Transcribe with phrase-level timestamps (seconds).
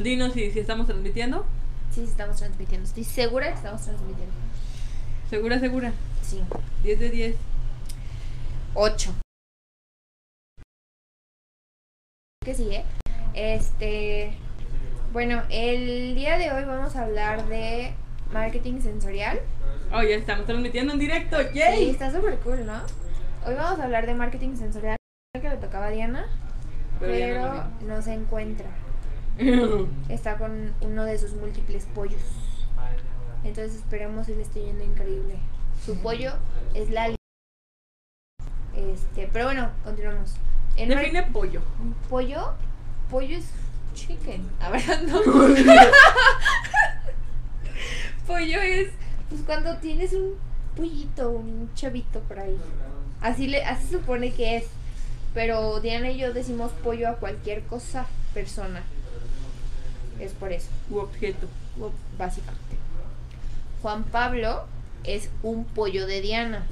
[0.00, 1.44] Dinos si, si estamos transmitiendo.
[1.90, 2.86] Sí, sí, estamos transmitiendo.
[2.86, 4.34] Estoy segura que estamos transmitiendo.
[5.28, 5.92] ¿Segura, segura?
[6.22, 6.42] Sí.
[6.82, 7.36] 10 de 10.
[8.74, 9.14] 8.
[12.44, 12.84] Que sigue.
[13.34, 14.32] Este.
[15.12, 17.92] Bueno, el día de hoy vamos a hablar de
[18.32, 19.40] marketing sensorial.
[19.92, 21.36] Oh, ya estamos transmitiendo en directo.
[21.52, 21.90] Sí, ¡Yay!
[21.90, 22.82] está súper cool, ¿no?
[23.46, 24.96] Hoy vamos a hablar de marketing sensorial
[25.34, 26.26] que le tocaba a Diana,
[26.98, 27.54] Pero ya pero
[27.86, 28.70] no no se encuentra.
[30.08, 32.20] Está con uno de sus múltiples pollos.
[33.44, 35.36] Entonces esperemos si le esté yendo increíble.
[35.84, 36.32] Su pollo
[36.74, 37.16] es Lali.
[38.76, 40.34] Este, pero bueno, continuamos.
[40.78, 41.60] Mar- Define pollo.
[42.08, 42.54] pollo,
[43.10, 43.46] pollo es
[43.94, 44.48] chicken.
[44.60, 45.20] A ver, no.
[48.26, 48.88] pollo es
[49.28, 50.34] pues cuando tienes un
[50.76, 52.56] pollito, un chavito por ahí.
[53.20, 54.64] Así le así se supone que es.
[55.34, 58.82] Pero Diana y yo decimos pollo a cualquier cosa, persona.
[60.22, 61.48] Es por eso U objeto.
[62.16, 62.76] básicamente.
[63.82, 64.64] Juan Pablo
[65.02, 66.66] es un pollo de Diana.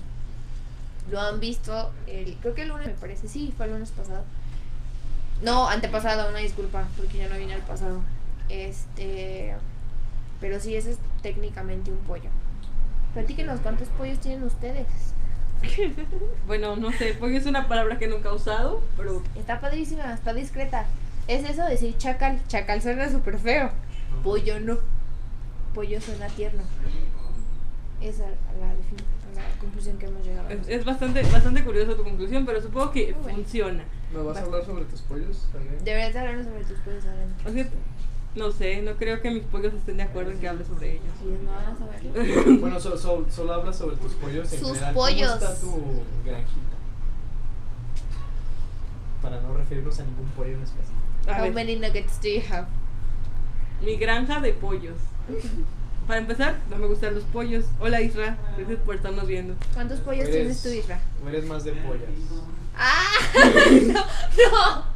[1.10, 4.22] Lo han visto, el, creo que el lunes me parece, sí, fue el lunes pasado.
[5.42, 8.00] No, antepasado, una disculpa, porque ya no vine al pasado.
[8.48, 9.54] Este,
[10.40, 12.30] pero sí, ese es técnicamente un pollo.
[13.14, 14.86] Platíquenos cuántos pollos tienen ustedes.
[16.46, 20.32] Bueno, no sé, pollo es una palabra que nunca he usado, pero Está padrísima, está
[20.32, 20.86] discreta.
[21.30, 22.40] Es eso decir chacal.
[22.48, 23.70] Chacal suena súper feo.
[24.24, 24.78] Pollo no.
[25.74, 26.62] Pollo suena tierno.
[28.00, 30.48] Esa es la, conclusión que hemos llegado.
[30.48, 33.36] es, es bastante, bastante curiosa tu conclusión, pero supongo que bueno.
[33.38, 33.84] funciona.
[34.12, 35.84] ¿Me vas a hablar sobre tus pollos también?
[35.84, 37.04] Deberías hablarnos sobre tus pollos.
[37.46, 37.66] O sea,
[38.34, 41.14] no sé, no creo que mis pollos estén de acuerdo en que hable sobre ellos.
[41.24, 42.60] Ellos no van a saberlo.
[42.60, 44.94] Bueno, so- so- solo habla sobre tus pollos en Sus general.
[44.94, 45.30] pollos.
[45.38, 46.76] ¿Cómo está tu granjita?
[49.22, 50.99] Para no referirnos a ningún pollo en específico.
[51.28, 52.66] A How ver, many nuggets do you have?
[53.82, 54.96] mi granja de pollos.
[56.06, 57.64] Para empezar, no me gustan los pollos.
[57.78, 59.54] Hola Isra, gracias por estarnos viendo.
[59.74, 61.00] ¿Cuántos pollos Eres- tienes tú, Isra?
[61.24, 62.08] ¿O eres más de pollas?
[62.76, 63.04] ¡Ah!
[63.92, 64.04] no,
[64.50, 64.90] no.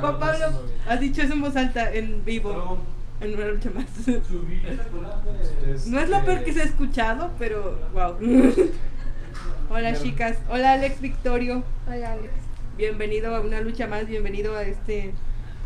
[0.00, 2.78] Juan Pablo, has dicho eso en voz alta, en vivo,
[3.20, 3.84] en una lucha más.
[5.86, 8.16] No es lo Este, peor que se ha escuchado, pero wow.
[9.70, 12.32] Hola chicas, hola Alex Victorio, Hola, Alex.
[12.80, 15.12] Bienvenido a una lucha más, bienvenido a este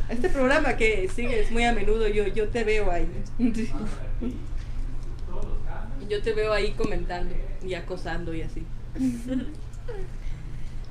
[0.09, 3.09] a este programa que sigues muy a menudo, yo yo te veo ahí.
[6.07, 8.63] Yo te veo ahí comentando y acosando y así.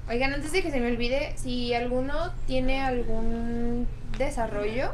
[0.09, 3.85] Oigan, antes de que se me olvide, si alguno tiene algún
[4.17, 4.91] desarrollo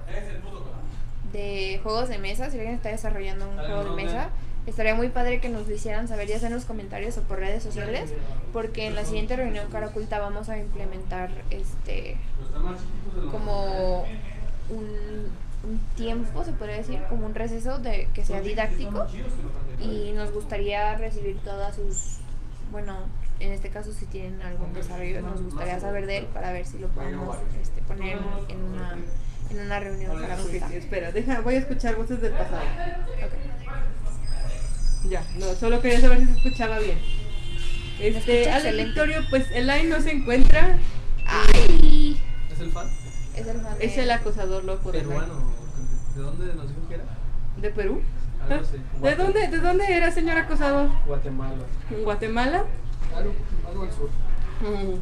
[1.31, 4.29] de juegos de mesa, si alguien está desarrollando un juego de mesa,
[4.69, 7.39] estaría muy padre que nos lo hicieran saber ya sea en los comentarios o por
[7.39, 8.11] redes sociales,
[8.53, 12.17] porque en la siguiente reunión cara oculta vamos a implementar este
[13.31, 14.05] como
[14.69, 15.29] un,
[15.63, 19.07] un tiempo, se podría decir, como un receso de que sea didáctico
[19.79, 22.17] y nos gustaría recibir todas sus,
[22.71, 22.97] bueno,
[23.39, 26.77] en este caso si tienen algún desarrollo, nos gustaría saber de él para ver si
[26.79, 28.17] lo podemos este, poner
[28.49, 28.97] en una,
[29.49, 30.73] en una reunión oculta.
[30.73, 32.61] espera, deja, voy a escuchar voces del pasado.
[32.61, 33.58] Ok.
[35.07, 36.97] Ya, no, solo quería saber si se escuchaba bien.
[37.99, 38.85] escucha Este, excelente.
[38.85, 40.77] Victorio, pues el line no se encuentra.
[41.25, 42.21] ¡Ay!
[42.51, 42.87] ¿Es el fan?
[43.35, 45.33] Es el fan de- Es el acosador loco de Peruano.
[46.15, 47.03] ¿De dónde nos dijo que era?
[47.61, 48.01] ¿De Perú?
[48.41, 48.59] ¿Ah?
[49.01, 50.89] ¿De dónde, ¿De dónde era, señor acosador?
[51.05, 51.63] Guatemala.
[51.91, 52.65] ¿En Guatemala?
[53.15, 53.33] Algo,
[53.69, 54.09] algo al sur.
[54.61, 54.99] Mm.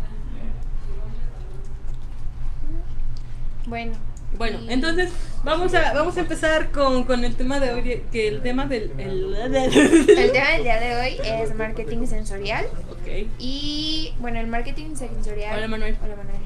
[3.70, 3.94] Bueno.
[4.38, 5.10] Bueno, entonces
[5.44, 8.92] vamos a vamos a empezar con, con el tema de hoy, que el tema del...
[9.00, 12.66] El, El tema del día de hoy es marketing sensorial.
[12.92, 13.28] ok.
[13.40, 15.58] Y bueno, el marketing sensorial.
[15.58, 15.98] Hola, Manuel.
[16.04, 16.38] Hola Manuel.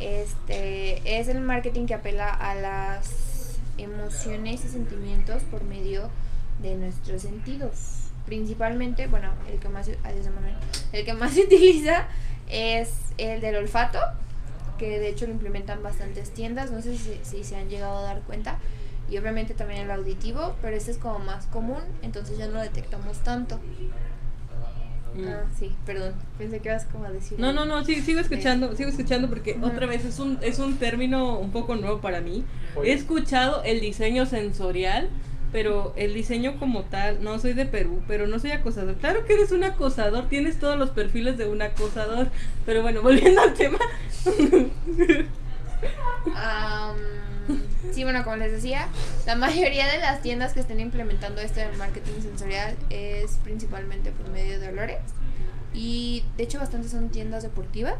[0.00, 6.10] Este es el marketing que apela a las emociones y sentimientos por medio
[6.62, 8.10] de nuestros sentidos.
[8.26, 10.54] Principalmente, bueno, el que más adiós, Manuel.
[10.92, 12.06] El que más se utiliza
[12.48, 13.98] es el del olfato,
[14.80, 18.02] que de hecho lo implementan bastantes tiendas, no sé si, si se han llegado a
[18.02, 18.58] dar cuenta.
[19.10, 22.60] Y obviamente también el auditivo, pero este es como más común, entonces ya no lo
[22.62, 23.60] detectamos tanto.
[25.14, 25.26] Mm.
[25.28, 26.14] Ah, sí, perdón.
[26.38, 27.38] Pensé que ibas como a decir.
[27.38, 29.66] No, no, no, sí, sigo escuchando, sigo escuchando porque Ajá.
[29.66, 32.44] otra vez es un, es un término un poco nuevo para mí.
[32.74, 32.92] Oye.
[32.92, 35.10] He escuchado el diseño sensorial,
[35.52, 38.96] pero el diseño como tal, no soy de Perú, pero no soy acosador.
[38.96, 42.28] Claro que eres un acosador, tienes todos los perfiles de un acosador,
[42.66, 43.78] pero bueno, volviendo al tema.
[46.36, 46.96] Am,
[47.92, 48.88] sí, bueno, como les decía,
[49.26, 54.28] la mayoría de las tiendas que estén implementando esto del marketing sensorial es principalmente por
[54.30, 54.98] medio de olores.
[55.72, 57.96] Y de hecho, bastantes son tiendas deportivas.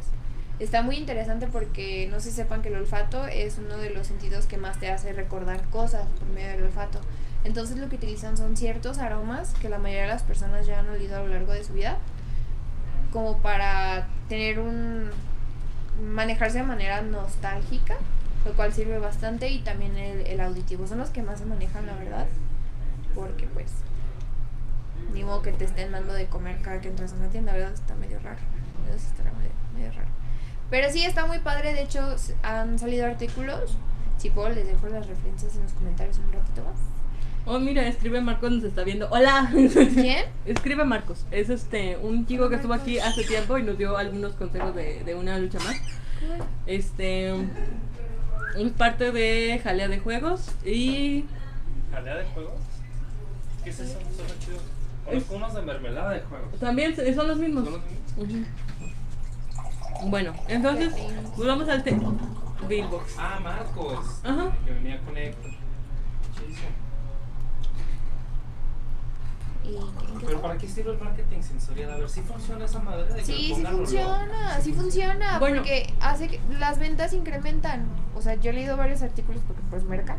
[0.58, 4.44] Está muy interesante porque no si sepan que el olfato es uno de los sentidos
[4.44, 7.00] que más te hace recordar cosas por medio del olfato.
[7.44, 10.88] Entonces lo que utilizan son ciertos aromas que la mayoría de las personas ya han
[10.88, 11.98] olido a lo largo de su vida,
[13.12, 15.10] como para tener un
[16.02, 17.96] manejarse de manera nostálgica,
[18.44, 21.94] lo cual sirve bastante y también el, auditivo son los que más se manejan, la
[21.94, 22.26] verdad,
[23.14, 23.70] porque pues
[25.12, 27.72] ni modo que te estén dando de comer cada que entras a una tienda, ¿verdad?
[27.72, 28.38] Está medio raro.
[28.94, 30.08] Estará medio, medio raro.
[30.70, 31.74] Pero sí, está muy padre.
[31.74, 33.76] De hecho, han salido artículos.
[34.18, 36.89] Si puedo, les dejo las referencias en los comentarios un ratito más.
[37.46, 39.08] Oh, mira, escribe Marcos, nos está viendo.
[39.10, 39.50] ¡Hola!
[39.52, 40.26] ¿Quién?
[40.46, 41.24] Escribe Marcos.
[41.30, 45.02] Es este un chico que estuvo aquí hace tiempo y nos dio algunos consejos de,
[45.04, 45.76] de una lucha más.
[46.66, 47.30] Este
[48.56, 51.24] es parte de Jalea de Juegos y
[51.92, 52.60] ¿Jalea de juegos?
[53.64, 53.98] ¿Qué es eso?
[54.14, 54.58] Suena chido.
[55.06, 56.58] Conozco unos de mermelada de juegos.
[56.60, 57.64] también se- son los mismos.
[57.64, 57.72] ¿Son
[58.18, 58.48] los mismos?
[60.06, 60.92] Bueno, entonces
[61.36, 62.12] volvamos al tema.
[62.68, 63.14] Billbox.
[63.18, 64.20] Ah, Marcos.
[64.22, 64.52] Ajá.
[64.64, 65.50] Que venía con Héctor.
[69.70, 69.92] Chidísimo.
[70.08, 71.90] ¿Y en qué Pero ¿para qué sirve el marketing sensorial?
[71.92, 75.56] A ver, si funciona esa madre de que Sí, sí funciona, sí funciona, Bueno.
[75.56, 77.86] porque hace que las ventas incrementan.
[78.16, 80.16] O sea, yo he leído varios artículos porque pues merca.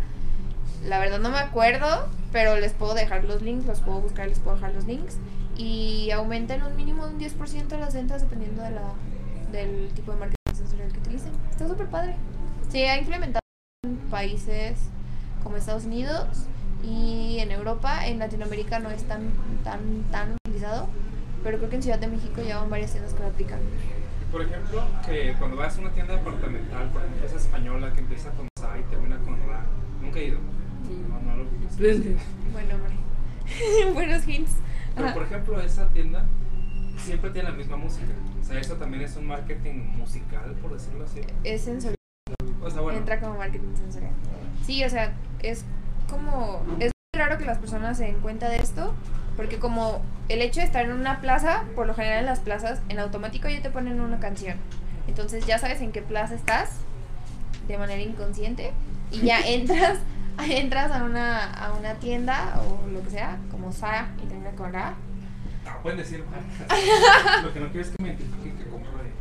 [0.86, 4.39] La verdad no me acuerdo, pero les puedo dejar los links, los puedo buscar, les
[4.39, 5.18] puedo dejar los links
[5.56, 8.94] y aumentan un mínimo de un 10% las ventas dependiendo de la
[9.51, 11.33] del tipo de marketing sensorial que utilicen.
[11.51, 12.15] Está súper padre.
[12.69, 13.42] Se ha implementado
[13.83, 14.80] en países
[15.44, 16.25] como Estados Unidos
[16.83, 19.31] y en Europa, en Latinoamérica no es tan
[19.63, 20.88] tan tan utilizado,
[21.44, 23.60] pero creo que en Ciudad de México ya van varias tiendas que lo aplican.
[24.31, 28.31] Por ejemplo, que cuando vas a una tienda departamental, por ejemplo, esa española que empieza
[28.31, 29.66] con Sa y termina con Ra.
[30.01, 30.39] Nunca he ido.
[31.10, 31.45] No, no lo
[31.78, 32.16] Vente.
[32.54, 33.94] Bueno, hombre.
[33.94, 34.56] Buenos hints.
[34.95, 35.13] Pero Ajá.
[35.13, 36.25] por ejemplo, esa tienda
[36.98, 38.13] siempre tiene la misma música.
[38.39, 41.22] O sea, eso también es un marketing musical, por decirlo así.
[41.44, 41.95] Es sensorial.
[42.62, 43.00] O sea, bueno.
[43.00, 44.13] Entra como marketing sensorial.
[44.66, 45.66] Sí, o sea, es
[46.12, 46.63] como.
[46.80, 48.94] Es muy raro que las personas se den cuenta de esto.
[49.36, 52.81] Porque como el hecho de estar en una plaza, por lo general en las plazas,
[52.90, 54.58] en automático ya te ponen una canción.
[55.08, 56.72] Entonces ya sabes en qué plaza estás,
[57.68, 58.74] de manera inconsciente,
[59.12, 60.00] y ya entras,
[60.50, 64.74] entras a una, a una tienda o lo que sea, como Sa y termina con
[64.74, 64.96] Ra.
[65.66, 67.44] Ah, pueden decir marcas.
[67.44, 69.12] Lo que no quiero es que me identifiquen que compro de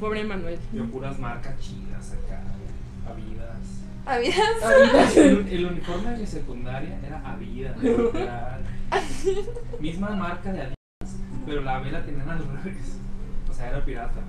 [0.00, 0.58] Pobre Manuel.
[0.72, 2.40] yo puras marcas chidas acá.
[3.06, 3.81] Avidas.
[4.04, 5.16] ¿Habías?
[5.16, 7.76] El, el uniforme de mi secundaria era Adidas.
[7.82, 8.62] literal.
[9.80, 11.16] Misma marca de Adidas,
[11.46, 12.98] pero la B la tenían al revés.
[13.48, 14.20] O sea, era pirata.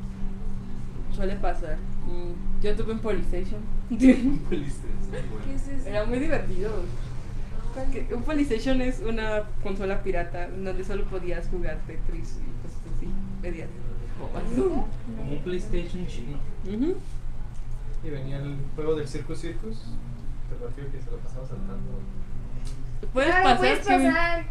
[1.15, 1.77] Suele pasar.
[2.07, 3.61] Mm, Yo tuve un Polystation.
[3.89, 5.45] Un Polystation, bueno.
[5.45, 5.87] ¿Qué es eso?
[5.89, 6.71] Era muy divertido.
[7.91, 13.07] Que- Un Polystation es una consola pirata donde solo podías jugar Tetris y cosas así.
[13.41, 13.69] Pedías.
[14.55, 16.37] Como un PlayStation chino.
[16.65, 16.95] Ujú.
[18.03, 19.77] Y venía el juego del Circus Circus.
[20.49, 21.99] Te refiero que se lo pasaba saltando.
[23.13, 23.57] Puedes pasar.
[23.57, 24.43] puedes pasar.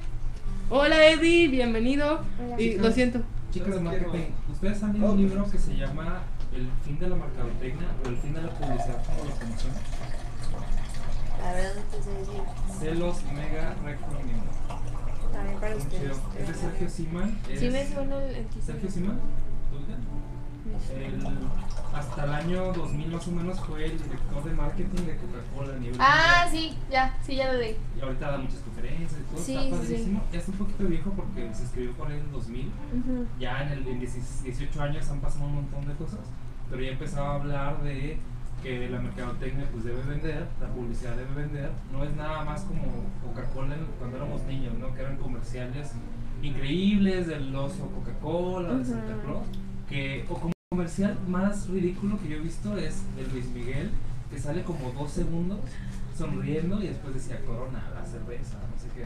[0.70, 2.20] Hola Eddie, bienvenido.
[2.42, 2.60] Hola.
[2.60, 3.20] Y lo siento.
[3.52, 6.22] Chicas de marketing, ¿ustedes han leído un libro que se llama
[6.54, 9.72] El fin de la mercadotecnia o El fin de la publicidad como lo conocen?
[11.42, 12.42] La verdad no te sé decir.
[12.80, 14.52] Se los mega recomiendo.
[15.32, 16.16] También para ustedes.
[16.40, 17.38] Es de Sergio Siman.
[17.46, 18.64] Sí es- me suena el, el título.
[18.64, 19.20] Sergio Siman,
[19.70, 19.96] suena.
[20.94, 21.22] El-
[21.94, 25.78] hasta el año 2000 más o menos fue el director de marketing de Coca-Cola a
[25.78, 26.50] nivel Ah, mundial.
[26.72, 27.76] sí, ya, sí, ya lo leí.
[27.96, 30.22] Y ahorita da muchas conferencias y todo, Sí, está sí, padrísimo.
[30.32, 32.66] Ya está un poquito viejo porque se escribió por ahí en el 2000.
[32.66, 33.26] Ujú.
[33.38, 36.20] Ya en el en 16 18 años han pasado un montón de cosas,
[36.70, 38.18] pero ya empezaba a hablar de
[38.62, 41.70] que la mercadotecnia pues debe vender, la publicidad debe vender.
[41.92, 42.82] No es nada más como
[43.22, 44.94] Coca-Cola en- cuando éramos niños, ¿no?
[44.94, 45.92] Que eran comerciales
[46.42, 49.22] increíbles del oso Coca-Cola, de Santa Ujú.
[49.26, 49.46] Claus,
[49.88, 53.90] que o como comercial más ridículo que yo he visto es el Luis Miguel,
[54.30, 55.60] que sale como dos segundos
[56.16, 59.04] sonriendo y después decía Corona, la cerveza, no sé qué.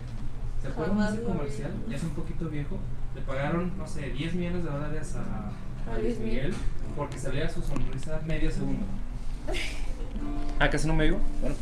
[0.62, 1.73] ¿Se acuerdan de ese comercial?
[1.88, 2.78] Ya es un poquito viejo.
[3.16, 5.50] Le pagaron, no sé, 10 millones de dólares a,
[6.00, 6.54] Luis Miguel
[6.96, 8.87] porque salía su sonrisa medio segundo.
[10.58, 11.18] Ah, casi no me digo.
[11.42, 11.54] Bueno.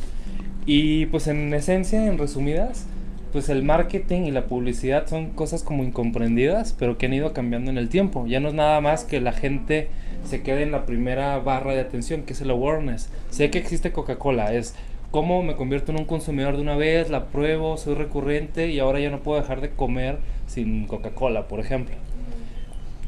[0.67, 2.87] Y pues en esencia, en resumidas,
[3.35, 7.69] pues el marketing y la publicidad son cosas como incomprendidas, pero que han ido cambiando
[7.69, 8.29] en el tiempo.
[8.29, 9.89] Ya no es nada más que la gente
[10.25, 13.09] se quede en la primera barra de atención, que es el awareness.
[13.31, 14.77] Sé que existe Coca-Cola, es
[15.11, 19.01] cómo me convierto en un consumidor de una vez, la pruebo, soy recurrente y ahora
[19.01, 21.97] ya no puedo dejar de comer sin Coca-Cola, por ejemplo.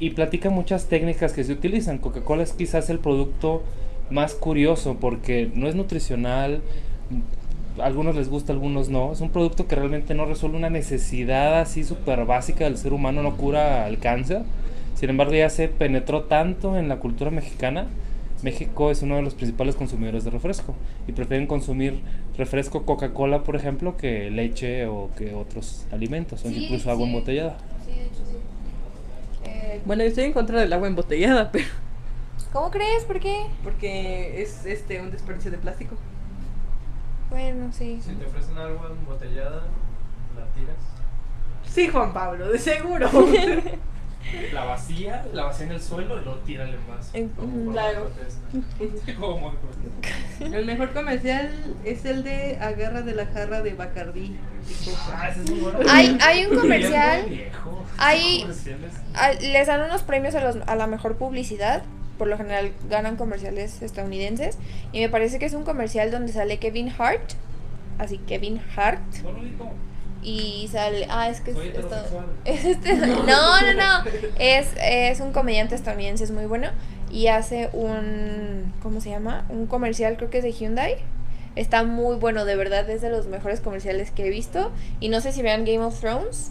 [0.01, 1.99] Y platica muchas técnicas que se utilizan.
[1.99, 3.63] Coca-Cola es quizás el producto
[4.11, 6.63] más curioso porque no es nutricional,
[7.81, 9.13] a algunos les gusta, a algunos no.
[9.13, 13.23] Es un producto que realmente no resuelve una necesidad así súper básica del ser humano,
[13.23, 14.43] no cura el cáncer,
[14.95, 17.89] Sin embargo, ya se penetró tanto en la cultura mexicana.
[18.43, 20.75] México es uno de los principales consumidores de refresco
[21.07, 22.01] y prefieren consumir
[22.37, 27.09] refresco Coca-Cola, por ejemplo, que leche o que otros alimentos, o Sí, incluso agua sí.
[27.09, 27.59] embotellada.
[27.85, 28.47] Sí, de hecho sí.
[29.45, 31.67] Eh, Bueno, yo estoy en contra del agua embotellada, pero
[32.53, 33.05] ¿Cómo crees?
[33.05, 33.37] ¿Por qué?
[33.63, 35.97] porque es este un desperdicio de plástico.
[37.31, 38.01] Bueno, sí.
[38.05, 39.63] Si te ofrecen agua embotellada,
[40.37, 40.77] la tiras.
[41.69, 43.09] Sí, Juan Pablo, de seguro.
[44.53, 47.15] La vacía, la vacía en el suelo y luego tírale más.
[47.15, 47.65] En- como ujú.
[47.67, 48.11] forma Claro.
[50.41, 51.49] El mejor comercial
[51.85, 54.37] es el de Agarra de la jarra de Bacardí.
[55.15, 55.79] Ah, ese es muy bueno.
[55.89, 57.27] Hay- hay un comercial.
[57.29, 57.85] Viejo.
[57.99, 58.45] Hay-
[59.43, 61.85] les dan unos premios a, los, a la mejor publicidad.
[62.19, 64.59] Por lo general ganan comerciales estadounidenses.
[64.93, 67.33] Y me parece que es un comercial donde sale Kevin Hart.
[67.99, 69.01] Así, Kevin Hart.
[70.23, 71.07] Y sale.
[71.09, 71.57] Ah, es que es
[72.65, 74.11] este- no, no, no.
[74.39, 76.69] Es, es un comediante estadounidense, es muy bueno.
[77.11, 78.73] Y hace un.
[78.83, 79.45] ¿Cómo se llama?
[79.49, 80.97] Un comercial, creo que es de Hyundai.
[81.55, 84.73] Está muy bueno, de verdad, es de los mejores comerciales que he visto.
[85.01, 86.51] Y no sé si vean Game of Thrones.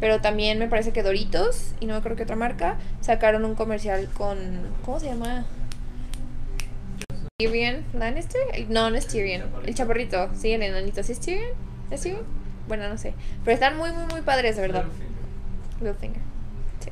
[0.00, 3.54] Pero también me parece que Doritos, y no me acuerdo qué otra marca, sacaron un
[3.54, 4.38] comercial con.
[4.84, 5.46] ¿Cómo se llama?
[7.38, 8.40] Tyrion Lannister?
[8.68, 9.42] No, no es Tyrion.
[9.66, 10.30] El chaparrito.
[10.34, 11.02] Sí, el enanito.
[11.02, 11.50] ¿Sí es Tyrion?
[11.90, 12.22] ¿Es Tyrion?
[12.68, 13.14] Bueno, no sé.
[13.44, 14.84] Pero están muy, muy, muy padres, de verdad.
[15.80, 16.22] Littlefinger.
[16.80, 16.90] Sí.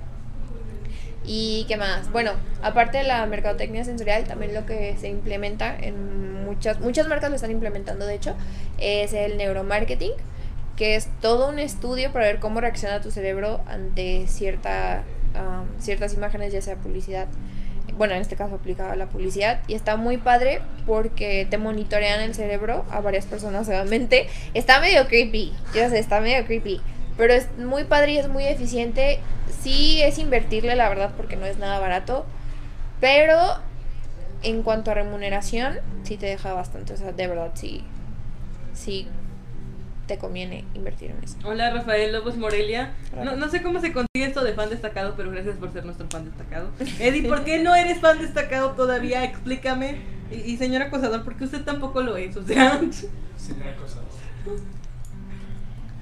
[1.25, 2.11] ¿Y qué más?
[2.11, 2.32] Bueno,
[2.62, 7.37] aparte de la mercadotecnia sensorial, también lo que se implementa en muchas, muchas marcas lo
[7.37, 8.35] están implementando, de hecho,
[8.78, 10.12] es el neuromarketing,
[10.76, 15.02] que es todo un estudio para ver cómo reacciona tu cerebro ante cierta,
[15.79, 17.29] ciertas imágenes, ya sea publicidad.
[17.97, 22.35] Bueno, en este caso aplicaba la publicidad y está muy padre porque te monitorean el
[22.35, 24.29] cerebro a varias personas obviamente.
[24.55, 26.81] Está medio creepy, yo sé, está medio creepy,
[27.19, 29.21] pero es muy padre y es muy eficiente.
[29.61, 32.25] Sí es invertirle, la verdad, porque no es nada barato,
[32.99, 33.38] pero
[34.43, 37.85] en cuanto a remuneración, sí te deja bastante, o sea, de verdad, sí,
[38.75, 39.07] sí
[40.06, 41.37] te conviene invertir en eso.
[41.44, 42.92] Hola Rafael Lobos Morelia.
[43.25, 46.06] No, no sé cómo se consigue esto de fan destacado, pero gracias por ser nuestro
[46.09, 46.68] fan destacado.
[46.99, 49.25] Eddie, ¿por qué no eres fan destacado todavía?
[49.25, 50.00] Explícame.
[50.30, 52.37] Y, y señor acosador, ¿por qué usted tampoco lo es?
[52.37, 52.80] O sea,
[53.37, 54.00] Señora cosa.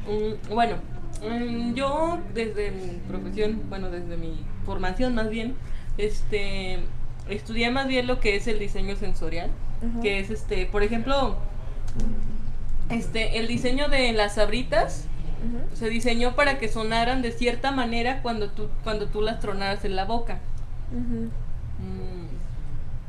[0.07, 0.77] mm, bueno,
[1.23, 5.55] mm, yo desde mi profesión, bueno, desde mi formación más bien,
[5.99, 6.79] este,
[7.29, 9.51] estudié más bien lo que es el diseño sensorial,
[10.03, 11.37] que es este, por ejemplo,
[12.91, 15.07] este, el diseño de las sabritas
[15.73, 19.97] se diseñó para que sonaran de cierta manera cuando tú, cuando tú las tronaras en
[19.97, 20.39] la boca.
[20.91, 21.29] Mm,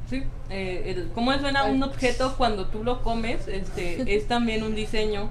[0.10, 4.76] sí, eh, el, cómo suena un objeto cuando tú lo comes, este, es también un
[4.76, 5.26] diseño.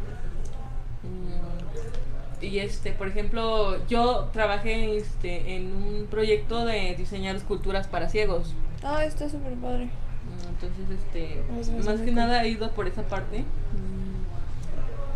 [1.02, 8.08] Mm, y este, por ejemplo, yo trabajé este, en un proyecto de diseñar esculturas para
[8.08, 8.54] ciegos.
[8.82, 9.84] Ah, está súper padre.
[9.86, 11.42] Mm, Entonces, este,
[11.84, 13.44] más que nada he ido por esa parte.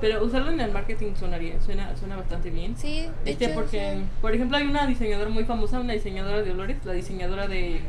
[0.05, 2.77] Pero usarlo en el marketing sonaría, suena, suena bastante bien.
[2.77, 4.05] Sí, de Este, hecho, porque, sí.
[4.21, 7.81] por ejemplo, hay una diseñadora muy famosa, una diseñadora de olores, la diseñadora de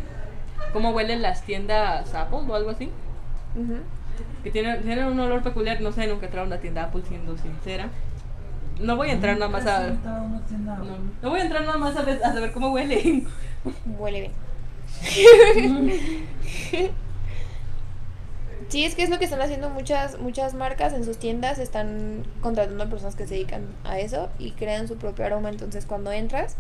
[0.72, 2.90] cómo huelen las tiendas Apple o algo así,
[4.46, 7.02] que tienen, tienen un olor peculiar, no sé, nunca he entrado a una tienda Apple
[7.06, 7.90] siendo sincera.
[8.80, 9.90] No voy a entrar nada más a...
[9.90, 9.98] No,
[11.22, 13.24] no voy a entrar nada más a, ver- a saber cómo huele.
[14.00, 14.32] Huele bien.
[18.68, 22.24] Sí, es que es lo que están haciendo muchas muchas marcas en sus tiendas, están
[22.42, 26.12] contratando a personas que se dedican a eso y crean su propio aroma, entonces cuando
[26.12, 26.56] entras,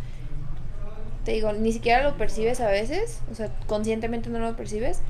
[1.23, 5.01] te digo, ni siquiera lo percibes a veces, o sea, conscientemente no lo percibes,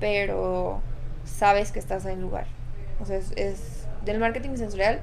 [0.00, 0.80] pero
[1.24, 2.46] sabes que estás en el lugar.
[3.00, 5.00] O sea, es, del marketing sensorial,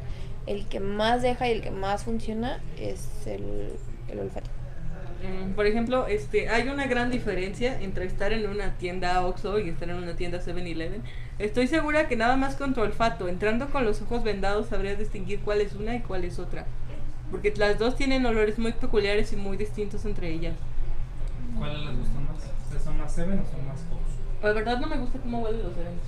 [0.48, 3.74] el que más deja y el que más funciona es el,
[4.08, 4.50] el olfato.
[5.24, 9.70] Mm, Por ejemplo, este, hay una gran diferencia entre estar en una tienda Oxxo y
[9.70, 11.02] estar en una tienda 7-Eleven.
[11.40, 15.40] Estoy segura que nada más con tu olfato, entrando con los ojos vendados, sabrías distinguir
[15.42, 16.66] cuál es una y cuál es otra.
[17.30, 20.56] Porque las dos tienen olores muy peculiares y muy distintos entre ellas.
[21.58, 22.38] ¿Cuáles les gustan más?
[22.64, 24.02] ¿Ustedes ¿Son más Seven o son más Fox?
[24.42, 26.02] La verdad no me gusta cómo huelen los cereales.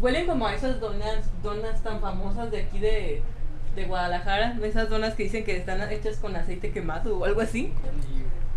[0.00, 3.22] Huelen como a esas donas, donas tan famosas de aquí de,
[3.76, 4.58] de Guadalajara.
[4.64, 7.72] Esas donas que dicen que están hechas con aceite quemado o algo así.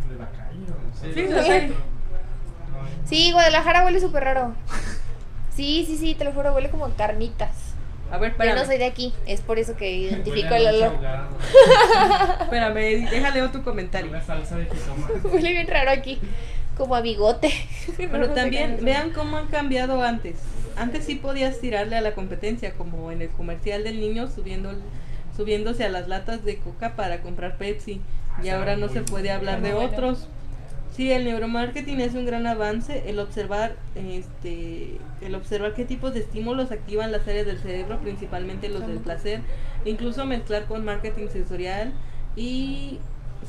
[0.07, 1.73] ¿Y de la calle o Sí, Sí, sí.
[3.05, 4.55] Sí, Guadalajara huele súper raro.
[5.55, 7.75] Sí, sí, sí, te lo juro, huele como carnitas.
[8.11, 10.93] A ver, Yo no soy de aquí, es por eso que identifico el olor.
[12.41, 14.11] Espérame, déjale tu comentario.
[14.11, 14.67] Huele a salsa de.
[15.23, 16.19] Huele bien raro aquí,
[16.77, 17.51] como a bigote.
[17.97, 20.37] Pero No también vean cómo han cambiado antes.
[20.77, 24.73] Antes sí podías tirarle a la competencia, como en el comercial del niño subiendo,
[25.35, 28.01] subiéndose a las latas de coca para comprar Pepsi.
[28.43, 30.27] y ahora no se puede hablar de otros.
[30.95, 36.21] Sí, el neuromarketing es un gran avance, el observar, este, el observar qué tipos de
[36.21, 39.41] estímulos activan las áreas del cerebro, principalmente los del placer,
[39.83, 41.91] incluso mezclar con marketing sensorial
[42.37, 42.99] y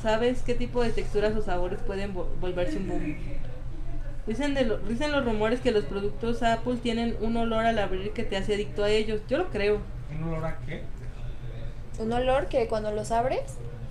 [0.02, 3.16] sabes qué tipo de texturas o sabores pueden vo- volverse un boom.
[4.26, 8.10] Dicen, de lo- dicen los rumores que los productos Apple tienen un olor al abrir
[8.10, 9.20] que te hace adicto a ellos.
[9.28, 9.78] Yo lo creo.
[10.18, 10.82] ¿Un olor a qué?
[12.00, 13.42] Un olor que cuando los abres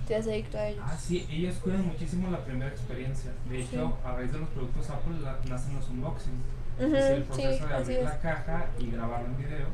[0.08, 0.84] te hace adicto a ellos.
[0.86, 3.32] Ah, sí, ellos cuidan muchísimo la primera experiencia.
[3.50, 6.34] De hecho, a raíz de los productos Apple la- nacen los unboxing.
[6.80, 9.68] Ujú, es el sí, proceso de así abrir la caja y grabarlo en video.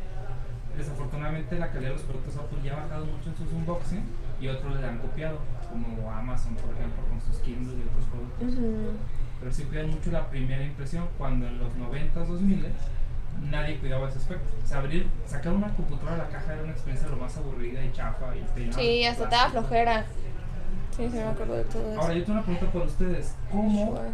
[0.77, 4.03] Desafortunadamente la calidad de los productos Apple ya ha bajado mucho en sus unboxing
[4.39, 8.53] y otros le han copiado, como Amazon por ejemplo con sus Kindle y otros productos.
[8.57, 8.91] Ujú.
[9.39, 12.65] Pero sí cuidan mucho la primera impresión cuando en los 90s, 2000
[13.49, 14.49] nadie cuidaba ese aspecto.
[14.63, 17.83] O sea, abrir, sacar una computadora de la caja era una experiencia lo más aburrida
[17.83, 20.05] y chafa y llenaba Sí, hasta te flojera.
[20.97, 22.01] Sí, sí, me acuerdo de todo eso.
[22.01, 23.35] Ahora, yo tengo una pregunta para ustedes.
[23.49, 24.09] ¿Cómo Sure.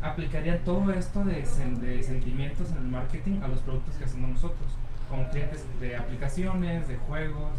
[0.00, 4.30] aplicarían todo esto de, sen- de sentimientos en el marketing a los productos que hacemos
[4.30, 4.72] nosotros?
[5.08, 7.50] Como clientes de aplicaciones, de juegos,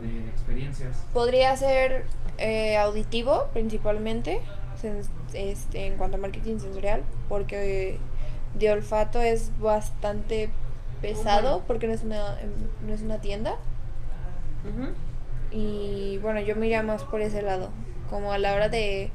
[0.00, 1.04] de experiencias.
[1.12, 2.06] Podría ser
[2.38, 4.40] eh, auditivo principalmente,
[5.34, 7.98] este, en cuanto a marketing sensorial, porque
[8.58, 10.50] de olfato es bastante
[11.02, 12.50] pesado, porque no es una, em,
[12.86, 13.56] no es una tienda.
[15.50, 17.70] Y bueno, yo me iría más por ese lado,
[18.08, 19.10] como a la hora de,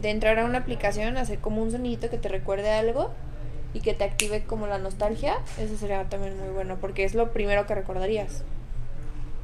[0.00, 3.10] de entrar a una aplicación, hacer como un sonidito que te recuerde algo
[3.74, 7.32] y que te active como la nostalgia, eso sería también muy bueno, porque es lo
[7.32, 8.44] primero que recordarías.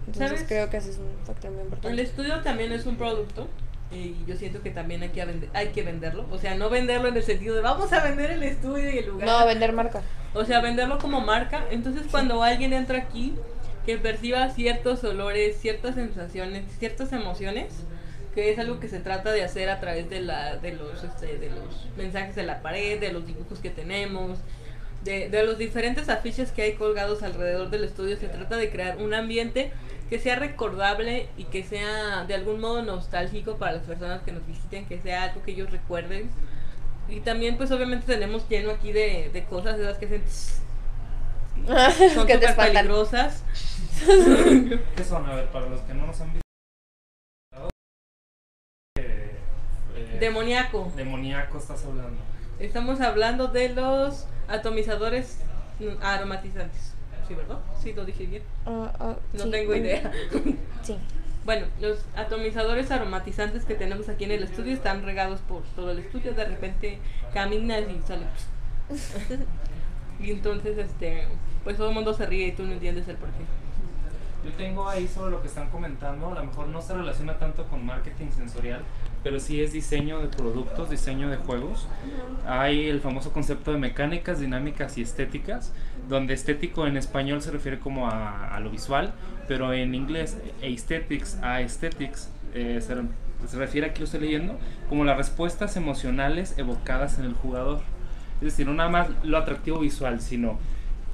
[0.07, 0.45] Entonces ¿Sabes?
[0.49, 2.03] creo que ese es un factor muy El importante.
[2.03, 3.49] estudio también es un producto
[3.91, 6.27] y yo siento que también hay que, hay que venderlo.
[6.31, 9.07] O sea, no venderlo en el sentido de vamos a vender el estudio y el
[9.07, 9.27] lugar.
[9.27, 10.03] No, vender marca.
[10.35, 11.65] O sea, venderlo como marca.
[11.71, 13.35] Entonces, cuando alguien entra aquí,
[13.87, 17.73] que perciba ciertos olores, ciertas sensaciones, ciertas emociones,
[18.35, 21.39] que es algo que se trata de hacer a través de, la, de, los, este,
[21.39, 24.39] de los mensajes de la pared, de los dibujos que tenemos,
[25.03, 28.19] de, de los diferentes afiches que hay colgados alrededor del estudio.
[28.19, 29.73] Se trata de crear un ambiente
[30.09, 34.47] que sea recordable y que sea de algún modo nostálgico para las personas que nos
[34.47, 36.31] visiten, que sea algo que ellos recuerden.
[37.09, 40.61] Y también pues obviamente tenemos lleno aquí de, de cosas de esas que hacen tss,
[42.15, 43.43] son que súper peligrosas.
[44.07, 45.27] ¿Qué son?
[45.27, 46.43] A ver, para los que no nos han visto.
[48.99, 49.37] Eh,
[49.97, 50.93] eh, Demoníaco.
[50.97, 52.21] demoníaco estás hablando.
[52.59, 55.39] Estamos hablando de los atomizadores
[56.03, 56.95] aromatizantes.
[57.29, 57.59] Sí, ¿verdad?
[57.81, 58.43] Sí, lo dije bien.
[58.67, 60.13] Ah, ah, No sí, tengo bueno, idea.
[60.83, 60.97] Sí.
[61.45, 65.99] Bueno, los atomizadores aromatizantes que tenemos aquí en el estudio están regados por todo el
[66.01, 66.35] estudio.
[66.35, 66.99] De repente
[67.33, 68.27] caminas y sale.
[70.21, 71.27] y entonces, este,
[71.65, 73.45] pues todo el mundo se ríe y tú no entiendes el porqué.
[74.45, 77.65] Yo tengo ahí sobre lo que están comentando, a lo mejor no se relaciona tanto
[77.67, 78.83] con marketing sensorial,
[79.23, 81.89] pero sí es diseño de productos, diseño de juegos.
[82.47, 85.73] Hay el famoso concepto de mecánicas, dinámicas y estéticas,
[86.09, 89.13] donde estético en español se refiere como a, a lo visual,
[89.47, 92.95] pero en inglés aesthetics, aesthetics, eh, se,
[93.49, 97.81] se refiere, aquí lo estoy leyendo, como las respuestas emocionales evocadas en el jugador.
[98.37, 100.59] Es decir, no nada más lo atractivo visual, sino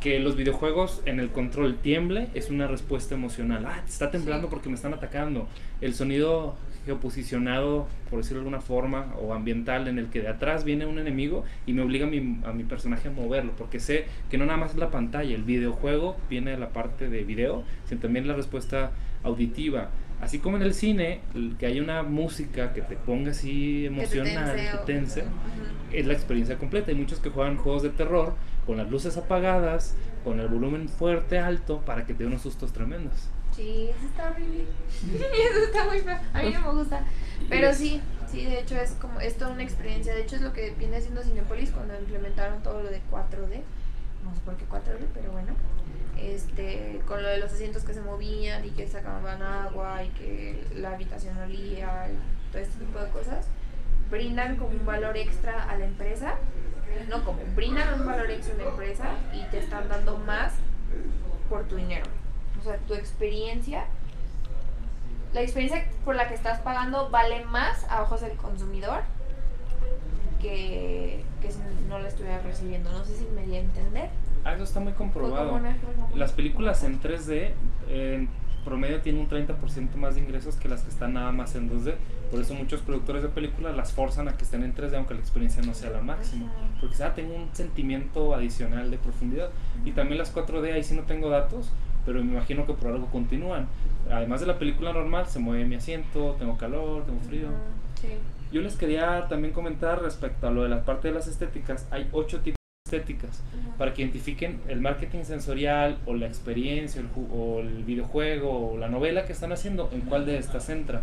[0.00, 3.64] que los videojuegos en el control tiemble es una respuesta emocional.
[3.66, 5.48] Ah, está temblando porque me están atacando.
[5.80, 10.64] El sonido geoposicionado, por decirlo de alguna forma, o ambiental, en el que de atrás
[10.64, 14.06] viene un enemigo y me obliga a mi, a mi personaje a moverlo, porque sé
[14.30, 17.64] que no nada más es la pantalla, el videojuego viene de la parte de video,
[17.86, 18.92] sino también la respuesta
[19.22, 19.90] auditiva.
[20.20, 24.56] Así como en el cine, el que haya una música que te ponga así emocional,
[24.56, 25.24] tense que tense,
[25.92, 26.90] es la experiencia completa.
[26.90, 31.38] Hay muchos que juegan juegos de terror con las luces apagadas, con el volumen fuerte,
[31.38, 33.28] alto, para que te den unos sustos tremendos.
[33.54, 34.64] Sí, eso está horrible.
[35.14, 36.18] eso está muy feo.
[36.32, 37.04] A mí no me gusta.
[37.48, 40.14] Pero sí, sí, de hecho es como, es toda una experiencia.
[40.14, 43.62] De hecho es lo que viene haciendo Cinepolis cuando implementaron todo lo de 4D.
[44.24, 45.54] No sé por qué 4D, pero bueno.
[46.18, 50.66] Este, con lo de los asientos que se movían y que sacaban agua y que
[50.76, 53.46] la habitación olía y todo este tipo de cosas.
[54.10, 56.34] Brindan como un valor extra a la empresa.
[57.08, 60.54] No como, brindan un valor extra a la empresa y te están dando más
[61.48, 62.04] por tu dinero.
[62.64, 63.84] O sea, tu experiencia,
[65.34, 69.02] la experiencia por la que estás pagando vale más a ojos del consumidor
[70.40, 71.58] que, que si
[71.90, 72.90] no la estuvieras recibiendo.
[72.90, 74.08] No sé si me di a entender.
[74.44, 75.60] Ah, eso está muy comprobado.
[76.14, 77.52] Las películas en 3D
[77.90, 78.28] en
[78.64, 81.96] promedio tienen un 30% más de ingresos que las que están nada más en 2D.
[82.30, 85.20] Por eso muchos productores de películas las forzan a que estén en 3D aunque la
[85.20, 86.50] experiencia no sea la máxima.
[86.80, 89.50] Porque ah, tengo un sentimiento adicional de profundidad.
[89.84, 91.72] Y también las 4D, ahí sí no tengo datos,
[92.06, 93.66] pero me imagino que por algo continúan.
[94.10, 97.48] Además de la película normal, se mueve mi asiento, tengo calor, tengo frío.
[97.48, 97.56] Ajá.
[98.00, 98.08] Sí.
[98.52, 101.88] Yo les quería también comentar respecto a lo de la parte de las estéticas.
[101.90, 102.56] Hay ocho tipos
[102.90, 103.42] de estéticas
[103.78, 108.88] para que identifiquen el marketing sensorial o la experiencia el o el videojuego o la
[108.88, 111.00] novela que están haciendo, en cuál de estas entra.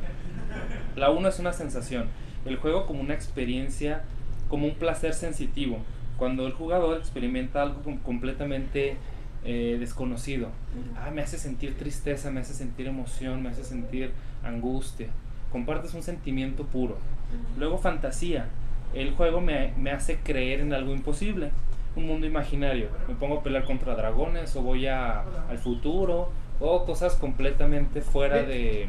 [0.96, 2.06] La uno es una sensación,
[2.46, 4.04] el juego como una experiencia,
[4.48, 5.80] como un placer sensitivo,
[6.18, 8.96] cuando el jugador experimenta algo com- completamente
[9.44, 10.50] eh, desconocido.
[10.96, 14.12] Ah, me hace sentir tristeza, me hace sentir emoción, me hace sentir
[14.44, 15.08] angustia.
[15.52, 16.98] Compartes un sentimiento puro.
[17.58, 18.48] Luego fantasía.
[18.94, 21.52] El juego me, me hace creer en algo imposible.
[21.96, 22.88] Un mundo imaginario.
[23.08, 28.44] Me pongo a pelear contra dragones o voy a, al futuro o cosas completamente fuera
[28.44, 28.88] de,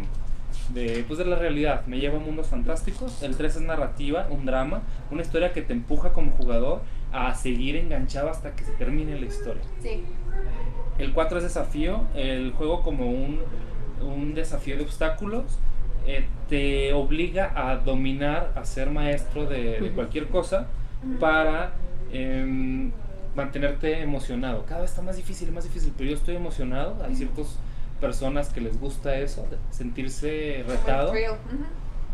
[0.75, 1.87] de, pues de la realidad.
[1.87, 3.23] Me lleva a mundos fantásticos.
[3.23, 7.77] El 3 es narrativa, un drama, una historia que te empuja como jugador a seguir
[7.77, 9.63] enganchado hasta que se termine la historia.
[9.81, 10.05] Sí.
[10.99, 13.41] El 4 es desafío, el juego como un,
[14.01, 15.59] un desafío de obstáculos.
[16.07, 20.67] eh, te obliga a dominar, a ser maestro de, cualquier cosa
[21.19, 21.73] para
[22.13, 22.91] em,
[23.35, 24.65] mantenerte emocionado.
[24.67, 27.03] Cada vez está más difícil, más difícil, pero yo estoy emocionado.
[27.05, 27.59] Hay ciertas
[28.01, 31.13] personas que les gusta eso, sentirse retado.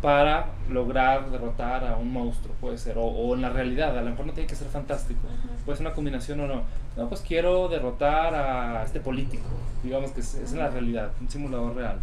[0.02, 4.10] Para lograr derrotar a un monstruo, puede ser, o, o en la realidad, a lo
[4.10, 5.20] mejor no tiene que ser fantástico,
[5.64, 6.62] puede ser una combinación o no.
[6.96, 9.44] No, pues quiero derrotar a este político,
[9.82, 11.98] digamos que es, es en la realidad, un simulador real.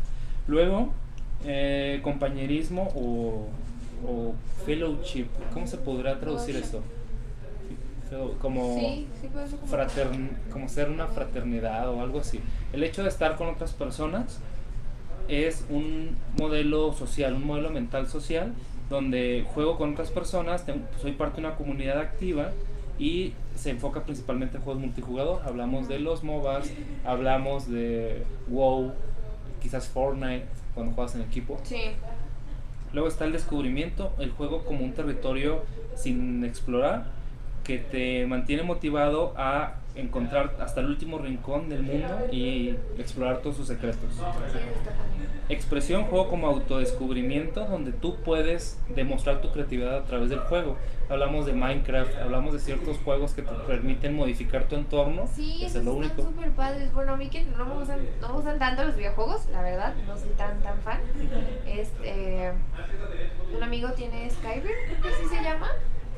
[0.47, 0.89] Luego,
[1.45, 3.47] eh, compañerismo o,
[4.07, 4.33] o
[4.65, 6.55] fellowship, ¿cómo se podrá traducir
[8.41, 9.71] Como Sí, sí puede ser como...
[9.71, 12.39] fratern- como ser una fraternidad o algo así.
[12.71, 14.39] El hecho de estar con otras personas
[15.27, 18.53] es un modelo social, un modelo mental social,
[18.89, 22.51] donde juego con otras personas, tengo- soy parte de una comunidad activa
[22.99, 25.41] y se enfoca principalmente en juegos multijugador.
[25.45, 26.71] Hablamos de los MOBAs,
[27.03, 28.93] hablamos de WoW,
[29.61, 31.59] quizás Fortnite, cuando juegas en equipo.
[31.63, 31.81] Sí.
[32.93, 35.63] Luego está el descubrimiento, el juego como un territorio
[35.95, 37.07] sin explorar
[37.63, 43.57] que te mantiene motivado a encontrar hasta el último rincón del mundo y explorar todos
[43.57, 44.09] sus secretos.
[45.47, 50.75] Expresión, juego como autodescubrimiento, donde tú puedes demostrar tu creatividad a través del juego.
[51.07, 55.27] Hablamos de Minecraft, hablamos de ciertos juegos que te permiten modificar tu entorno.
[55.27, 56.23] Sí, eso es lo único.
[56.23, 56.91] súper padres.
[56.93, 59.93] Bueno, a mí que no me, gustan, no me gustan tanto los videojuegos, la verdad,
[60.07, 60.99] no soy tan tan fan.
[61.67, 62.51] Este,
[63.55, 64.63] un amigo tiene Skyrim,
[65.01, 65.67] que así se llama.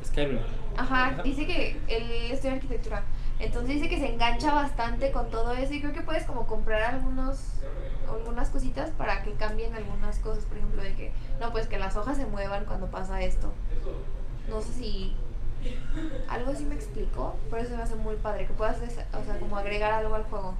[0.05, 0.39] Skyrim.
[0.77, 1.21] Ajá.
[1.23, 3.03] dice que él estudia arquitectura.
[3.39, 6.82] Entonces dice que se engancha bastante con todo eso y creo que puedes como comprar
[6.82, 7.39] algunos
[8.10, 11.95] algunas cositas para que cambien algunas cosas, por ejemplo, de que no, pues que las
[11.97, 13.52] hojas se muevan cuando pasa esto.
[14.50, 15.15] No sé si
[16.30, 19.58] algo así me explicó, pero eso me hace muy padre que puedas, o sea, como
[19.58, 20.56] agregar algo al juego.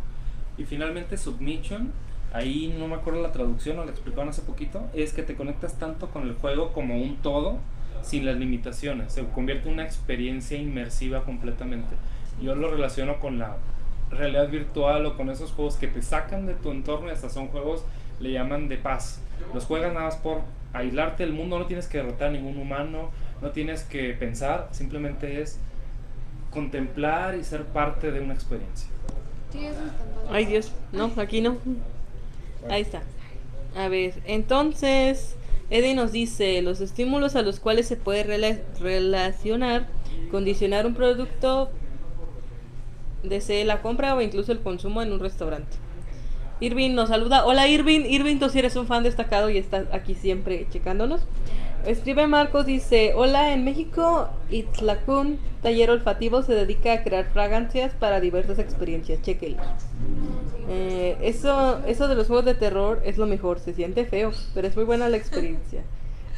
[0.58, 1.94] Y finalmente Submission,
[2.34, 5.78] ahí no me acuerdo la traducción, o la explicaron hace poquito, es que te conectas
[5.78, 7.60] tanto con el juego como un todo,
[8.02, 11.96] sin las limitaciones, se convierte en una experiencia inmersiva completamente.
[12.42, 13.58] Yo lo relaciono con la
[14.12, 17.48] realidad virtual o con esos juegos que te sacan de tu entorno y hasta son
[17.48, 17.84] juegos,
[18.20, 19.20] le llaman de paz.
[19.54, 20.42] Los juegas nada más por
[20.74, 23.10] aislarte del mundo, no tienes que derrotar a ningún humano,
[23.42, 25.60] no tienes que pensar, simplemente es
[26.52, 28.90] contemplar y ser parte de una experiencia.
[30.32, 31.58] Ay Dios, no, aquí no.
[32.70, 33.02] Ahí está.
[33.76, 35.36] A ver, entonces,
[35.70, 39.88] Eddie nos dice, los estímulos a los cuales se puede rela- relacionar,
[40.32, 41.70] condicionar un producto,
[43.24, 45.78] desee la compra o incluso el consumo en un restaurante.
[46.60, 47.46] Irving nos saluda.
[47.46, 51.22] Hola Irving, Irving, tú sí eres un fan destacado y estás aquí siempre checándonos.
[51.86, 58.20] Escribe Marcos, dice, hola, en México, Itzlacún, taller olfativo, se dedica a crear fragancias para
[58.20, 59.22] diversas experiencias.
[59.22, 59.62] Chequenlo.
[60.68, 64.68] Eh, eso, eso de los juegos de terror es lo mejor, se siente feo, pero
[64.68, 65.84] es muy buena la experiencia.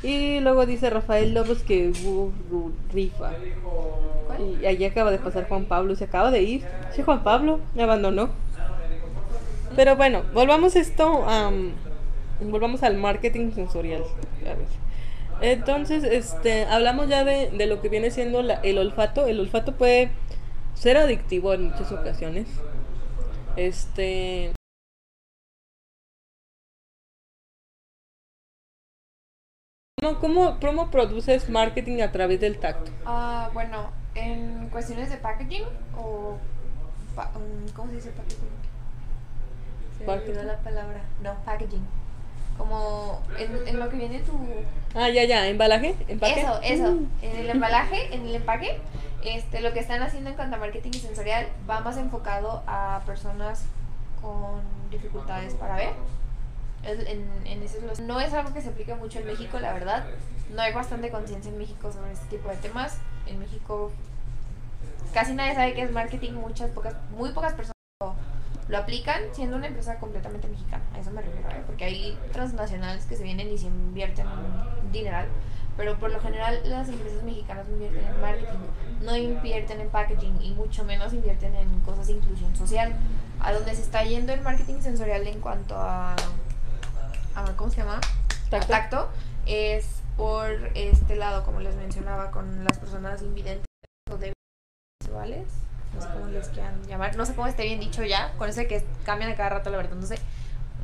[0.01, 2.31] Y luego dice Rafael Lobos que uh,
[2.93, 3.31] rifa.
[4.62, 6.63] Y allí acaba de pasar Juan Pablo, se acaba de ir.
[6.95, 8.29] Sí, Juan Pablo me abandonó.
[9.75, 11.51] Pero bueno, volvamos esto a
[12.41, 14.03] volvamos al marketing sensorial.
[14.43, 14.67] A ver.
[15.41, 19.27] Entonces, este, hablamos ya de, de lo que viene siendo la- el olfato.
[19.27, 20.09] El olfato puede
[20.73, 22.47] ser adictivo en muchas ocasiones.
[23.57, 24.51] Este.
[30.01, 32.91] ¿Cómo, cómo, cómo produces marketing a través del tacto?
[33.05, 35.63] Ah, bueno, en cuestiones de packaging
[35.97, 36.38] o
[37.15, 38.38] pa- um, ¿cómo se dice packaging?
[39.97, 40.29] Se me Packaging.
[40.38, 41.01] olvidó la palabra.
[41.21, 41.85] No, packaging.
[42.57, 44.33] Como en, en lo que viene tu
[44.95, 46.41] Ah, ya, ya, embalaje, empaque.
[46.41, 46.91] Eso, eso.
[46.93, 47.07] Mm.
[47.21, 48.79] En el embalaje, en el empaque,
[49.23, 53.01] este, lo que están haciendo en cuanto a marketing y sensorial va más enfocado a
[53.05, 53.65] personas
[54.21, 55.89] con dificultades para ver.
[56.83, 59.73] En- en ese es lo- no es algo que se aplique mucho en México, la
[59.73, 60.05] verdad.
[60.53, 62.97] no hay bastante conciencia en México sobre este tipo de temas.
[63.27, 63.91] En México
[65.13, 66.71] casi nadie sabe qué es marketing, muchas
[67.15, 67.73] muy pocas personas
[68.67, 70.83] lo, aplican siendo una empresa completamente mexicana.
[70.95, 71.63] A eso me refiero, ¿eh?
[71.67, 75.27] porque hay transnacionales que se vienen y se invierten un dineral.
[75.77, 78.59] Pero por lo general las empresas mexicanas no invierten en marketing,
[79.01, 82.93] no invierten en packaging y mucho menos invierten en cosas de inclusión social.
[83.39, 86.15] A donde se está yendo el marketing sensorial en cuanto a,
[87.47, 88.02] a ¿cómo se llama?
[88.49, 88.73] Tacto.
[88.73, 89.10] A tacto,
[89.45, 93.65] es por este lado, como les mencionaba, con las personas invidentes
[94.12, 94.17] o
[95.02, 95.47] visuales.
[95.93, 98.60] No sé cómo les quieran llamar, no sé cómo esté bien dicho ya, con eso
[98.60, 100.19] de que cambian a cada rato, la verdad, no sé,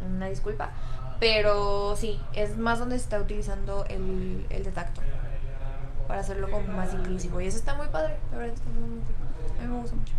[0.07, 0.71] una disculpa.
[1.19, 5.01] Pero sí, es más donde se está utilizando el, el de tacto
[6.07, 7.39] para hacerlo como más inclusivo.
[7.41, 9.59] Y eso está muy padre, la verdad, está muy, muy cool.
[9.59, 10.13] A mí me gusta mucho.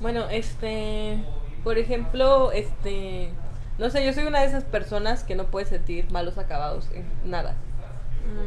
[0.00, 1.24] Bueno, este,
[1.62, 3.30] por ejemplo, este,
[3.78, 7.04] no sé, yo soy una de esas personas que no puede sentir malos acabados en
[7.30, 7.54] nada.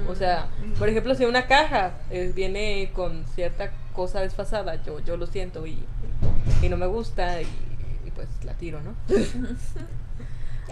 [0.10, 0.48] O sea,
[0.80, 5.68] por ejemplo, si una caja eh, viene con cierta cosa desfasada, yo, yo lo siento
[5.68, 5.84] y,
[6.62, 7.48] y no me gusta y,
[8.06, 8.96] y pues la tiro, ¿no?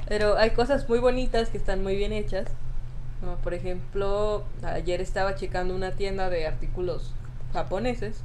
[0.08, 2.48] Pero hay cosas muy bonitas que están muy bien hechas.
[3.20, 7.13] Como por ejemplo, ayer estaba checando una tienda de artículos
[7.54, 8.22] japoneses.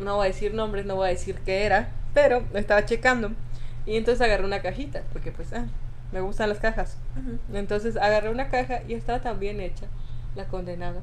[0.00, 3.32] No voy a decir nombres, no voy a decir qué era, pero lo estaba checando.
[3.86, 5.66] Y entonces agarré una cajita, porque pues, ah,
[6.12, 6.96] me gustan las cajas.
[7.52, 9.86] Entonces agarré una caja y estaba tan bien hecha,
[10.34, 11.00] la condenada,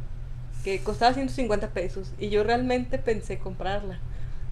[0.63, 2.11] que costaba 150 pesos.
[2.19, 3.99] Y yo realmente pensé comprarla.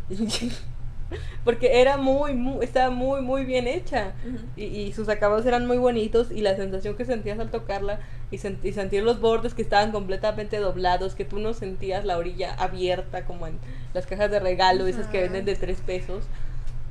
[1.44, 4.14] Porque era muy, muy, estaba muy, muy bien hecha.
[4.56, 6.32] Y, y sus acabados eran muy bonitos.
[6.32, 10.58] Y la sensación que sentías al tocarla y, y sentir los bordes que estaban completamente
[10.58, 13.60] doblados, que tú no sentías la orilla abierta como en
[13.94, 16.24] las cajas de regalo, esas que venden de tres pesos.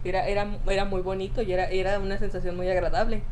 [0.05, 3.23] Era, era, era muy bonito y era, era una sensación muy agradable.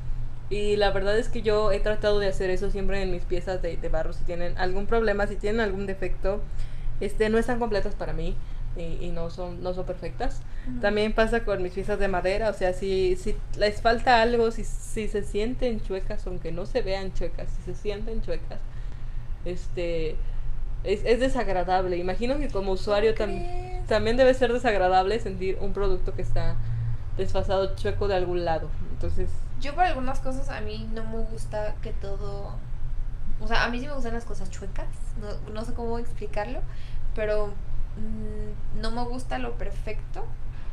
[0.50, 3.60] Y la verdad es que yo he tratado de hacer eso siempre en mis piezas
[3.60, 4.12] de, de barro.
[4.12, 6.40] Si tienen algún problema, si tienen algún defecto,
[7.00, 8.34] este, no están completas para mí
[8.76, 10.40] y, y no, son, no son perfectas.
[10.80, 14.64] También pasa con mis piezas de madera, o sea, si, si les falta algo, si,
[14.64, 18.58] si se sienten chuecas, aunque no se vean chuecas, si se sienten chuecas,
[19.46, 20.16] este,
[20.84, 21.96] es, es desagradable.
[21.96, 23.86] Imagino que como usuario ¿Cómo tam- crees?
[23.86, 26.56] también debe ser desagradable sentir un producto que está
[27.16, 28.68] desfasado, chueco de algún lado.
[28.92, 29.28] Entonces,
[29.60, 32.54] Yo por algunas cosas a mí no me gusta que todo...
[33.40, 34.86] O sea, a mí sí me gustan las cosas chuecas,
[35.20, 36.60] no, no sé cómo explicarlo,
[37.14, 37.48] pero
[37.96, 40.24] mm, no me gusta lo perfecto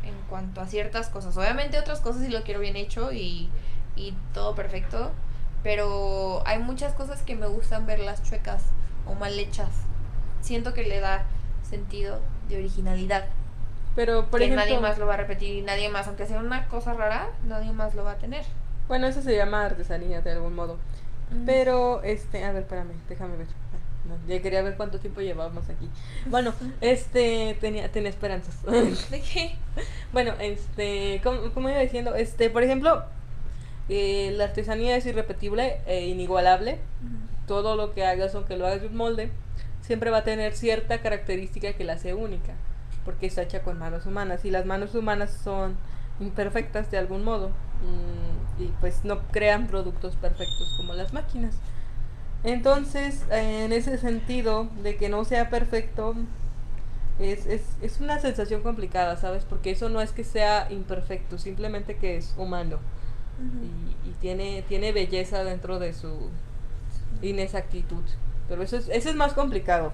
[0.03, 1.37] en cuanto a ciertas cosas.
[1.37, 3.49] Obviamente otras cosas sí lo quiero bien hecho y,
[3.95, 5.11] y todo perfecto,
[5.63, 8.63] pero hay muchas cosas que me gustan verlas chuecas
[9.07, 9.69] o mal hechas.
[10.45, 11.23] Siento que le da
[11.67, 13.25] sentido de originalidad.
[13.95, 16.39] pero por que ejemplo, nadie más lo va a repetir y nadie más, aunque sea
[16.39, 18.45] una cosa rara, nadie más lo va a tener.
[18.87, 20.77] bueno, eso se llama artesanía de algún modo.
[21.47, 23.47] Pero, este, a ver, espérame, déjame ver.
[23.47, 25.89] Ah, no, ya quería ver cuánto tiempo llevábamos aquí.
[26.29, 28.61] Bueno, este, tenía, tenía esperanzas.
[29.09, 29.55] ¿De qué?
[30.13, 33.03] bueno, este, como, como iba diciendo, este, por ejemplo,
[33.89, 36.77] eh, la artesanía es irrepetible e inigualable.
[37.47, 39.31] Todo lo que hagas, aunque lo hagas de un molde,
[39.85, 42.53] siempre va a tener cierta característica que la hace única,
[43.03, 45.77] porque está hecha con manos humanas y las manos humanas son
[46.19, 51.55] imperfectas de algún modo mm, y pues no crean productos perfectos como las máquinas.
[52.43, 56.15] Entonces, en ese sentido de que no sea perfecto,
[57.19, 59.45] es, es, es una sensación complicada, ¿sabes?
[59.45, 62.79] Porque eso no es que sea imperfecto, simplemente que es humano
[64.05, 66.29] y, y tiene, tiene belleza dentro de su
[67.21, 68.03] inexactitud.
[68.49, 69.91] Pero eso es, eso es más complicado.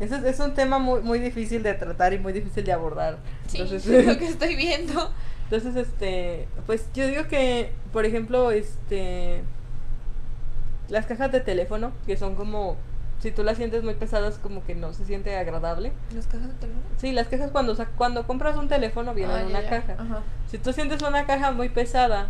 [0.00, 3.18] Eso es, es un tema muy, muy difícil de tratar y muy difícil de abordar.
[3.46, 5.10] Sí, Entonces, es lo que estoy viendo.
[5.44, 9.42] entonces, este, pues yo digo que, por ejemplo, este,
[10.88, 12.76] las cajas de teléfono, que son como,
[13.20, 15.92] si tú las sientes muy pesadas, como que no se siente agradable.
[16.14, 16.84] ¿Las cajas de teléfono?
[16.98, 19.70] Sí, las cajas cuando, sa- cuando compras un teléfono vienen Ah, en una ya.
[19.70, 19.96] caja.
[20.50, 22.28] Si tú sientes una caja muy pesada,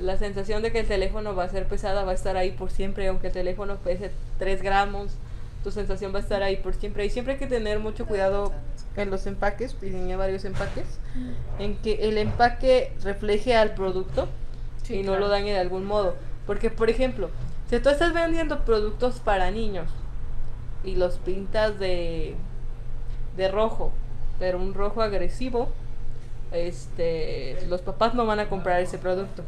[0.00, 2.70] la sensación de que el teléfono va a ser pesada va a estar ahí por
[2.70, 5.12] siempre, aunque el teléfono pese 3 gramos,
[5.62, 7.04] tu sensación va a estar ahí por siempre.
[7.04, 8.52] Y siempre hay que tener mucho cuidado
[8.96, 10.86] en los empaques, diseñé varios empaques,
[11.58, 14.28] en que el empaque refleje al producto
[14.82, 15.20] Sí, y no claro.
[15.20, 16.16] lo dañe de algún modo.
[16.46, 17.30] Porque, por ejemplo,
[17.70, 19.88] si tú estás vendiendo productos para niños
[20.84, 22.34] y los pintas de,
[23.36, 23.92] de rojo,
[24.38, 25.68] pero un rojo agresivo,
[26.50, 29.44] este, los papás no van a comprar ese producto.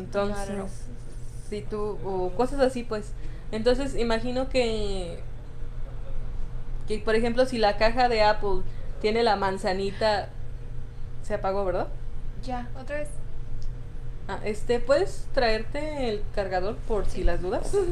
[0.00, 0.66] Entonces, Claro.
[1.48, 3.12] si tú, o cosas así, pues.
[3.52, 5.20] Entonces, imagino que,
[6.88, 8.62] que, por ejemplo, si la caja de Apple
[9.00, 10.28] tiene la manzanita,
[11.22, 11.88] se apagó, ¿verdad?
[12.44, 13.08] Ya, otra vez.
[14.28, 17.72] Ah, este, ¿puedes traerte el cargador por si las dudas?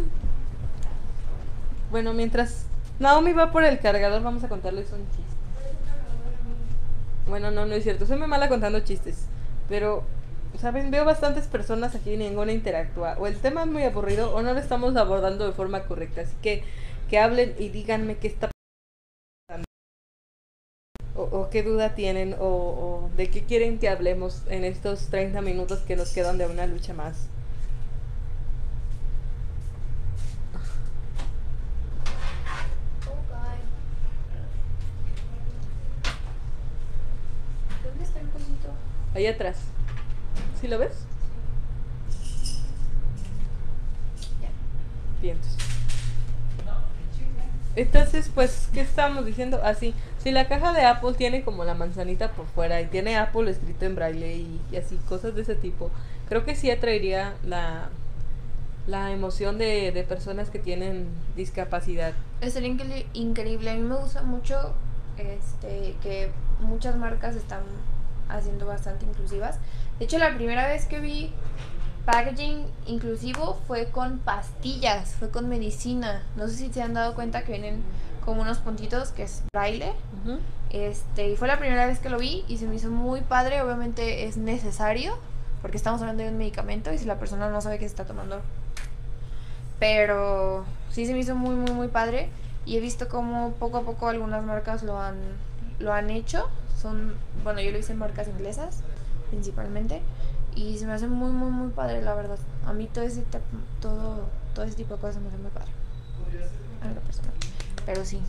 [1.91, 2.67] Bueno, mientras
[2.99, 5.23] Naomi va por el cargador, vamos a contarles un chiste.
[7.27, 8.05] Bueno, no, no es cierto.
[8.05, 9.25] Soy muy mala contando chistes.
[9.71, 10.05] Pero,
[10.57, 10.91] ¿saben?
[10.91, 13.17] Veo bastantes personas aquí y ninguna interactúa.
[13.19, 16.23] O el tema es muy aburrido o no lo estamos abordando de forma correcta.
[16.23, 16.65] Así que,
[17.09, 18.51] que hablen y díganme qué está
[19.47, 19.65] pasando.
[21.15, 25.41] O, o qué duda tienen o, o de qué quieren que hablemos en estos 30
[25.43, 27.29] minutos que nos quedan de una lucha más.
[37.85, 38.27] ¿Dónde está el?
[39.15, 39.68] Ahí atrás.
[40.61, 40.93] ¿Sí lo ves?
[45.21, 45.51] Vientos.
[47.77, 49.61] Entonces, pues, ¿qué estábamos diciendo?
[49.63, 53.49] Así, si la caja de Apple tiene como la manzanita por fuera y tiene Apple
[53.51, 55.91] escrito en braille y, y así, cosas de ese tipo,
[56.29, 57.89] creo que sí atraería la,
[58.89, 62.15] la emoción de, de personas que tienen discapacidad.
[62.41, 63.71] Estaría incre- increíble.
[63.71, 64.75] A mí me gusta mucho
[65.17, 67.63] este, que muchas marcas están
[68.29, 69.59] haciendo bastante inclusivas.
[69.99, 71.33] De hecho, la primera vez que vi
[72.05, 76.23] packaging inclusivo fue con pastillas, fue con medicina.
[76.37, 77.83] No sé si se han dado cuenta que vienen
[78.25, 79.93] como unos puntitos que es braille.
[80.71, 83.61] Este, y fue la primera vez que lo vi y se me hizo muy padre.
[83.61, 85.19] Obviamente es necesario
[85.63, 88.05] porque estamos hablando de un medicamento y si la persona no sabe que se está
[88.05, 88.41] tomando.
[89.81, 92.31] Pero sí se me hizo muy, muy, muy padre.
[92.65, 95.17] Y he visto como poco a poco algunas marcas lo han,
[95.81, 96.49] lo han hecho.
[96.81, 98.83] Son, bueno, yo lo hice en marcas inglesas
[99.31, 100.03] principalmente.
[100.55, 102.39] Y se me hace muy, muy, muy padre, la verdad.
[102.67, 103.23] A mí todo ese,
[103.81, 105.71] todo, todo ese tipo de cosas me hace muy padre.
[106.83, 107.33] A lo personal.
[107.87, 108.21] Pero sí.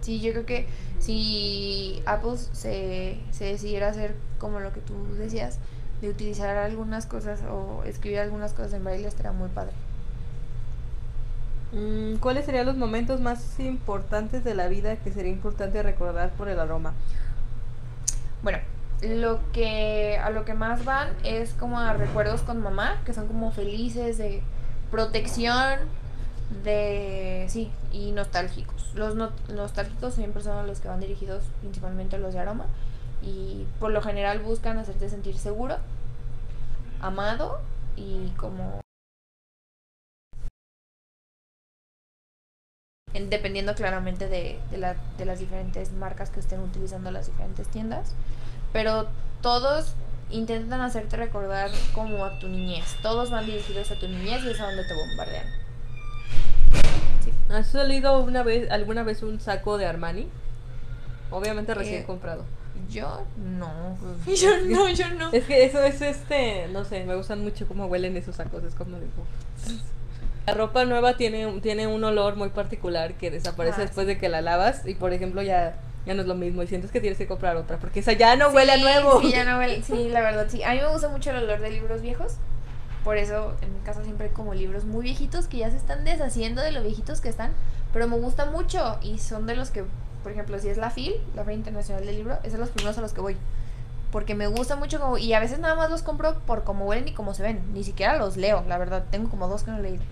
[0.00, 0.68] Sí, yo creo que
[1.00, 5.58] si Apple se, se decidiera hacer como lo que tú decías,
[6.00, 9.72] de utilizar algunas cosas o escribir algunas cosas en braille, estaría muy padre.
[11.72, 16.48] Mm, ¿Cuáles serían los momentos más importantes de la vida que sería importante recordar por
[16.48, 16.94] el aroma?
[18.42, 18.58] Bueno,
[19.02, 23.26] lo que a lo que más van es como a recuerdos con mamá, que son
[23.28, 24.42] como felices de
[24.90, 25.78] protección,
[26.64, 28.92] de sí, y nostálgicos.
[28.94, 32.66] Los no- nostálgicos siempre son los que van dirigidos principalmente a los de aroma
[33.22, 35.76] y por lo general buscan hacerte sentir seguro,
[37.00, 37.60] amado
[37.96, 38.80] y como
[43.14, 47.68] en- dependiendo claramente de, de, la- de las diferentes marcas que estén utilizando las diferentes
[47.68, 48.12] tiendas,
[48.72, 49.06] pero
[49.42, 49.94] todos
[50.30, 54.60] intentan hacerte recordar como a tu niñez, todos van dirigidos a tu niñez y es
[54.60, 55.46] a donde te bombardean.
[57.50, 60.28] ¿Has salido una vez, alguna vez un saco de Armani?
[61.30, 62.44] Obviamente recién Eh, comprado.
[62.90, 63.96] Yo no.
[64.26, 65.30] Yo no, yo no.
[65.32, 68.74] Es que eso es este, no sé, me gustan mucho cómo huelen esos sacos, es
[68.74, 69.06] como de.
[70.46, 74.14] La ropa nueva tiene, un- tiene un olor muy particular que desaparece Ah, después sí.
[74.14, 75.74] de que la lavas y por ejemplo ya,
[76.08, 78.34] ya no es lo mismo y sientes que tienes que comprar otra porque esa ya
[78.34, 79.20] no huele a Sí, nuevo.
[79.20, 79.82] Sí, ya no huele.
[79.82, 80.62] Sí, la verdad, sí.
[80.64, 82.34] A mí me gusta mucho el olor de libros viejos.
[83.04, 86.04] Por eso en mi casa siempre hay como libros muy viejitos que ya se están
[86.04, 87.52] deshaciendo de lo viejitos que están.
[87.92, 89.84] Pero me gusta mucho y son de los que,
[90.22, 92.98] por ejemplo, si es la FIL, la Feria Internacional del Libro, es de los primeros
[92.98, 93.36] a los que voy.
[94.10, 97.08] Porque me gusta mucho como, y a veces nada más los compro por cómo huelen
[97.08, 97.60] y cómo se ven.
[97.74, 99.04] Ni siquiera los leo, la verdad.
[99.10, 100.02] Tengo como dos que no he leído.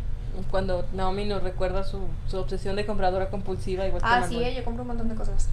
[0.51, 4.53] Cuando Naomi nos recuerda su, su obsesión de compradora compulsiva igual que Ah, sí, Manuel.
[4.53, 5.49] eh, yo compro un montón de cosas.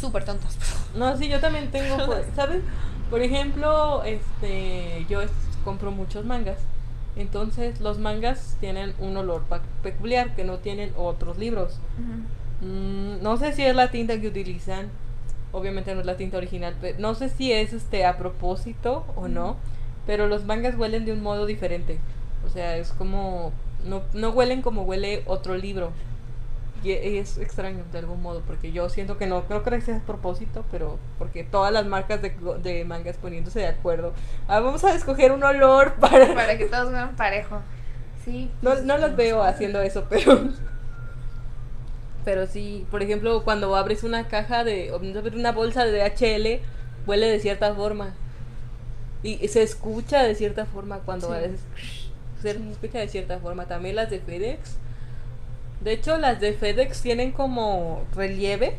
[0.00, 0.56] Súper tontas.
[0.96, 2.62] No, sí, yo también tengo, pues, ¿sabes?
[3.10, 5.30] Por ejemplo, este, yo es-
[5.64, 6.58] compro muchos mangas.
[7.16, 9.42] Entonces, los mangas tienen un olor
[9.82, 11.78] peculiar que no tienen otros libros.
[12.62, 14.88] Mm, no sé si es la tinta que utilizan.
[15.52, 19.28] Obviamente no es la tinta original, pero no sé si es este a propósito o
[19.28, 19.56] no,
[20.06, 21.98] pero los mangas huelen de un modo diferente.
[22.46, 23.52] O sea, es como
[23.84, 25.92] no, no huelen como huele otro libro.
[26.86, 29.96] Y es extraño de algún modo, porque yo siento que no, no creo que sea
[29.96, 34.12] a propósito, pero porque todas las marcas de, mangas poniéndose de acuerdo.
[34.46, 36.32] Ah, vamos a escoger un olor para...
[36.32, 37.60] Para que todos vean parejo.
[38.24, 38.52] Sí.
[38.62, 40.48] No, pues, no las veo haciendo eso, pero.
[42.24, 44.92] Pero sí, por ejemplo, cuando abres una caja de.
[45.34, 46.62] una bolsa de DHL,
[47.08, 48.14] huele de cierta forma.
[49.24, 51.34] Y se escucha de cierta forma cuando Sí.
[51.34, 51.60] a veces.
[52.42, 53.66] Se escucha de cierta forma.
[53.66, 54.78] También las de FedEx.
[55.86, 58.76] De hecho, las de FedEx tienen como relieve.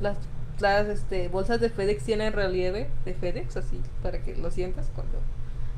[0.00, 0.16] Las,
[0.60, 5.18] las este, bolsas de FedEx tienen relieve de FedEx, así, para que lo sientas cuando.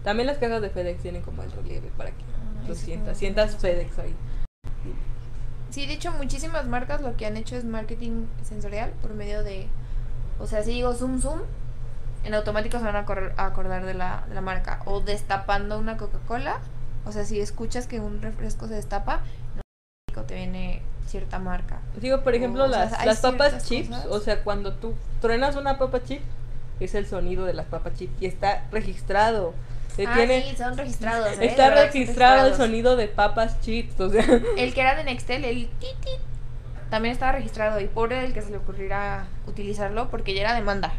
[0.05, 3.17] También las cajas de FedEx tienen como el relieve para que Ah, lo sientas.
[3.17, 4.15] Sientas FedEx ahí.
[5.71, 9.67] Sí, de hecho muchísimas marcas lo que han hecho es marketing sensorial por medio de,
[10.39, 11.41] o sea, si digo zoom zoom,
[12.25, 14.83] en automático se van a, correr- a acordar de la, de la marca.
[14.85, 16.59] O destapando una Coca-Cola.
[17.07, 19.21] O sea, si escuchas que un refresco se destapa,
[20.23, 21.81] te viene cierta marca.
[22.01, 24.07] Digo, por ejemplo, O sea, las, hay las papas chips, cosas.
[24.07, 26.21] o sea, cuando tú truenas una papa chip,
[26.81, 29.55] es el sonido de las papas chip y está registrado.
[29.95, 31.39] Se ah, tiene, sí, son registrados.
[31.39, 31.47] ¿eh?
[31.47, 34.25] Está verdad registrado el sonido de papas chips, o sea,
[34.57, 36.21] El que era de Nextel, el tit, tit,
[36.91, 37.81] también estaba registrado.
[37.81, 40.93] Y pobre el que se le ocurriera utilizarlo porque ya era demanda.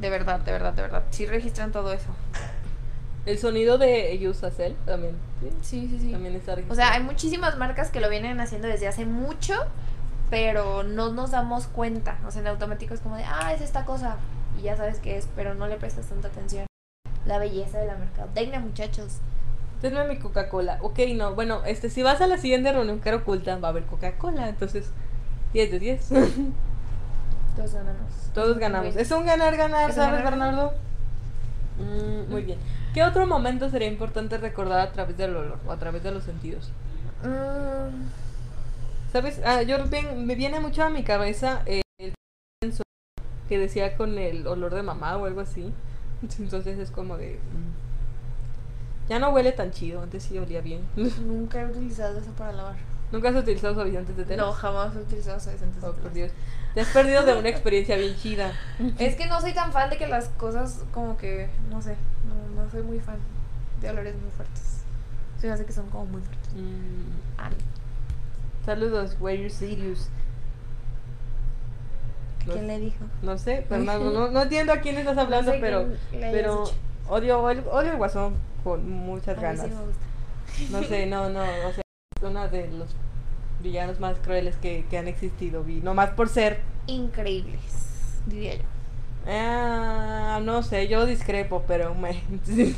[0.00, 1.02] De verdad, de verdad, de verdad.
[1.10, 2.08] Sí registran todo eso.
[3.24, 5.48] El sonido de Yusacell también, ¿sí?
[5.62, 6.12] Sí, sí, sí.
[6.12, 9.54] también está O sea, hay muchísimas marcas que lo vienen haciendo desde hace mucho,
[10.30, 12.18] pero no nos damos cuenta.
[12.26, 14.16] O sea, en automático es como de, ah, es esta cosa.
[14.58, 16.66] Y ya sabes qué es, pero no le prestas tanta atención.
[17.26, 19.18] La belleza de la mercadotecnia, muchachos.
[19.80, 20.78] Denme mi Coca-Cola.
[20.80, 23.70] Ok, no, bueno, este, si vas a la siguiente reunión que era oculta, va a
[23.70, 24.90] haber Coca-Cola, entonces
[25.52, 26.08] 10 de 10.
[27.56, 28.12] Todos ganamos.
[28.34, 28.96] Todos ganamos.
[28.96, 30.54] Es un ganar-ganar, ¿sabes, ganar-ganar.
[30.54, 30.91] Bernardo?
[31.82, 32.58] Mm, muy bien.
[32.94, 36.24] ¿Qué otro momento sería importante recordar a través del olor o a través de los
[36.24, 36.70] sentidos?
[37.24, 38.06] Mm,
[39.12, 39.40] ¿Sabes?
[39.44, 42.14] Ah, yo bien- me viene mucho a mi cabeza eh, el
[43.48, 45.72] que decía con el olor de mamá o algo así.
[46.38, 47.34] Entonces es como de...
[47.36, 50.80] mm, Ya no huele tan chido, antes sí olía bien.
[50.96, 52.76] nunca he utilizado eso para lavar.
[53.10, 54.46] ¿Nunca has utilizado suavizantes de telas?
[54.46, 55.82] No, jamás he utilizado suavizantes.
[55.84, 56.14] Oh, de por telas.
[56.14, 56.30] Dios.
[56.74, 58.52] Te has perdido de una experiencia bien chida.
[58.98, 61.96] Es que no soy tan fan de que las cosas como que, no sé,
[62.26, 63.18] no, no soy muy fan
[63.80, 64.78] de olores muy fuertes.
[65.40, 66.52] Se me hace que son como muy fuertes.
[66.54, 70.08] Mm, Saludos, where you serious.
[72.46, 73.04] No, ¿Quién le dijo?
[73.22, 76.74] no sé, Fernando, no, no entiendo a quién estás hablando, sé pero, pero dicho.
[77.08, 79.66] odio, odio el guasón con muchas A ganas.
[79.66, 80.06] sí me gusta.
[80.70, 81.82] No sé, no, no, o sea,
[82.16, 82.88] es uno de los
[83.62, 88.64] villanos más crueles que, que han existido, vi, nomás por ser, Increíbles, diría yo.
[89.26, 92.22] ah, no sé, yo discrepo, pero me,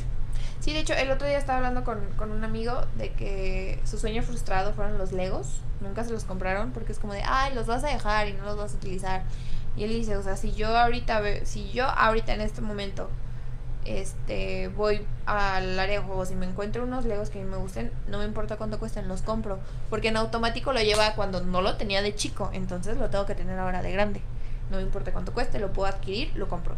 [0.60, 3.98] Sí, de hecho, el otro día estaba hablando con, con un amigo de que su
[3.98, 5.60] sueño frustrado fueron los Legos.
[5.80, 8.44] Nunca se los compraron porque es como de, ay, los vas a dejar y no
[8.44, 9.24] los vas a utilizar.
[9.76, 13.10] Y él dice, o sea, si yo ahorita, si yo ahorita en este momento,
[13.84, 17.56] este, voy al área de juegos y me encuentro unos Legos que a mí me
[17.58, 19.58] gusten, no me importa cuánto cuesten, los compro.
[19.90, 23.34] Porque en automático lo lleva cuando no lo tenía de chico, entonces lo tengo que
[23.34, 24.20] tener ahora de grande.
[24.70, 26.74] No me importa cuánto cueste, lo puedo adquirir, lo compro.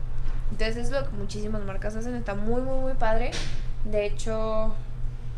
[0.50, 3.30] Entonces es lo que muchísimas marcas hacen, está muy, muy, muy padre.
[3.84, 4.74] De hecho,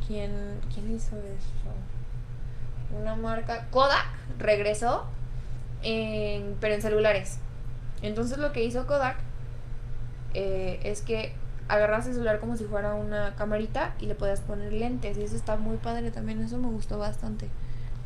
[0.07, 2.99] ¿quién, quién hizo eso?
[2.99, 4.07] Una marca, Kodak
[4.39, 5.05] regresó,
[5.83, 7.39] en- pero en celulares.
[8.01, 9.17] Entonces lo que hizo Kodak
[10.35, 11.33] eh, es que
[11.69, 15.17] agarras el celular como si fuera una camarita y le podías poner lentes.
[15.19, 17.49] Y eso está muy padre también, eso me gustó bastante.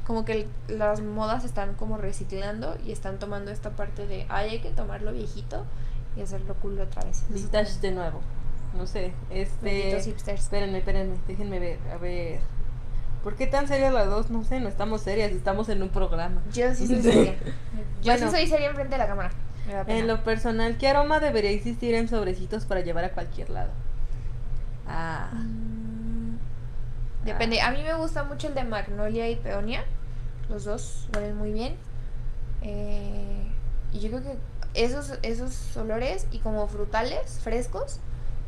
[0.07, 4.61] Como que las modas están como reciclando y están tomando esta parte de, ay, hay
[4.61, 5.65] que tomarlo viejito
[6.17, 7.25] y hacerlo cool otra vez.
[7.29, 8.21] Vintage de nuevo,
[8.77, 12.41] no sé, este, espérenme, espérenme, déjenme ver, a ver,
[13.23, 14.29] ¿por qué tan serias las dos?
[14.31, 16.43] No sé, no estamos serias, estamos en un programa.
[16.53, 17.35] Yo sí soy seria.
[18.03, 18.27] Yo Bueno.
[18.27, 19.31] sí soy seria enfrente de la cámara.
[19.87, 23.71] En lo personal, ¿qué aroma debería existir en sobrecitos para llevar a cualquier lado?
[24.87, 26.37] Ah, Mm,
[27.25, 27.61] Depende.
[27.61, 29.85] A mí me gusta mucho el de Magnolia y Peonia.
[30.49, 31.77] Los dos huelen muy bien.
[32.63, 33.47] Eh,
[33.93, 34.37] y yo creo que
[34.75, 38.01] esos, esos olores y como frutales, frescos,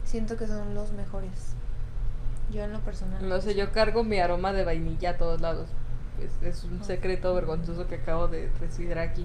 [0.05, 1.55] siento que son los mejores.
[2.53, 3.27] Yo en lo personal.
[3.29, 5.69] no sé, yo cargo mi aroma de vainilla a todos lados.
[6.21, 6.85] Es, es un Ah.
[6.85, 9.25] secreto vergonzoso que acabo de recibir aquí.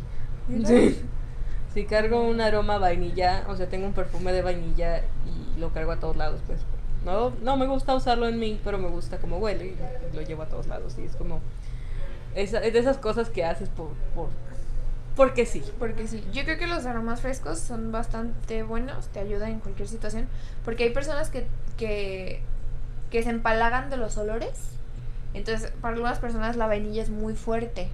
[0.65, 1.01] Sí.
[1.73, 5.91] Si cargo un aroma vainilla, o sea, tengo un perfume de vainilla y lo cargo
[5.91, 6.59] a todos lados, pues.
[7.05, 10.43] No, no me gusta usarlo en mí, pero me gusta como huele y lo llevo
[10.43, 10.95] a todos lados.
[10.97, 11.39] Y es como.
[12.35, 13.89] esa- es de esas cosas que haces por.
[14.15, 14.29] por
[15.15, 15.63] porque sí.
[15.79, 19.87] Porque sí, yo creo que los aromas frescos son bastante buenos, te ayudan en cualquier
[19.87, 20.27] situación,
[20.63, 21.45] porque hay personas que,
[21.77, 22.41] que,
[23.11, 24.51] que se empalagan de los olores,
[25.33, 27.89] entonces para algunas personas la vainilla es muy fuerte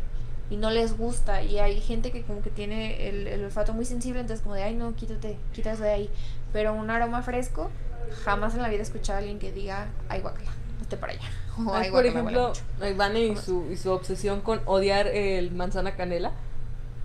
[0.50, 3.86] y no les gusta, y hay gente que como que tiene el, el olfato muy
[3.86, 6.10] sensible, entonces como de, ay no, quítate, quítate de ahí,
[6.54, 7.72] pero un aroma fresco,
[8.24, 11.30] jamás en la vida he escuchado a alguien que diga, ay guacala, vete para allá,
[11.66, 12.96] o ay por ejemplo, mucho".
[12.96, 16.32] Vane y su, y su obsesión con odiar el manzana canela.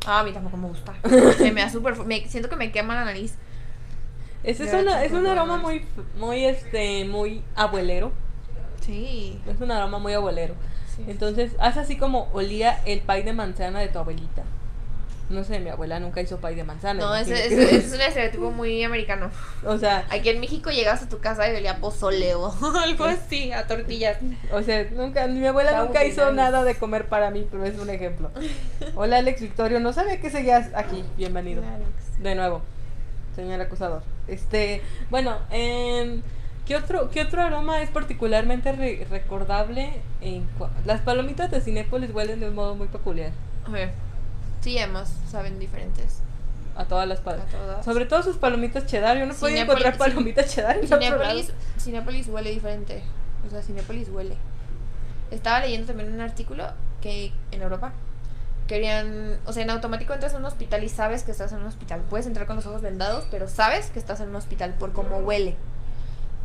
[0.06, 0.94] Ah, a mí tampoco me gusta,
[1.38, 1.96] se me da súper,
[2.28, 3.34] siento que me quema la nariz.
[4.42, 5.84] Ese es, una, es un aroma muy,
[6.18, 8.10] muy, este, muy abuelero.
[8.80, 9.38] Sí.
[9.46, 10.54] Es un aroma muy abuelero.
[11.04, 11.10] Sí.
[11.10, 14.42] Entonces, haz así como olía el pay de manzana de tu abuelita.
[15.28, 17.00] No sé, mi abuela nunca hizo pay de manzana.
[17.00, 19.30] No, ese, que- es un estereotipo muy americano.
[19.64, 23.52] o sea, Aquí en México llegas a tu casa y olía pozole o algo así,
[23.52, 24.18] a tortillas.
[24.52, 27.90] o sea, nunca, mi abuela nunca hizo nada de comer para mí, pero es un
[27.90, 28.30] ejemplo.
[28.96, 31.04] Hola Alex Victorio, no sabía que seguías aquí.
[31.16, 31.62] Bienvenido.
[32.18, 32.62] De nuevo.
[33.36, 34.02] señor acusador.
[34.26, 36.22] Este, bueno, em,
[36.70, 40.00] ¿qué, otro, ¿qué otro aroma es particularmente re- recordable?
[40.20, 40.46] En
[40.84, 43.32] Las palomitas de Cinépolis huelen de un modo muy peculiar
[43.66, 43.90] A ver.
[44.60, 46.20] Sí, además saben diferentes.
[46.76, 47.84] a todas las palomitas.
[47.84, 49.18] Sobre todo sus palomitas cheddar.
[49.18, 50.86] Yo no podía encontrar Cin- palomitas cheddar en.
[50.86, 53.02] Cinépolis, Cinépolis huele diferente.
[53.46, 54.36] O sea, Cinépolis huele.
[55.32, 56.64] Estaba leyendo también un artículo
[57.02, 57.92] que en Europa
[58.66, 61.66] querían, o sea, en automático entras a un hospital y sabes que estás en un
[61.66, 62.02] hospital.
[62.08, 65.18] Puedes entrar con los ojos vendados, pero sabes que estás en un hospital por cómo
[65.18, 65.56] huele.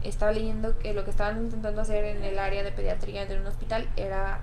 [0.07, 3.47] Estaba leyendo que lo que estaban intentando hacer en el área de pediatría de un
[3.47, 4.39] hospital era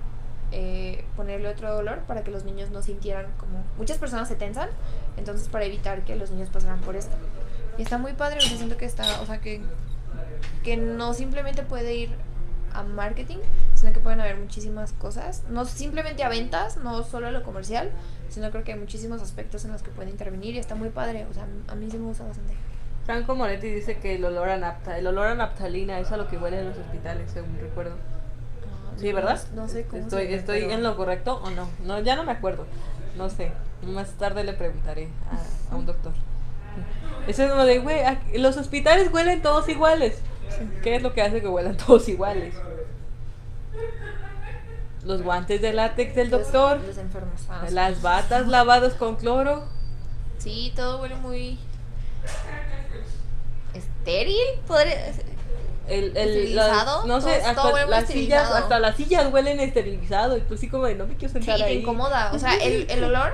[0.51, 3.63] eh, ponerle otro olor para que los niños no sintieran como...
[3.77, 4.69] Muchas personas se tensan,
[5.17, 7.15] entonces para evitar que los niños pasaran por esto.
[7.77, 9.61] Y está muy padre, o sea, siento que está, o sea, que,
[10.63, 12.09] que no simplemente puede ir
[12.73, 13.37] a marketing,
[13.73, 17.89] sino que pueden haber muchísimas cosas, no simplemente a ventas, no solo a lo comercial,
[18.29, 21.25] sino creo que hay muchísimos aspectos en los que puede intervenir y está muy padre,
[21.29, 22.53] o sea, a mí sí me gusta bastante.
[23.05, 26.27] Franco Moretti dice que el olor a napta, el olor a naptalina es a lo
[26.29, 27.95] que huele en los hospitales, según recuerdo.
[27.95, 29.41] Ah, Sí, ¿verdad?
[29.55, 31.67] No sé cómo Estoy, se en lo correcto o no.
[31.83, 32.65] No, ya no me acuerdo.
[33.17, 33.51] No sé.
[33.85, 36.13] Más tarde le preguntaré a, a un doctor.
[37.27, 38.01] Eso es como de, güey,
[38.37, 40.21] los hospitales huelen todos iguales.
[40.83, 42.53] ¿Qué es lo que hace que huelan todos iguales?
[45.03, 47.41] Los guantes de látex del Los- doctor, Los, enfermos.
[47.49, 49.65] ah, las batas lavadas con cloro.
[50.37, 51.59] Sí, todo huele muy...
[54.05, 54.59] ¿Estéril?
[54.67, 55.11] ¿Podría
[55.87, 56.55] El, el,
[57.05, 60.85] no sé, hasta todo las sillas, hasta las sillas huelen esterilizado y tú sí como
[60.85, 61.77] de no me quiero Sí, sentar te ahí.
[61.79, 62.31] incomoda.
[62.33, 63.33] O sea, el, el olor,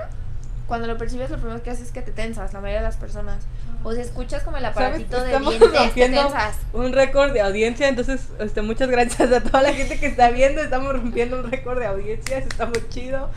[0.67, 2.97] cuando lo percibes, lo primero que haces es que te tensas, la mayoría de las
[2.97, 3.43] personas.
[3.83, 4.77] O si escuchas como el ¿Sabes?
[4.77, 6.55] aparatito de dientes, te tensas.
[6.73, 10.61] un récord de audiencia, entonces este, muchas gracias a toda la gente que está viendo,
[10.61, 13.29] estamos rompiendo un récord de audiencias, está muy chido.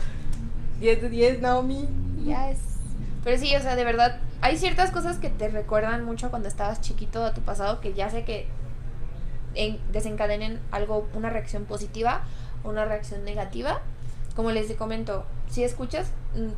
[0.81, 1.87] 10 de 10, Naomi.
[2.25, 2.57] Ya es.
[3.23, 6.81] Pero sí, o sea, de verdad, hay ciertas cosas que te recuerdan mucho cuando estabas
[6.81, 8.47] chiquito a tu pasado que ya sé que
[9.55, 12.21] en- desencadenen algo, una reacción positiva
[12.63, 13.81] o una reacción negativa.
[14.35, 16.07] Como les comento, si escuchas,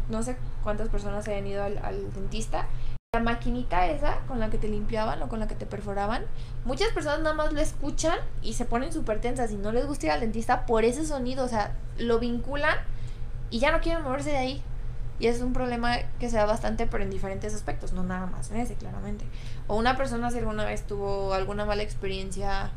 [0.09, 2.67] no sé cuántas personas han ido al, al dentista,
[3.13, 6.23] la maquinita esa con la que te limpiaban o con la que te perforaban,
[6.65, 10.05] muchas personas nada más lo escuchan y se ponen súper tensas y no les gusta
[10.07, 12.77] ir al dentista por ese sonido, o sea, lo vinculan
[13.49, 14.63] y ya no quieren moverse de ahí.
[15.19, 18.51] Y es un problema que se da bastante, pero en diferentes aspectos, no nada más
[18.51, 19.25] en ese, claramente.
[19.67, 22.71] O una persona si alguna vez tuvo alguna mala experiencia,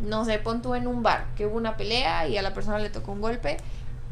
[0.00, 2.78] no sé, pon tú en un bar, que hubo una pelea y a la persona
[2.78, 3.58] le tocó un golpe,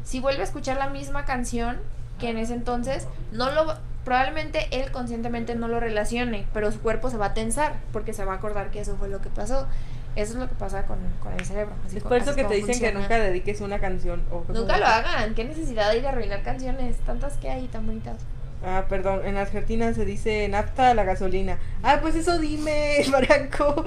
[0.03, 1.79] si vuelve a escuchar la misma canción
[2.19, 7.09] que en ese entonces, no lo probablemente él conscientemente no lo relacione, pero su cuerpo
[7.09, 9.67] se va a tensar porque se va a acordar que eso fue lo que pasó.
[10.15, 11.73] Eso es lo que pasa con, con el cerebro.
[11.85, 14.21] así Es por eso que te dicen que nunca dediques una canción.
[14.31, 15.33] O Nunca lo hagan.
[15.35, 16.97] ¿Qué necesidad hay de arruinar canciones?
[16.97, 18.17] Tantas que hay tan bonitas.
[18.63, 21.57] Ah, perdón, en Argentina se dice nafta a la gasolina.
[21.81, 23.85] Ah, pues eso dime, Franco.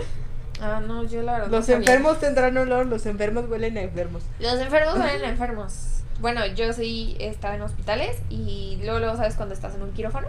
[0.60, 1.50] Ah, no, yo la verdad.
[1.50, 4.22] Los enfermos tendrán olor, los enfermos huelen a enfermos.
[4.40, 6.02] Los enfermos huelen a enfermos.
[6.20, 9.92] Bueno, yo sí he estado en hospitales y luego, luego sabes cuando estás en un
[9.92, 10.28] quirófano,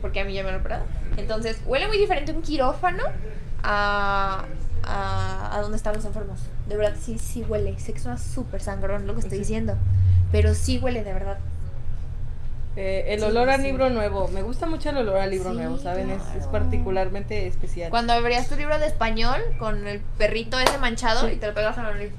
[0.00, 0.84] porque a mí ya me han operado.
[1.16, 3.04] Entonces, huele muy diferente un quirófano
[3.62, 4.44] a,
[4.84, 6.40] a, a donde están los enfermos.
[6.68, 7.78] De verdad, sí, sí huele.
[7.78, 9.74] Sé que suena súper sangrón lo que estoy diciendo,
[10.32, 11.38] pero sí huele de verdad.
[12.76, 13.62] Eh, el Sí, olor a sí.
[13.62, 14.28] libro nuevo.
[14.28, 16.10] Me gusta mucho el olor a libro Sí, nuevo, ¿saben?
[16.10, 16.50] Es, es claro.
[16.52, 17.90] particularmente especial.
[17.90, 21.34] Cuando abrías tu libro de español con el perrito ese manchado Sí.
[21.34, 22.12] y te lo pegas a la nariz.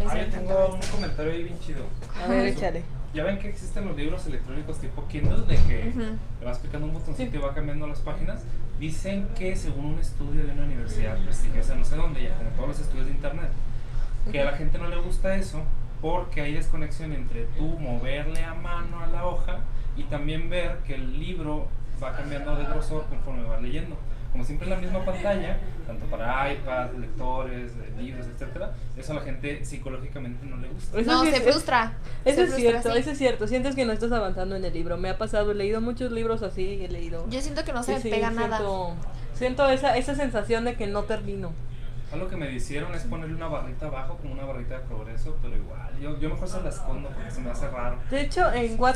[0.00, 1.84] Ahí Ah, sí yo tengo un comentario ahí bien chido.
[2.24, 2.82] A ver, échale.
[3.14, 6.00] Ya ven que existen los libros electrónicos tipo Kindle de que Ujú.
[6.40, 7.36] le vas picando un botoncito Sí.
[7.36, 8.40] y va cambiando las páginas.
[8.78, 12.68] Dicen que según un estudio de una universidad prestigiosa, no sé dónde, ya como todos
[12.68, 13.50] los estudios de internet,
[14.30, 15.62] que a la gente no le gusta eso
[16.00, 19.60] porque hay desconexión entre tú moverle a mano a la hoja
[19.96, 21.66] y también ver que el libro
[22.02, 23.96] va cambiando de grosor conforme va leyendo.
[24.32, 25.56] Como siempre en la misma pantalla,
[25.86, 31.00] tanto para iPad, lectores, de libros, etcétera, eso a la gente psicológicamente no le gusta.
[31.00, 31.92] Eso No, sí se es- frustra.
[32.24, 32.98] Eso Se es frustra, cierto, sí.
[32.98, 33.48] eso es cierto.
[33.48, 34.96] Sientes que no estás avanzando en el libro.
[34.98, 37.26] Me ha pasado, he leído muchos libros así, he leído.
[37.30, 38.58] Yo siento que no se Sí, me sí, pega nada.
[38.58, 38.94] siento,
[39.34, 41.52] Siento esa, esa sensación de que no termino.
[42.12, 45.54] Algo que me hicieron es ponerle una barrita abajo, como una barrita de progreso, pero
[45.56, 47.98] igual, yo, yo mejor se la escondo porque se me hace raro.
[48.10, 48.88] De hecho, en no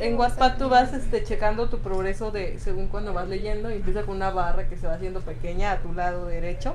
[0.00, 0.56] en gusta.
[0.56, 4.30] tú vas este, checando tu progreso de según cuando vas leyendo y empieza con una
[4.30, 6.74] barra que se va haciendo pequeña a tu lado derecho.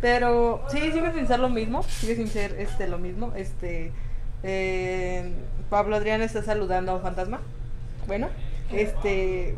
[0.00, 3.32] Pero sí, sigue sin ser lo mismo, sigue sin ser este lo mismo.
[3.34, 3.92] Este
[4.44, 5.32] eh,
[5.68, 7.40] Pablo Adrián está saludando a un fantasma.
[8.06, 8.28] Bueno,
[8.70, 9.56] este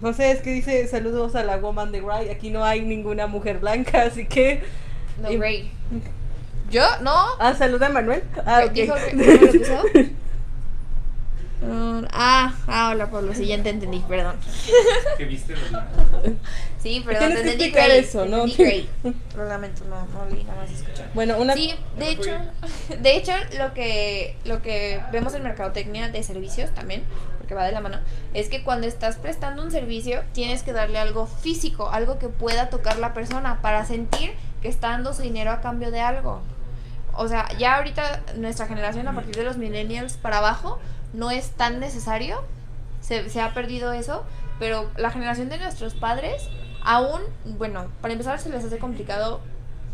[0.00, 2.28] no sé, es que dice saludos a la woman de Grey.
[2.30, 4.62] Aquí no hay ninguna mujer blanca, así que
[5.22, 5.70] No, Y- Ray.
[6.70, 6.84] ¿Yo?
[7.02, 7.12] ¿No?
[7.40, 8.22] Ah, saluda a Manuel.
[8.46, 8.72] Ah, ok.
[8.72, 9.82] ¿Dijo que- que me lo puso?
[11.62, 14.36] Mm, ah, ah, hola Pablo, sí, ya te entendí, perdón.
[15.18, 15.54] Que viste.
[16.82, 18.44] Sí, perdón, Tienes te que entendí explicar great, eso, ¿no?
[18.44, 18.88] entendí.
[19.36, 21.02] Lo lamento, no, no leí, nada más escuché.
[21.12, 22.30] Bueno, una Sí, de hecho,
[22.98, 27.02] de hecho lo que lo que vemos en mercadotecnia de servicios también,
[27.50, 27.98] porque va de la mano,
[28.32, 32.70] es que cuando estás prestando un servicio tienes que darle algo físico, algo que pueda
[32.70, 36.42] tocar la persona para sentir que está dando su dinero a cambio de algo.
[37.12, 40.78] O sea, ya ahorita nuestra generación a partir de los millennials para abajo
[41.12, 42.44] no es tan necesario,
[43.00, 44.24] se, se ha perdido eso,
[44.60, 46.48] pero la generación de nuestros padres
[46.82, 49.40] aún, bueno, para empezar se les hace complicado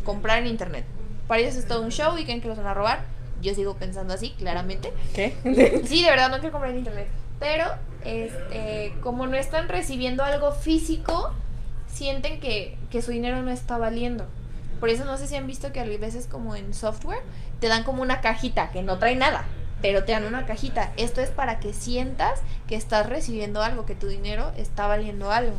[0.05, 0.85] comprar en internet.
[1.27, 3.01] Para ellos es todo un show y creen que los van a robar.
[3.41, 4.93] Yo sigo pensando así, claramente.
[5.15, 5.35] ¿Qué?
[5.87, 7.09] Sí, de verdad no quiero comprar en internet.
[7.39, 7.65] Pero,
[8.05, 11.33] este, como no están recibiendo algo físico,
[11.87, 14.27] sienten que, que su dinero no está valiendo.
[14.81, 17.21] Por eso no sé si han visto que a veces como en software
[17.61, 19.47] te dan como una cajita que no trae nada,
[19.81, 20.93] pero te dan una cajita.
[20.97, 25.57] Esto es para que sientas que estás recibiendo algo, que tu dinero está valiendo algo.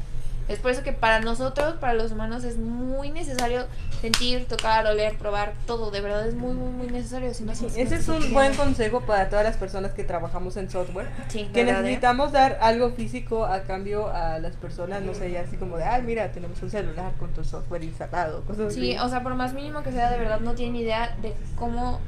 [0.47, 3.65] Es por eso que para nosotros, para los humanos, es muy necesario
[3.99, 5.91] sentir, tocar, oler, probar, todo.
[5.91, 7.33] De verdad es muy, muy, muy necesario.
[7.33, 10.55] Si no, Sí, se- ese es un buen consejo para todas las personas que trabajamos
[10.55, 11.07] en software.
[11.27, 11.83] Sí, Que ¿verdad, eh?
[11.83, 15.83] necesitamos dar algo físico a cambio a las personas, no sé, ya así como de,
[15.83, 19.05] ay, mira, tenemos un celular con tu software instalado, cosas Sí, así.
[19.05, 21.99] o sea, por más mínimo que sea, de verdad no tienen idea de cómo,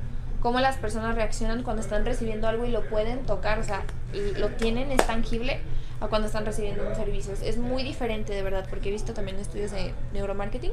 [0.41, 3.81] cómo las personas reaccionan cuando están recibiendo algo y lo pueden tocar, o sea,
[4.13, 5.59] y lo tienen, es tangible
[6.01, 7.33] a cuando están recibiendo un servicio.
[7.33, 10.71] Es- muy diferente, de verdad, porque he visto también estudios de neuromarketing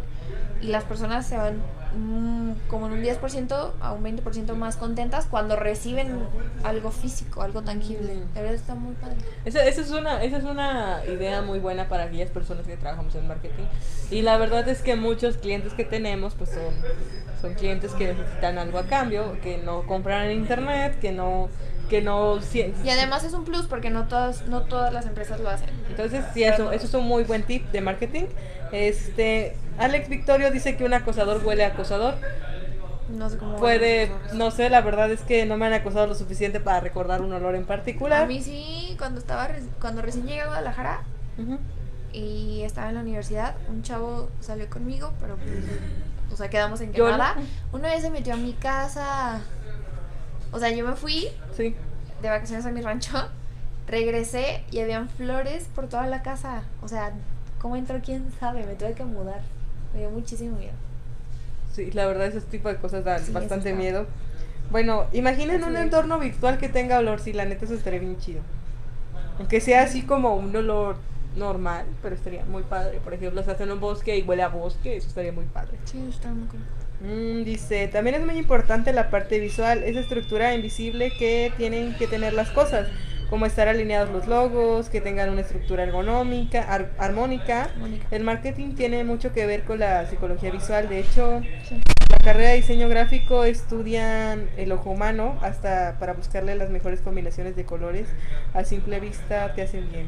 [0.62, 1.56] y las personas se van
[1.96, 6.18] mm, como en un 10% a un 20% más contentas cuando reciben
[6.62, 8.14] algo físico, algo tangible.
[8.34, 9.16] De verdad está muy padre.
[9.44, 13.14] Esa, esa es una, esa es una idea muy buena para aquellas personas que trabajamos
[13.16, 13.64] en marketing.
[14.10, 16.74] Y la verdad es que muchos clientes que tenemos, pues son,
[17.40, 21.48] son clientes que necesitan algo a cambio, que no compran en internet, que no,
[21.88, 25.40] que no si- Y además es un plus porque no todas, no todas las empresas
[25.40, 25.68] lo hacen.
[25.88, 28.24] Entonces, sí, eso, eso es un muy buen tip de marketing.
[28.72, 32.14] Este, Alex Victorio dice que un acosador huele a acosador.
[33.08, 33.56] No sé cómo.
[33.56, 37.22] Puede, no sé, la verdad es que no me han acosado lo suficiente para recordar
[37.22, 38.24] un olor en particular.
[38.24, 39.48] A mí sí, cuando estaba
[39.80, 41.02] cuando recién llegué a Guadalajara
[41.38, 41.58] Ujú.
[42.12, 45.52] y estaba en la universidad, un chavo salió conmigo, pero pues,
[46.32, 47.36] o sea, quedamos en que nada.
[47.72, 49.40] Una vez se metió a mi casa.
[50.52, 51.74] O sea, yo me fui Sí.
[52.22, 53.12] de vacaciones a mi rancho,
[53.86, 56.62] regresé y habían flores por toda la casa.
[56.82, 57.12] O sea,
[57.60, 58.00] ¿cómo entró?
[58.04, 58.64] ¿Quién sabe?
[58.66, 59.40] Me tuve que mudar.
[59.92, 60.72] Me dio muchísimo miedo.
[61.72, 64.06] Sí, la verdad, ese tipo de cosas dan Sí, bastante miedo.
[64.70, 65.80] Bueno, imaginen un Sí.
[65.82, 68.40] entorno virtual que tenga olor, sí, la neta eso estaría bien chido.
[69.38, 70.96] Aunque sea así como un olor
[71.36, 72.98] normal, pero estaría muy padre.
[73.04, 75.76] Por ejemplo, estás en un bosque y huele a bosque, eso estaría muy padre.
[75.84, 76.60] Sí, está muy cool.
[77.00, 82.06] Mm, dice, también es muy importante la parte visual, esa estructura invisible que tienen que
[82.06, 82.88] tener las cosas,
[83.28, 87.68] como estar alineados los logos, que tengan una estructura ergonómica, ar- armónica.
[87.78, 88.06] Mónica.
[88.10, 91.80] El marketing tiene mucho que ver con la psicología visual, de hecho, Sí.
[92.08, 97.56] la carrera de diseño gráfico estudian el ojo humano hasta para buscarle las mejores combinaciones
[97.56, 98.06] de colores,
[98.54, 100.06] a simple vista te hacen bien.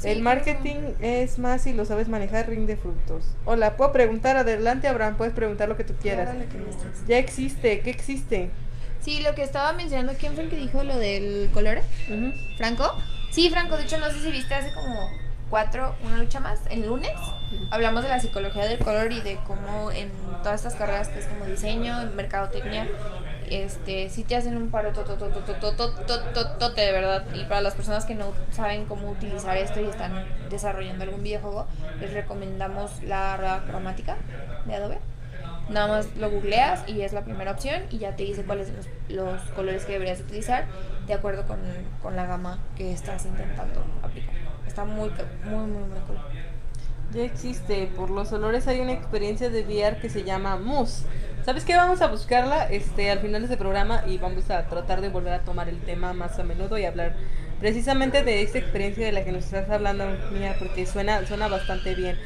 [0.00, 3.24] Sí, el marketing es más si lo sabes manejar, rinde frutos.
[3.44, 6.34] Hola, puedo preguntar, adelante Abraham, puedes preguntar lo que tú quieras.
[6.34, 8.50] Que Ya existe, ¿qué existe?
[9.02, 11.80] Sí, lo que estaba mencionando, ¿quién fue el que dijo lo del color?
[12.56, 12.94] ¿Franco?
[13.30, 15.10] Sí, Franco, de hecho no sé si viste hace como
[15.50, 17.12] cuatro, una lucha más, el lunes,
[17.70, 20.10] hablamos de la psicología del color y de cómo en
[20.42, 22.88] todas estas carreras que es como diseño, mercadotecnia,
[23.50, 27.24] este, sí te hacen un paro tote de verdad.
[27.34, 31.66] Y para las personas que no saben cómo utilizar esto y están desarrollando algún videojuego,
[32.00, 34.16] les recomendamos la rueda cromática
[34.66, 34.98] de Adobe.
[35.68, 38.76] Nada más lo googleas y es la primera opción y ya te dice cuáles son
[38.76, 40.66] los, los colores que deberías utilizar
[41.06, 41.60] de acuerdo con,
[42.02, 44.49] con la gama que estás intentando aplicar.
[44.70, 45.10] Está muy,
[45.46, 46.16] muy, muy, muy cool.
[47.12, 51.06] Ya existe, por los olores hay una experiencia de VR que se llama Mousse.
[51.44, 51.74] ¿Sabes qué?
[51.74, 55.32] Vamos a buscarla este, al final de este programa y vamos a tratar de volver
[55.32, 57.16] a tomar el tema más a menudo y hablar
[57.58, 61.96] precisamente de esta experiencia de la que nos estás hablando, mía, porque suena, suena bastante
[61.96, 62.16] bien.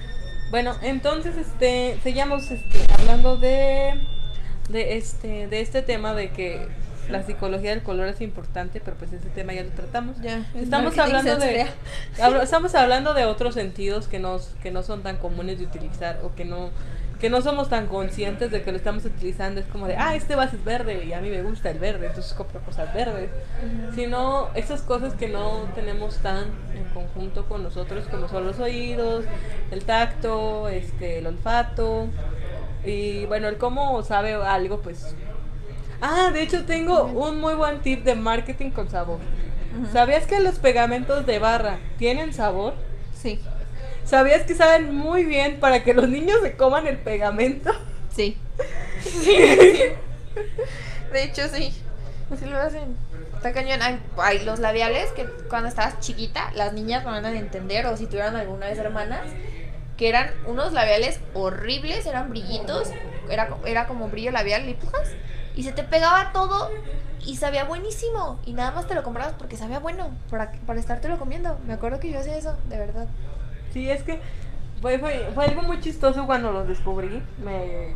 [0.50, 3.94] Bueno, entonces este, seguimos este, hablando de,
[4.68, 6.68] de, este, de este tema de que
[7.10, 10.20] la psicología del color es importante, pero pues ese tema ya lo tratamos.
[10.20, 11.66] Ya, es Estamos hablando de
[12.20, 16.20] hablo- estamos hablando de otros sentidos que no, que no son tan comunes de utilizar
[16.22, 16.70] o que no
[17.20, 19.58] que no somos tan conscientes de que lo estamos utilizando.
[19.60, 22.08] Es como de, ah, este vaso es verde y a mí me gusta el verde,
[22.08, 23.30] entonces compro cosas verdes.
[23.94, 26.44] Sino esas cosas que no tenemos tan
[26.74, 29.24] en conjunto con nosotros como son los oídos,
[29.70, 32.08] el tacto, este, el olfato
[32.84, 35.14] y bueno, el cómo sabe algo, pues.
[36.00, 39.18] Ah, de hecho tengo un muy buen tip de marketing con sabor.
[39.92, 42.74] ¿Sabías que los pegamentos de barra tienen sabor?
[43.20, 43.40] Sí,
[44.04, 47.72] ¿Sabías que saben muy bien para que los niños se coman el pegamento?
[48.14, 48.36] sí.
[51.12, 51.72] De hecho, sí.
[52.38, 52.96] Sí lo hacen.
[53.36, 53.80] Está cañón.
[53.82, 57.96] Ay, ay, los labiales que cuando estabas chiquita, las niñas no van a entender, o
[57.96, 59.20] si tuvieron alguna vez hermanas,
[59.96, 62.90] que eran unos labiales horribles, eran brillitos,
[63.30, 65.10] era, era como brillo labial, y pujas,
[65.56, 66.70] y se te pegaba todo
[67.24, 68.38] y sabía buenísimo.
[68.44, 71.58] Y nada más te lo comprabas porque sabía bueno, para, para estártelo comiendo.
[71.66, 73.06] Me acuerdo que yo hacía eso, de verdad.
[73.72, 74.20] Sí, es que
[74.82, 77.22] fue, fue, fue algo muy chistoso cuando los descubrí.
[77.44, 77.94] Me,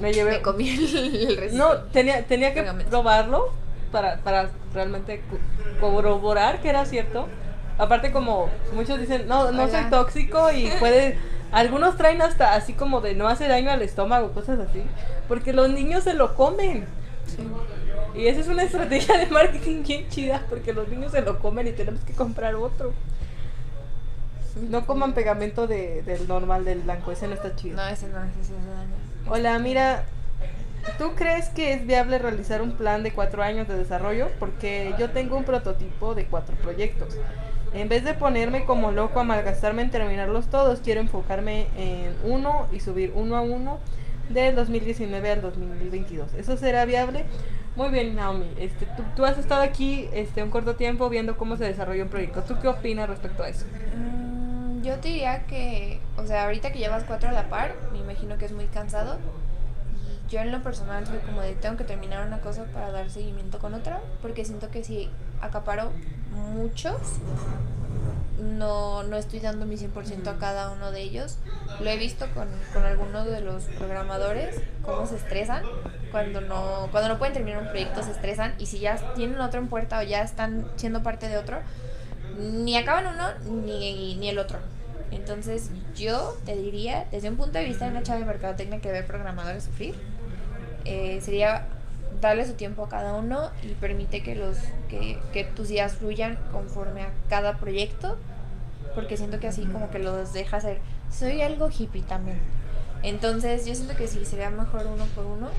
[0.00, 0.32] me llevé...
[0.32, 1.58] Me comí el, el resto.
[1.58, 3.52] No, tenía, tenía que probarlo
[3.92, 5.38] para, para realmente co-
[5.80, 7.28] corroborar que era cierto.
[7.78, 11.18] Aparte como muchos dicen, no, no soy tóxico y puede...
[11.52, 14.82] Algunos traen hasta así como de no hace daño al estómago, cosas así.
[15.28, 16.86] Porque los niños se lo comen.
[18.14, 21.66] Y esa es una estrategia de marketing bien chida porque los niños se lo comen
[21.66, 22.92] y tenemos que comprar otro.
[24.70, 27.76] No coman pegamento de, del normal, del blanco, ese no está chido.
[27.76, 28.94] No, ese no, ese hace daño.
[29.28, 30.04] Hola, mira,
[30.96, 34.30] ¿tú crees que es viable realizar un plan de cuatro años de desarrollo?
[34.38, 37.18] Porque yo tengo un prototipo de cuatro proyectos.
[37.76, 42.66] En vez de ponerme como loco a malgastarme en terminarlos todos, quiero enfocarme en uno
[42.72, 43.80] y subir uno a uno
[44.30, 46.32] del 2019 al 2022.
[46.32, 47.26] ¿Eso será viable?
[47.76, 48.50] Muy bien, Naomi.
[48.58, 52.42] Este, tú, has estado aquí este, un corto tiempo viendo cómo se desarrolla un proyecto.
[52.44, 53.66] ¿Tú qué opinas respecto a eso?
[53.94, 57.98] Mm, Yo te diría que, o sea, ahorita que llevas cuatro a la par, me
[57.98, 59.18] imagino que es muy cansado.
[59.94, 63.10] Y yo en lo personal soy como de tengo que terminar una cosa para dar
[63.10, 65.10] seguimiento con otra, porque siento que si
[65.40, 65.90] acaparo
[66.32, 66.96] muchos,
[68.40, 71.38] no, no estoy dando mi 100% a cada uno de ellos.
[71.80, 75.62] Lo he visto con, con algunos de los programadores, cómo se estresan.
[76.10, 79.60] Cuando no, cuando no pueden terminar un proyecto se estresan y si ya tienen otro
[79.60, 81.58] en puerta o ya están siendo parte de otro,
[82.38, 84.58] ni acaban uno ni, ni el otro.
[85.10, 88.92] Entonces yo te diría, desde un punto de vista de una chava de mercadotecnia que
[88.92, 89.94] ve programadores sufrir,
[90.84, 91.66] eh, sería
[92.20, 94.56] darle su tiempo a cada uno y permite que los
[94.88, 98.16] que, que tus días fluyan conforme a cada proyecto
[98.94, 100.78] porque siento que así como que los deja hacer
[101.10, 102.38] soy algo hippie también.
[103.02, 105.50] Entonces yo siento que sí sería mejor uno por uno.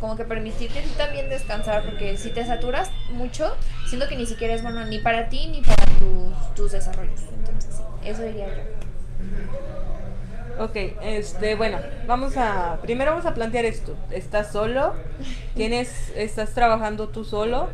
[0.00, 3.56] Como que permitirte tú también descansar porque si te saturas mucho
[3.88, 7.20] siento que ni siquiera es bueno ni para ti ni para tus, tus desarrollos.
[7.36, 8.62] Entonces sí eso diría yo
[10.58, 13.96] Ok, este, bueno, vamos a, primero vamos a plantear esto.
[14.10, 14.94] ¿Estás solo?
[15.54, 17.68] ¿Tienes, estás trabajando tú solo?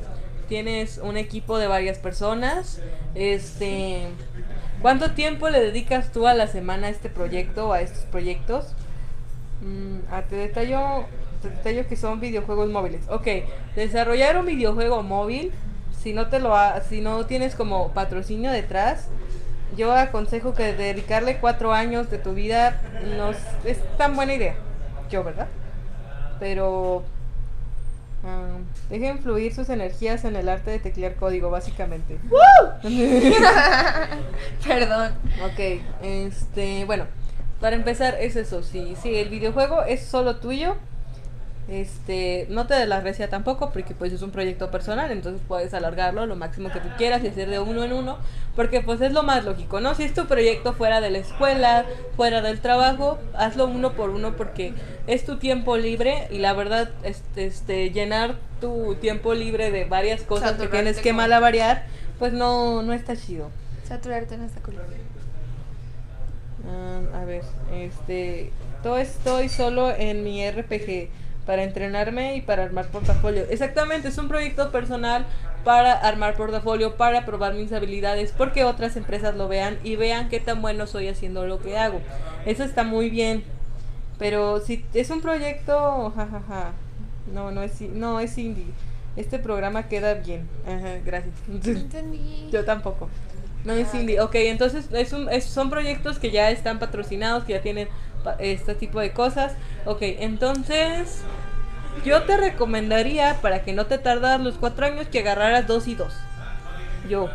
[0.49, 2.83] ¿Tienes un equipo de varias personas?
[3.15, 4.09] Este,
[4.83, 8.75] ¿cuánto tiempo le dedicas tú a la semana a este proyecto o a estos proyectos?
[9.61, 11.07] Mm, ah, te detallo,
[11.43, 13.03] te detallo que son videojuegos móviles.
[13.09, 13.27] Ok,
[13.77, 15.53] desarrollar un videojuego móvil,
[16.03, 19.09] si no te lo, ha- si no tienes como patrocinio detrás,
[19.77, 22.81] yo aconsejo que dedicarle cuatro años de tu vida
[23.17, 24.55] no es, tan buena idea.
[25.11, 25.49] Yo, ¿verdad?
[26.41, 27.05] Pero
[28.25, 28.59] ah,
[28.91, 32.19] dejen fluir sus energías en el arte de teclear código, básicamente.
[34.67, 35.13] perdón
[35.45, 35.61] ok,
[36.03, 37.07] este, bueno,
[37.61, 38.63] para empezar es eso.
[38.63, 40.77] Si, si el videojuego es solo tuyo,
[41.69, 45.73] este, no te des la recia tampoco, porque pues es un proyecto personal, entonces puedes
[45.73, 48.19] alargarlo lo máximo que tú quieras y hacer de uno en uno,
[48.55, 49.95] porque pues es lo más lógico, ¿no?
[49.95, 51.87] Si es tu proyecto fuera de la escuela,
[52.17, 54.75] fuera del trabajo, hazlo uno por uno porque
[55.07, 60.23] es tu tiempo libre y la verdad, este, este llenar tu tiempo libre de varias
[60.23, 61.87] cosas que tienes que como- malabarear,
[62.19, 63.51] pues no, no está chido.
[63.89, 64.87] saturarte en esta cultura
[66.67, 67.43] Ah, a ver,
[67.73, 68.51] este,
[68.83, 71.11] todo estoy solo en mi RPG
[71.47, 73.45] para entrenarme y para armar portafolio.
[73.51, 75.27] Exactamente, es un proyecto personal
[75.65, 80.41] para armar portafolio, para probar mis habilidades, porque otras empresas lo vean y vean qué
[80.41, 82.01] tan bueno soy haciendo lo que hago.
[82.47, 83.45] Eso está muy bien.
[84.19, 86.73] Pero si es un proyecto, jajaja,
[87.33, 88.67] no, no es, no es indie.
[89.17, 90.47] Este programa queda bien.
[90.67, 91.35] Ajá, gracias.
[91.67, 93.09] Entendí Yo tampoco.
[93.65, 94.21] No es Ah, indie.
[94.21, 97.89] Ok, entonces es un, es- son proyectos que ya están patrocinados, que ya tienen
[98.39, 99.53] este tipo de cosas.
[99.85, 101.23] Ok, entonces
[102.05, 105.95] yo te recomendaría para que no te tardas los cuatro años que agarraras dos y
[105.95, 106.15] dos.
[107.09, 107.29] Yo.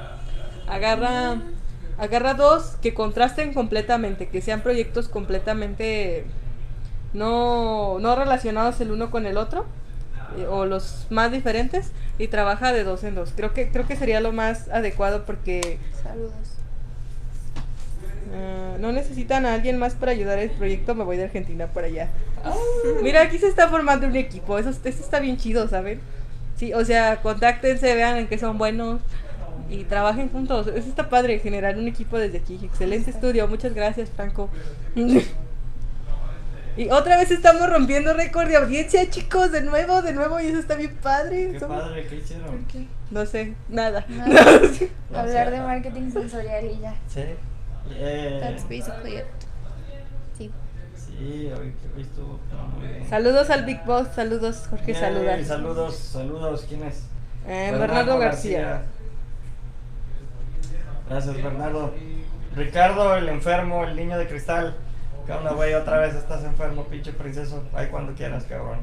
[0.67, 1.37] Agarra,
[1.97, 6.25] agarra dos que contrasten completamente, que sean proyectos completamente
[7.13, 9.65] no, no relacionados el uno con el otro
[10.37, 13.33] eh, o los más diferentes y trabaja de dos en dos.
[13.35, 16.58] Creo que creo que sería lo más adecuado porque saludos
[18.33, 20.95] ah, no necesitan a alguien más para ayudar al proyecto.
[20.95, 22.09] Me voy de Argentina para allá.
[23.01, 24.57] Mira, aquí se está formando un equipo.
[24.57, 25.99] Eso, eso está bien chido, ¿saben?
[26.55, 29.01] Sí, o sea, contáctense, vean en qué son buenos.
[29.69, 30.67] y trabajen juntos.
[30.67, 32.59] Eso está padre, generar un equipo desde aquí.
[32.63, 34.49] Excelente estudio, muchas gracias, Franco.
[36.77, 40.59] y otra vez estamos rompiendo récord de audiencia, chicos, de nuevo, de nuevo, y eso
[40.59, 41.51] está bien padre.
[41.51, 42.45] Qué Somos- padre, ¿qué hicieron?
[42.47, 42.85] ¿Por qué?
[43.11, 44.05] No sé, nada.
[44.07, 44.61] Nada.
[45.11, 46.95] No Hablar de marketing sensorial y ya.
[47.07, 47.21] Sí.
[47.91, 49.25] Eh, That's basically it.
[50.37, 50.51] Sí.
[50.95, 52.39] sí, hoy, hoy estuvo
[52.77, 53.09] muy bien.
[53.09, 55.47] Saludos al Big Boss, saludos, Jorge, saludas.
[55.47, 56.65] Saludos, saludos.
[56.67, 57.03] ¿Quién es?
[57.47, 58.83] Eh, Bernardo García.
[61.09, 61.93] Gracias, Bernardo.
[62.55, 64.75] Ricardo, el enfermo, el niño de cristal.
[65.25, 65.73] ¿Qué onda, güey?
[65.73, 67.63] Otra vez estás enfermo, pinche princeso.
[67.73, 68.79] Ahí cuando quieras, cabrón.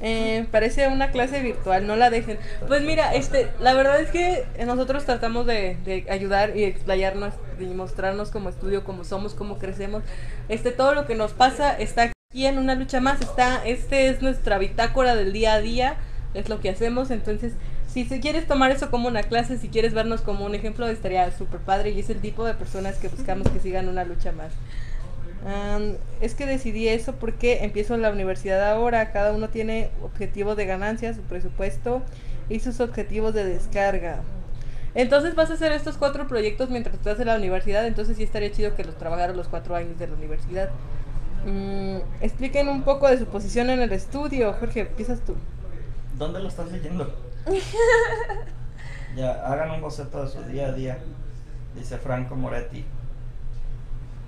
[0.00, 2.38] Eh, parece una clase virtual, no la dejen.
[2.68, 7.64] Pues mira, este, la verdad es que nosotros tratamos de, de ayudar y explayarnos y
[7.66, 10.02] mostrarnos como estudio, como somos, como crecemos.
[10.48, 13.20] Este, todo lo que nos pasa está aquí en una lucha más.
[13.20, 15.96] Está, este es nuestra bitácora del día a día,
[16.34, 17.10] es lo que hacemos.
[17.10, 17.54] Entonces,
[17.86, 21.60] si quieres tomar eso como una clase, si quieres vernos como un ejemplo, estaría súper
[21.60, 24.52] padre y es el tipo de personas que buscamos que sigan una lucha más.
[26.20, 31.14] Es que decidí eso porque empiezo la universidad ahora, cada uno tiene objetivos de ganancia,
[31.14, 32.02] su presupuesto
[32.48, 34.22] y sus objetivos de descarga.
[34.94, 38.50] Entonces vas a hacer estos cuatro proyectos mientras estás en la universidad, entonces sí estaría
[38.50, 40.70] chido que los trabajaran los cuatro años de la universidad.
[41.44, 44.52] Mm, expliquen un poco de su posición en el estudio.
[44.54, 45.36] Jorge, empiezas tú.
[46.18, 47.14] ¿Dónde lo estás leyendo?
[49.16, 50.98] ya, hagan un boceto de su día a día,
[51.76, 52.84] dice Franco Moretti.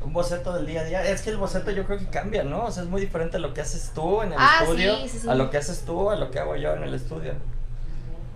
[0.05, 1.03] Un boceto del día a día.
[1.09, 2.65] Es que el boceto yo creo que cambia, ¿no?
[2.67, 5.09] O sea, es muy diferente a lo que haces tú en el Ah, estudio, sí,
[5.09, 5.29] sí, sí.
[5.29, 7.33] a lo que haces tú, a lo que hago yo en el estudio.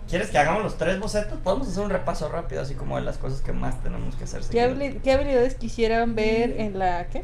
[0.09, 1.39] ¿Quieres que hagamos los tres bocetos?
[1.39, 4.41] Podemos hacer un repaso rápido, así como de las cosas que más tenemos que hacer.
[4.51, 7.23] ¿Qué, habili- qué habilidades quisieran ver en la qué?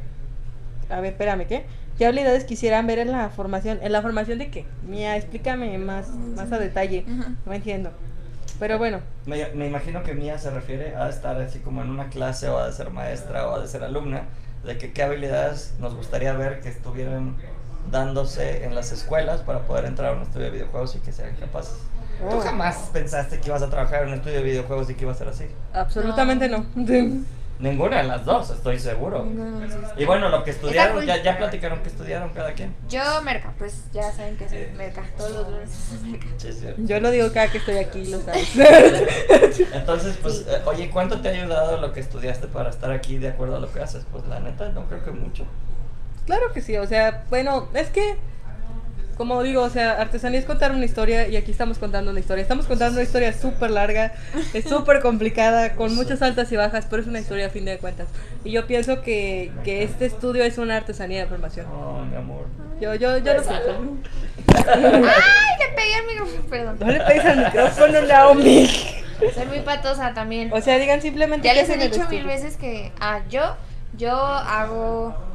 [0.89, 1.65] A ver, espérame, ¿qué?
[1.97, 3.79] ¿Qué habilidades quisieran ver en la formación?
[3.81, 4.65] ¿En la formación de qué?
[4.87, 7.05] Mía, explícame más, más a detalle.
[7.45, 7.91] No entiendo.
[8.57, 12.09] Pero bueno, Me, me imagino que Mía se refiere a estar así como en una
[12.09, 14.23] clase o a ser maestra o a ser alumna,
[14.65, 17.35] de que qué habilidades nos gustaría ver que estuvieran
[17.91, 21.35] dándose en las escuelas para poder entrar a un estudio de videojuegos y que sean
[21.35, 21.75] capaces.
[22.19, 22.41] ¿Tú Oh.
[22.41, 25.15] jamás pensaste que ibas a trabajar en un estudio de videojuegos y que iba a
[25.15, 25.45] ser así?
[25.73, 26.65] absolutamente no.
[27.59, 29.25] Ninguna de las dos, estoy seguro.
[29.25, 29.91] De los dos.
[29.97, 32.73] Y bueno, lo que estudiaron, ya, ya platicaron que estudiaron cada quien.
[32.87, 35.03] Yo, Merca, pues ya saben que soy Merca.
[35.17, 36.27] Todos los lunes es Merca.
[36.77, 38.55] Yo lo digo cada que estoy aquí, lo sabes.
[39.73, 43.27] Entonces, pues, eh, oye, ¿cuánto te ha ayudado lo que estudiaste para estar aquí de
[43.27, 44.05] acuerdo a lo que haces?
[44.09, 45.45] Pues la neta, no creo que mucho.
[46.25, 48.15] claro que sí, o sea, bueno, es que,
[49.19, 52.41] como digo, o sea, artesanía es contar una historia y aquí estamos contando una historia.
[52.41, 54.13] Estamos contando una historia súper larga,
[54.53, 57.77] es súper complicada, con muchas altas y bajas, pero es una historia a fin de
[57.79, 58.07] cuentas.
[58.45, 61.65] Y yo pienso que, que este estudio es una artesanía de formación.
[61.65, 62.45] Oh, mi amor.
[62.79, 63.99] Yo, yo, yo lo pienso.
[64.55, 65.57] ¡Ay!
[65.59, 66.77] Le pegué al micrófono, perdón.
[66.79, 68.69] No le pegues al micrófono, Naomi.
[69.35, 70.49] Soy muy patosa también.
[70.53, 73.57] O sea, digan simplemente Ya les he dicho mil veces que ah, yo,
[73.97, 75.28] yo hago.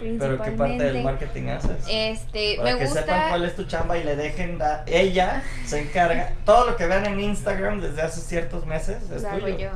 [0.00, 1.84] Pero ¿qué parte del marketing haces?
[1.90, 3.28] Este, Para me que sepan gusta.
[3.30, 7.06] cuál es tu chamba y le dejen, da- ella se encarga, todo lo que vean
[7.06, 9.56] en Instagram desde hace ciertos meses es lo tuyo.
[9.58, 9.70] yo.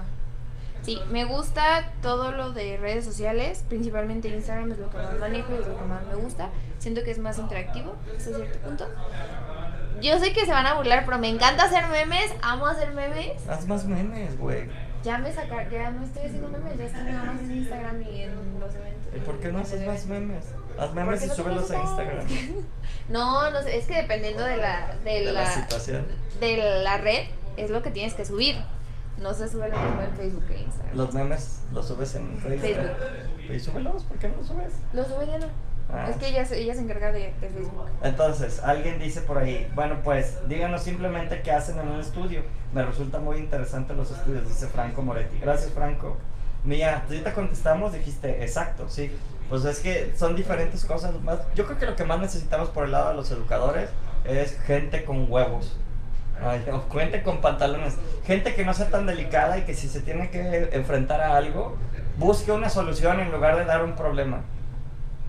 [0.83, 5.53] Sí, me gusta todo lo de redes sociales, principalmente Instagram es lo que más manejo
[5.57, 6.49] y es lo que más me gusta.
[6.79, 8.89] Siento que es más interactivo hasta cierto punto.
[10.01, 13.47] Yo sé que se van a burlar, pero me encanta hacer memes, amo hacer memes.
[13.49, 14.69] Haz más memes, güey.
[15.05, 18.23] Ya me sacar, ya no estoy haciendo memes, ya estoy nada más en Instagram y
[18.23, 19.15] en los eventos.
[19.17, 20.45] ¿Y por qué no haces más memes?
[20.79, 22.27] Haz memes y no súbelos a Instagram.
[23.09, 26.07] No, no sé, es que dependiendo de la de, De la la, situación.
[26.41, 27.27] de la red
[27.57, 28.57] es lo que tienes que subir.
[29.19, 30.97] No se sube lo mismo en Facebook que Instagram.
[30.97, 32.91] Los memes los subes en Facebook.
[33.53, 34.73] Y súbelos, ¿por qué no los subes?
[34.93, 35.49] Lo sube Diana.
[35.91, 36.07] Ah.
[36.09, 37.87] Es que ella, se- ella se encarga de, de Facebook.
[38.03, 42.43] Entonces, alguien dice por ahí, bueno, pues díganos simplemente qué hacen en un estudio.
[42.73, 45.39] Me resulta muy interesante los estudios, dice Franco Moretti.
[45.39, 46.17] Gracias, Franco.
[46.65, 49.11] Mía, tú ahorita contestamos, dijiste, exacto, sí.
[49.51, 51.13] Pues es que son diferentes cosas.
[51.23, 53.91] Más, yo creo que lo que más necesitamos por el lado de los educadores
[54.25, 55.77] es gente con huevos.
[56.43, 57.97] Ay, o gente con pantalones.
[58.25, 61.77] Gente que no sea tan delicada y que si se tiene que enfrentar a algo,
[62.17, 64.41] busque una solución en lugar de dar un problema.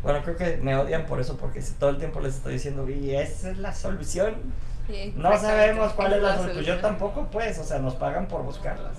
[0.03, 2.87] Bueno, creo que me odian por eso, porque si todo el tiempo les estoy diciendo,
[2.89, 4.35] y esa es la solución.
[4.85, 6.65] Sí, No sabemos cuál es la solución.
[6.65, 8.97] Yo tampoco, pues, o sea, nos pagan por buscarlas.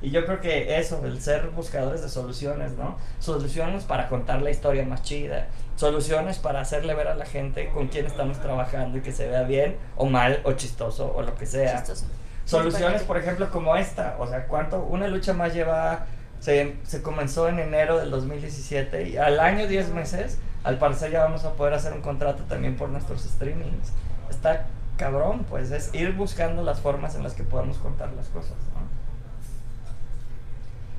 [0.00, 2.98] Y yo creo que eso, el ser buscadores de soluciones, ¿no?
[3.18, 5.48] Soluciones para contar la historia más chida.
[5.76, 9.44] Soluciones para hacerle ver a la gente con quién estamos trabajando y que se vea
[9.44, 11.78] bien o mal o chistoso o lo que sea.
[11.78, 12.06] Chistoso.
[12.44, 14.16] Soluciones, por ejemplo, como esta.
[14.20, 14.82] O sea, ¿cuánto?
[14.82, 16.06] Una lucha más lleva.
[16.44, 21.24] Se, se comenzó en enero del 2017 y al año 10 meses, al parecer ya
[21.24, 23.92] vamos a poder hacer un contrato también por nuestros streamings.
[24.28, 24.66] Está
[24.98, 28.84] cabrón, pues es ir buscando las formas en las que podamos contar las cosas, ¿no?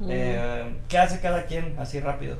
[0.05, 0.09] Mm.
[0.11, 1.77] Eh, ¿Qué hace cada quien?
[1.79, 2.37] Así rápido.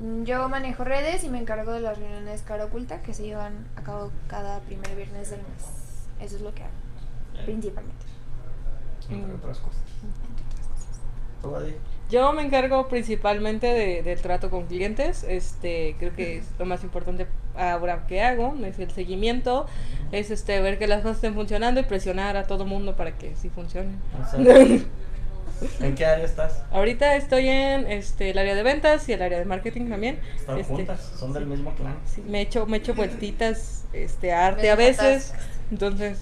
[0.00, 3.66] Mm, Yo manejo redes y me encargo de las reuniones cara oculta que se llevan
[3.76, 5.66] a cabo cada primer viernes del mes.
[6.20, 6.72] Eso es lo que hago,
[7.44, 8.06] principalmente.
[9.10, 9.36] Entre Mm.
[9.36, 9.80] otras cosas.
[10.02, 11.00] entre otras cosas.
[11.42, 11.91] ¿Tú?
[12.12, 15.24] Yo me encargo principalmente de, del trato con clientes.
[15.26, 19.64] Este, creo que es lo más importante ahora que hago, es el seguimiento,
[20.12, 23.34] es este ver que las cosas estén funcionando y presionar a todo mundo para que
[23.34, 23.98] sí funcionen.
[25.80, 26.62] ¿En qué área estás?
[26.70, 30.18] Ahorita estoy en este el área de ventas y el área de marketing también.
[30.36, 31.94] Están Este, juntas, son del mismo clan.
[32.04, 35.32] sí, me echo me echo vueltitas este a arte a veces.
[35.70, 36.18] Entonces,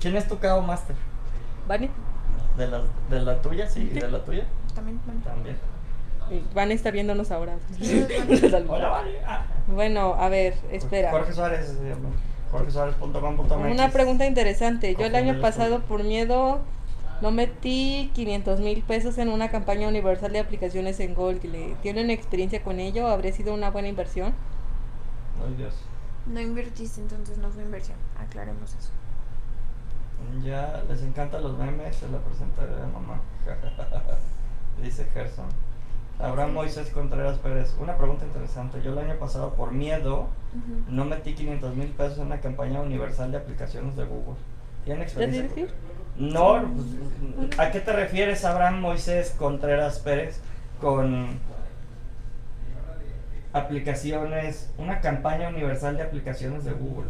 [0.00, 0.94] ¿Quién es tu KO Master?
[1.66, 1.90] Vani,
[2.56, 3.68] ¿De la, de la tuya?
[3.68, 4.44] Sí, ¿de la tuya?
[4.74, 5.00] También.
[5.24, 5.56] También.
[6.30, 7.56] y Vani está viéndonos ahora.
[9.26, 9.44] Ah.
[9.66, 11.10] bueno, a ver, espera.
[11.10, 12.10] Jorge Suárez, llama.
[12.50, 14.94] jorgesuárez.com.mx Una pregunta interesante.
[14.94, 16.60] Yo el año pasado por miedo
[17.20, 21.76] no metí 500 mil pesos en una campaña universal de aplicaciones en Google.
[21.82, 23.08] ¿Tienen experiencia con ello?
[23.08, 24.34] ¿Habría sido una buena inversión?
[25.46, 25.74] Ay, Dios.
[26.26, 27.96] No invertiste, entonces no fue inversión.
[28.18, 28.90] Aclaremos eso.
[30.42, 33.20] Ya les encantan los memes, se la presentaré de mamá.
[34.82, 35.46] Dice Gerson.
[36.18, 37.74] Abraham Moisés Contreras Pérez.
[37.80, 38.80] Una pregunta interesante.
[38.82, 40.28] Yo el año pasado, por miedo,
[40.88, 44.36] no metí 500 mil pesos en una campaña universal de aplicaciones de Google.
[44.84, 45.62] ¿Tienen ¿Ya experiencia?
[45.62, 45.70] ir?
[46.16, 50.40] No, pues, ¿a qué te refieres, Abraham Moisés Contreras Pérez,
[50.80, 51.40] con
[53.52, 57.08] aplicaciones, una campaña universal de aplicaciones de Google?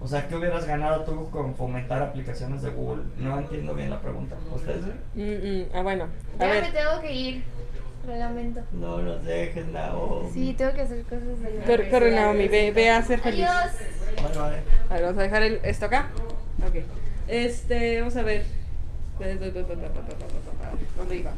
[0.00, 3.02] O sea, ¿qué hubieras ganado tú con fomentar aplicaciones de Google?
[3.18, 4.36] No entiendo bien la pregunta.
[4.54, 4.84] ¿Ustedes?
[5.14, 6.06] Mm, mm, ah, bueno.
[6.38, 7.44] A Ya me tengo que ir.
[8.06, 8.60] Lo lamento.
[8.72, 10.30] No nos dejes, Naomi.
[10.32, 12.14] Sí, tengo que hacer cosas de la Corre, corre.
[12.14, 13.44] Naomi, ve, ve a ser feliz.
[13.46, 13.72] Adiós.
[14.22, 14.56] Vale, vale.
[14.88, 16.08] A ver, vamos a dejar el- esto acá.
[16.66, 16.76] Ok.
[17.26, 18.44] Este, vamos a ver.
[20.96, 21.32] ¿Dónde iba?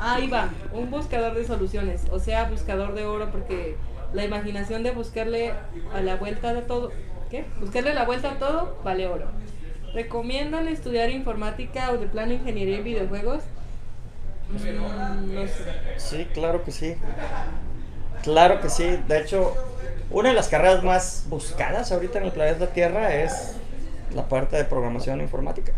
[0.00, 3.76] Ahí va, un buscador de soluciones, o sea, buscador de oro, porque
[4.12, 5.52] la imaginación de buscarle
[5.94, 6.92] a la vuelta de todo,
[7.30, 7.44] ¿qué?
[7.60, 9.26] Buscarle la vuelta a todo vale oro.
[9.94, 13.42] ¿Recomiendan estudiar informática o de plano ingeniería en videojuegos?
[14.50, 15.52] Mm, no sé.
[15.96, 16.94] Sí, claro que sí.
[18.22, 18.98] Claro que sí.
[19.08, 19.54] De hecho,
[20.10, 23.54] una de las carreras más buscadas ahorita en el planeta Tierra es
[24.14, 25.72] la parte de programación informática.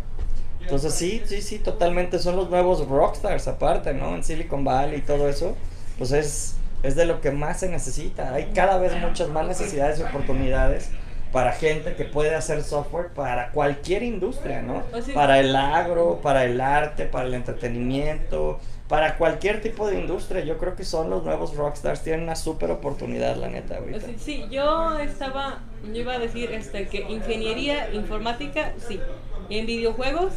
[0.61, 2.19] Entonces sí, sí, sí, totalmente.
[2.19, 4.15] Son los nuevos rockstars aparte, ¿no?
[4.15, 5.55] En Silicon Valley y todo eso.
[5.97, 8.33] Pues es, es de lo que más se necesita.
[8.33, 10.89] Hay cada vez muchas más necesidades y oportunidades
[11.31, 14.83] para gente que puede hacer software para cualquier industria, ¿no?
[15.13, 18.59] Para el agro, para el arte, para el entretenimiento,
[18.89, 20.43] para cualquier tipo de industria.
[20.43, 22.01] Yo creo que son los nuevos rockstars.
[22.03, 24.05] Tienen una súper oportunidad, la neta, ahorita.
[24.05, 25.59] Sí, sí, yo estaba,
[25.93, 28.99] yo iba a decir este que ingeniería informática, sí.
[29.49, 30.33] En videojuegos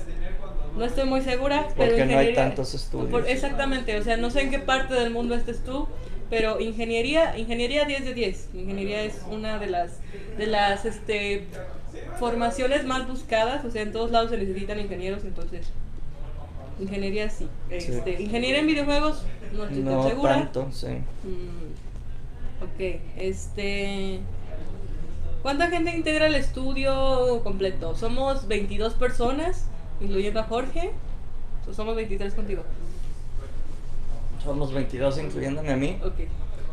[0.76, 3.10] no estoy muy segura, pero Porque no hay tantos estudios.
[3.10, 5.88] por- exactamente, o sea, no sé en qué parte del mundo estés tú,
[6.30, 8.48] pero ingeniería, ingeniería 10 de 10.
[8.54, 9.98] Ingeniería es una de las
[10.38, 11.46] de las este
[12.18, 15.66] formaciones más buscadas, o sea, en todos lados se necesitan ingenieros, entonces
[16.80, 17.48] ingeniería sí.
[17.70, 19.22] Este, ingeniería en videojuegos
[19.52, 20.34] no estoy No segura.
[20.34, 20.88] tanto, sí.
[20.88, 24.20] Mm, ok, este.
[25.42, 27.94] ¿Cuánta gente integra el estudio completo?
[27.94, 29.66] Somos 22 personas,
[30.00, 30.90] incluyendo a Jorge.
[31.70, 32.62] Somos 23 contigo.
[34.44, 35.98] Somos 22 incluyéndome a mí.
[36.04, 36.28] Ok.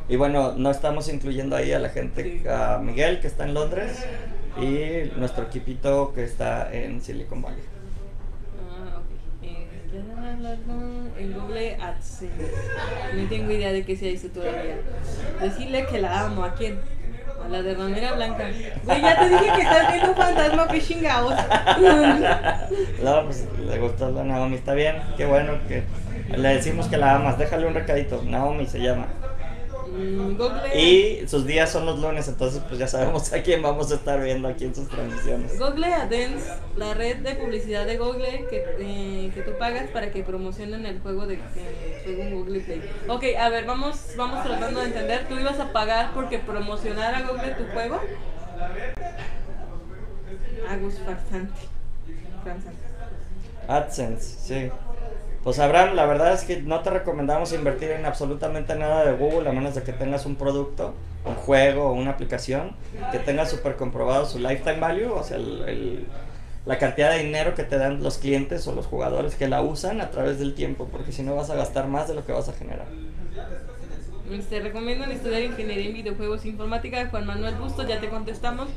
[0.10, 4.06] Y bueno, no estamos incluyendo ahí a la gente, a Miguel que está en Londres
[4.60, 7.64] y nuestro equipito que está en Silicon Valley.
[8.60, 9.44] Ah, ok.
[9.44, 9.68] Eh,
[11.18, 12.52] en Google AdSense.
[13.16, 14.80] No tengo idea de qué sea eso todavía.
[15.40, 16.44] Decirle que la amo.
[16.44, 16.80] ¿A quién?
[17.44, 18.50] A la de Ramera Blanca.
[18.84, 21.34] Güey, ya te dije que estás viendo un fantasma, que chingados.
[23.04, 25.84] No, pues le gustó la Naomi, está bien, qué bueno que
[26.38, 29.08] le decimos que la amas, déjale un recadito, Naomi se llama.
[29.92, 30.80] Mm, Google.
[30.80, 34.22] Y sus días son los lunes, entonces pues ya sabemos a quién vamos a estar
[34.22, 35.60] viendo aquí en sus transmisiones.
[35.60, 40.24] Google AdSense, la red de publicidad de Google que, eh, que tú pagas para que
[40.24, 42.82] promocionen el juego de eh, juego en Google Play.
[43.10, 45.28] Ok, a ver, vamos, vamos tratando de entender.
[45.28, 48.00] ¿Tú ibas a pagar porque promocionara Google tu juego?
[50.70, 50.94] Agus.
[51.06, 51.72] Farsante.
[53.68, 54.72] AdSense, sí.
[55.44, 59.50] Pues Abraham, la verdad es que no te recomendamos invertir en absolutamente nada de Google
[59.50, 62.78] a menos de que tengas un producto, un juego o una aplicación
[63.10, 66.12] que tenga súper comprobado su lifetime value, o sea, el-
[66.66, 70.00] la cantidad de dinero que te dan los clientes o los jugadores que la usan
[70.02, 72.48] a través del tiempo, porque si no vas a gastar más de lo que vas
[72.50, 72.94] a generar.
[74.50, 77.10] Te recomiendan estudiar ingeniería en videojuegos e informática.
[77.10, 78.70] Juan Manuel Busto, ya te contestamos.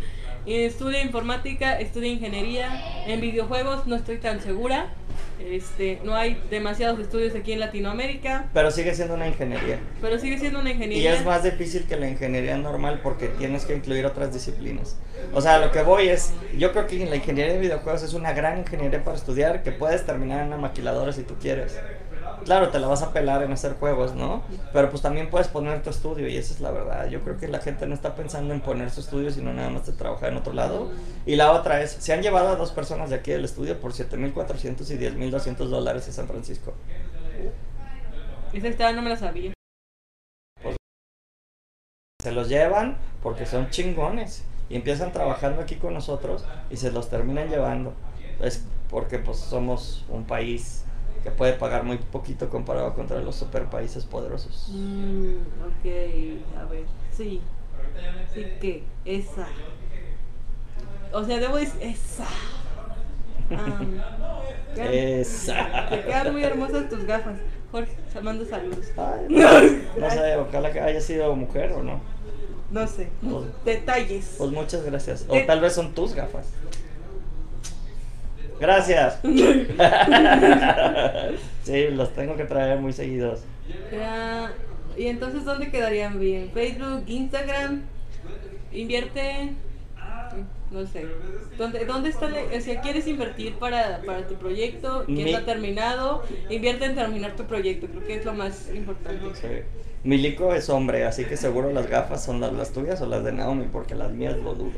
[0.46, 2.68] Estudia informática, estudia ingeniería.
[3.06, 4.88] En videojuegos no estoy tan segura.
[5.40, 9.78] Este, no hay demasiados estudios aquí en Latinoamérica, Pero sigue siendo una ingeniería.
[10.00, 11.14] pero sigue siendo una Y ingeniería.
[11.14, 14.96] es más difícil que la ingeniería normal porque tienes que incluir otras disciplinas.
[15.32, 18.32] O sea, lo que voy es, yo creo que la ingeniería de videojuegos es una
[18.32, 21.78] gran ingeniería para estudiar que puedes terminar en una maquiladora si tú quieres.
[22.44, 24.42] Claro, te la vas a pelar en hacer juegos, ¿no?
[24.72, 27.08] Pero pues también puedes poner tu estudio y esa es la verdad.
[27.08, 29.86] Yo creo que la gente no está pensando en poner su estudio, sino nada más
[29.86, 30.90] de trabajar en otro lado.
[31.24, 33.92] Y la otra es, se han llevado a dos personas de aquí del estudio por
[33.92, 36.74] 7.400 y 10.200 dólares a San Francisco.
[38.52, 39.52] Esa estaba no me la sabía.
[42.22, 47.08] Se los llevan porque son chingones y empiezan trabajando aquí con nosotros y se los
[47.08, 47.94] terminan llevando.
[48.40, 50.83] Es porque pues somos un país
[51.24, 54.68] que puede pagar muy poquito comparado contra los super países poderosos.
[54.72, 57.40] Mm, ok, a ver, sí.
[58.32, 59.46] Sí que, esa.
[61.12, 62.26] O sea, debo decir, esa.
[64.74, 65.88] Quedan- Esa.
[65.88, 67.38] Te quedan muy hermosas tus gafas.
[67.70, 68.86] Jorge, te mando saludos.
[68.96, 69.26] Ay,
[69.98, 72.00] no sé, ojalá que haya sido mujer o no.
[72.70, 73.08] No sé.
[73.22, 74.34] Pues- Detalles.
[74.38, 75.26] Pues muchas gracias.
[75.28, 76.46] O tal vez son tus gafas.
[78.60, 79.18] Gracias.
[81.64, 83.40] sí, los tengo que traer muy seguidos.
[83.92, 84.52] Ya,
[84.96, 86.50] Y entonces, ¿dónde quedarían bien?
[86.52, 87.82] Facebook, Instagram,
[88.72, 89.52] invierte,
[90.70, 91.06] no sé.
[91.56, 92.26] ¿Dónde, dónde está?
[92.26, 95.04] o sea, ¿quieres invertir para, para tu proyecto?
[95.06, 96.22] ¿Quién Mi- lo ha terminado?
[96.50, 99.24] Invierte en terminar tu proyecto, creo que es lo más importante.
[99.34, 99.48] Sí.
[100.02, 103.32] Milico es hombre, así que seguro las gafas son las, las tuyas o las de
[103.32, 104.72] Naomi, porque las mías lo dudo.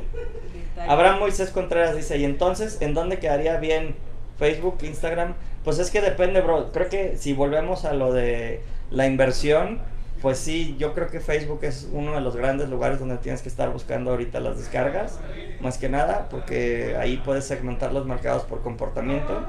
[0.89, 3.97] Abraham Moisés Contreras dice, ¿y entonces en dónde quedaría bien
[4.39, 5.35] Facebook, Instagram?
[5.65, 6.73] Pues es que depende, bro.
[6.73, 8.61] Creo que si volvemos a lo de
[8.91, 9.81] la inversión,
[10.23, 13.49] pues sí, yo creo que Facebook es uno de los grandes lugares donde tienes que
[13.49, 15.19] estar buscando ahorita las descargas,
[15.61, 19.43] más que nada, porque ahí puedes segmentar los mercados por comportamiento,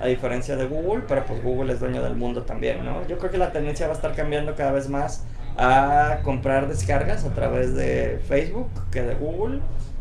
[0.00, 3.06] a diferencia de Google, pero pues Google es dueño del mundo también, ¿no?
[3.06, 5.24] Yo creo que la tendencia va a estar cambiando cada vez más
[5.56, 9.60] a comprar descargas a través de Facebook que de Google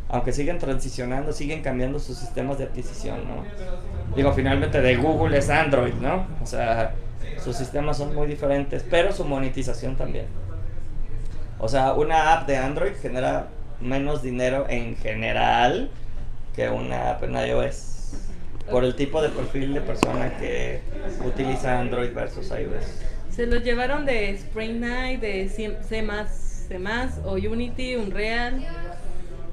[0.10, 3.45] aunque siguen transicionando, siguen cambiando sus sistemas de adquisición, ¿no?
[4.16, 6.28] Digo, finalmente de Google es Android, ¿no?
[6.41, 6.95] O sea,
[7.43, 10.26] sus sistemas son muy diferentes, pero su monetización también.
[11.60, 13.47] O sea, una app de Android genera
[13.80, 15.91] menos dinero en general
[16.55, 18.14] que una app en iOS.
[18.72, 20.82] Por el tipo de perfil de persona que
[21.26, 22.86] utiliza Android versus iOS.
[23.30, 26.03] Se los llevaron de Spring Night, de C, C++,
[26.68, 26.80] C++,
[27.26, 28.66] o Unity, Unreal.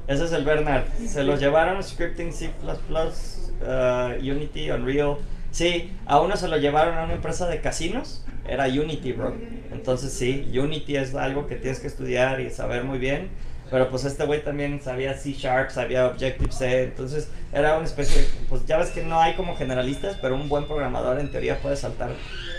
[0.08, 0.84] Ese es el Bernard.
[1.06, 5.16] Se los llevaron scripting C++, uh, Unity, Unreal.
[5.50, 8.24] Sí, a uno se lo llevaron a una empresa de casinos.
[8.48, 9.34] Era Unity, bro.
[9.72, 13.30] Entonces sí, Unity es algo que tienes que estudiar y saber muy bien.
[13.68, 16.84] Pero pues este güey también sabía C Sharp, sabía Objective-C.
[16.84, 18.28] Entonces era una especie de...
[18.48, 21.76] Pues ya ves que no hay como generalistas, pero un buen programador en teoría puede
[21.76, 22.10] saltar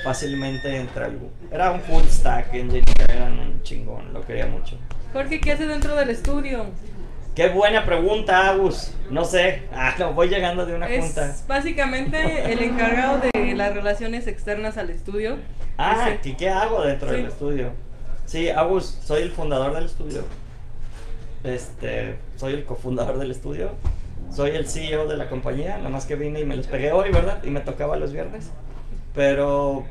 [0.04, 1.30] fácilmente entre algo.
[1.50, 4.78] Era un full stack engineer, era un chingón, lo quería mucho.
[5.14, 6.66] Jorge, ¿qué hace dentro del estudio?
[7.38, 8.92] Qué buena pregunta, Agus.
[9.12, 9.62] No sé.
[9.72, 11.30] Ah, no, voy llegando de una junta.
[11.30, 15.38] Es básicamente el encargado de las relaciones externas al estudio.
[15.78, 17.16] Ah, ¿qué, qué hago dentro Sí.
[17.18, 17.74] del estudio?
[18.26, 20.24] Sí, Agus, soy el fundador del estudio.
[21.44, 23.70] Este, soy el cofundador del estudio.
[24.34, 25.78] Soy el CEO de la compañía.
[25.78, 27.44] Nada más que vine y me les pegué hoy, ¿verdad?
[27.44, 28.50] Y me tocaba los viernes.
[29.14, 29.86] Pero,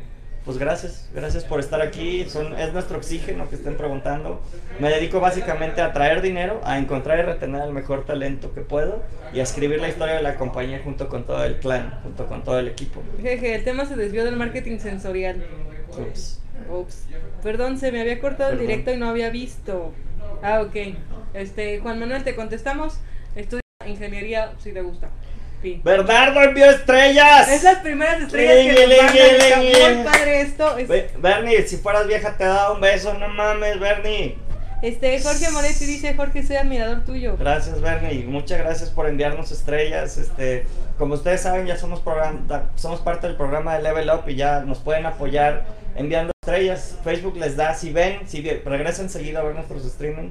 [0.47, 1.09] pues gracias.
[1.13, 2.25] Gracias por estar aquí.
[2.31, 4.41] Son, es nuestro oxígeno que estén preguntando.
[4.79, 9.03] Me dedico básicamente a traer dinero, a encontrar y retener el mejor talento que puedo
[9.35, 12.45] y a escribir la historia de la compañía junto con todo el clan, junto con
[12.45, 13.03] todo el equipo.
[13.21, 15.45] Jeje, el tema se desvió del marketing sensorial.
[15.99, 16.41] Ups.
[16.71, 17.07] Ups.
[17.43, 19.93] Perdón, se me había cortado el directo y no había visto.
[20.43, 20.95] Ah, ok.
[21.35, 22.99] Este, Juan Manuel, te contestamos.
[23.35, 25.11] Estudia ingeniería si te gusta.
[25.67, 25.81] Fin.
[25.83, 27.49] Bernardo envió estrellas.
[27.49, 29.95] Es las primeras estrellas que nos lingui, Está lingui.
[29.97, 30.79] muy padre esto.
[30.79, 34.39] Es- Be- Bernie, si fueras vieja te daba un beso, no mames, Bernie.
[34.83, 37.37] Este, Jorge Moretti dice, Jorge, soy admirador tuyo.
[37.39, 38.25] Gracias, Bernie.
[38.27, 40.19] Muchas gracias por enviarnos estrellas.
[40.19, 40.67] Este,
[40.99, 42.03] como ustedes saben, ya somos
[42.77, 45.65] somos parte del programa de Level Up y ya nos pueden apoyar
[45.97, 46.95] enviando estrellas.
[47.03, 50.31] Facebook les da, si ven, si regresan seguido a ver nuestros streaming,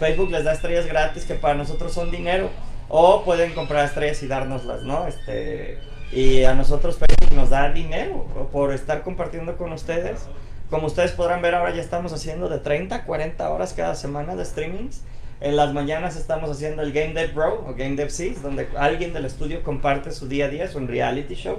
[0.00, 2.50] Facebook les da estrellas gratis que para nosotros son dinero.
[2.88, 5.06] O pueden comprar estrellas y dárnoslas, ¿no?
[5.06, 5.78] Este,
[6.12, 10.28] y a nosotros Facebook nos da dinero por estar compartiendo con ustedes.
[10.70, 14.36] Como ustedes podrán ver, ahora ya estamos haciendo de 30 a 40 horas cada semana
[14.36, 15.02] de streamings.
[15.40, 19.12] En las mañanas estamos haciendo el Game Dev Bro o Game Dev Seas, donde alguien
[19.12, 21.58] del estudio comparte su día a día, es un reality show.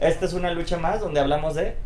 [0.00, 1.76] Esta es una lucha más donde hablamos de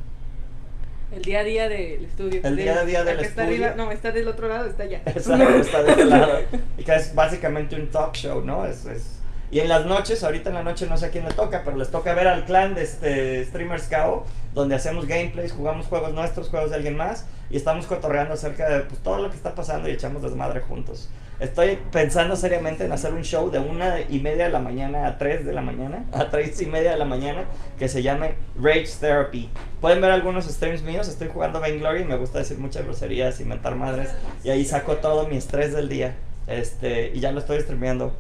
[1.16, 2.40] El día a día del estudio.
[2.44, 3.66] El día a día del acá está estudio.
[3.68, 3.84] arriba.
[3.84, 5.00] No, está del otro lado, está allá.
[5.06, 6.38] Exacto, está de este lado.
[6.76, 8.66] Y que es básicamente un talk show, ¿no?
[8.66, 9.18] Es, es,
[9.50, 11.78] Y en las noches, ahorita en la noche no sé a quién le toca, pero
[11.78, 16.50] les toca ver al clan de este Streamers KO, donde hacemos gameplays, jugamos juegos nuestros,
[16.50, 19.88] juegos de alguien más, y estamos cotorreando acerca de pues, todo lo que está pasando
[19.88, 21.08] y echamos desmadre juntos.
[21.38, 25.18] Estoy pensando seriamente en hacer un show de una y media de la mañana a
[25.18, 27.44] tres de la mañana, a tres y media de la mañana,
[27.78, 29.50] que se llame Rage Therapy.
[29.82, 33.74] Pueden ver algunos streams míos, estoy jugando Vainglory y me gusta decir muchas groserías, inventar
[33.74, 34.08] madres,
[34.44, 36.14] y ahí saco todo mi estrés del día.
[36.46, 38.14] Este, y ya lo estoy streameando.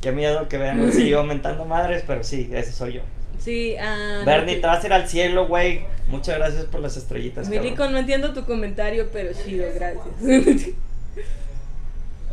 [0.00, 3.02] Qué miedo que vean, sigo aumentando madres, pero sí, ese soy yo.
[3.38, 4.22] Sí, ah.
[4.24, 5.82] Bernie, te vas a ir al cielo, güey.
[6.08, 7.48] Muchas gracias por las estrellitas.
[7.48, 10.04] Milico, no entiendo tu comentario, pero chido, gracias.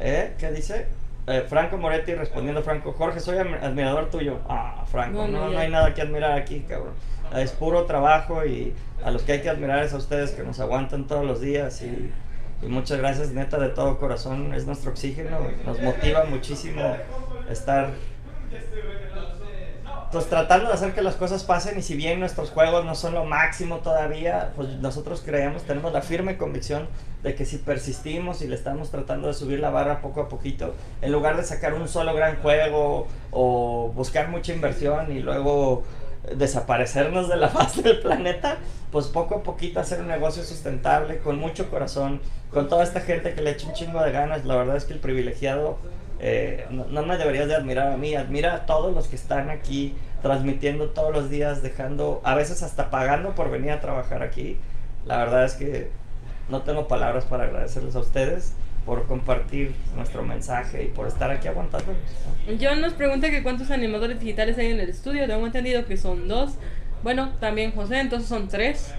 [0.01, 0.33] ¿Eh?
[0.37, 0.87] ¿Qué dice?
[1.27, 4.39] Eh, Franco Moretti respondiendo Franco, Jorge, soy admirador tuyo.
[4.49, 5.59] Ah, Franco, No, no, no, no, ya.
[5.61, 6.93] hay nada que admirar aquí, cabrón.
[7.35, 8.73] Es puro trabajo y
[9.03, 11.81] a los que hay que admirar es a ustedes que nos aguantan todos los días
[11.81, 12.11] y,
[12.61, 14.53] y muchas gracias, neta, de todo corazón.
[14.53, 16.81] Es nuestro oxígeno, nos motiva muchísimo
[17.49, 17.91] estar
[20.11, 23.13] pues tratando de hacer que las cosas pasen y si bien nuestros juegos no son
[23.13, 26.87] lo máximo todavía, pues nosotros creemos, tenemos la firme convicción
[27.23, 30.73] de que si persistimos y le estamos tratando de subir la barra poco a poquito,
[31.01, 35.83] en lugar de sacar un solo gran juego o buscar mucha inversión y luego
[36.35, 38.57] desaparecernos de la faz del planeta,
[38.91, 42.21] pues poco a poquito hacer un negocio sustentable, con mucho corazón,
[42.51, 44.93] con toda esta gente que le echa un chingo de ganas, la verdad es que
[44.93, 45.77] el privilegiado
[46.23, 49.95] eh, no, me deberías de admirar a mí, admira a todos los que están aquí
[50.21, 54.57] transmitiendo todos los días, dejando, a veces hasta pagando por venir a trabajar aquí.
[55.07, 55.89] La verdad es que
[56.47, 58.53] no tengo palabras para agradecerles a ustedes
[58.85, 61.97] por compartir nuestro mensaje y por estar aquí aguantándonos.
[62.61, 65.25] John nos pregunta que cuántos animadores digitales hay en el estudio.
[65.25, 66.53] Tengo entendido que son dos.
[67.01, 68.93] Bueno, también José, entonces son tres.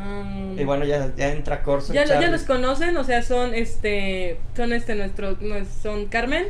[0.00, 1.92] Um, Y bueno, ya, ya entra Corso.
[1.92, 5.36] ya, ya los conocen, o sea, son este, son este nuestro,
[5.82, 6.46] son Carmen,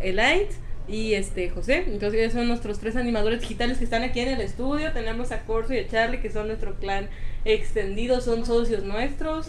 [0.00, 0.54] Elite
[0.88, 1.84] y este José.
[1.86, 4.92] Entonces ellos son nuestros tres animadores digitales que están aquí en el estudio.
[4.92, 7.08] Tenemos a Corso y a Charlie que son nuestro clan
[7.44, 9.48] extendido, son socios nuestros.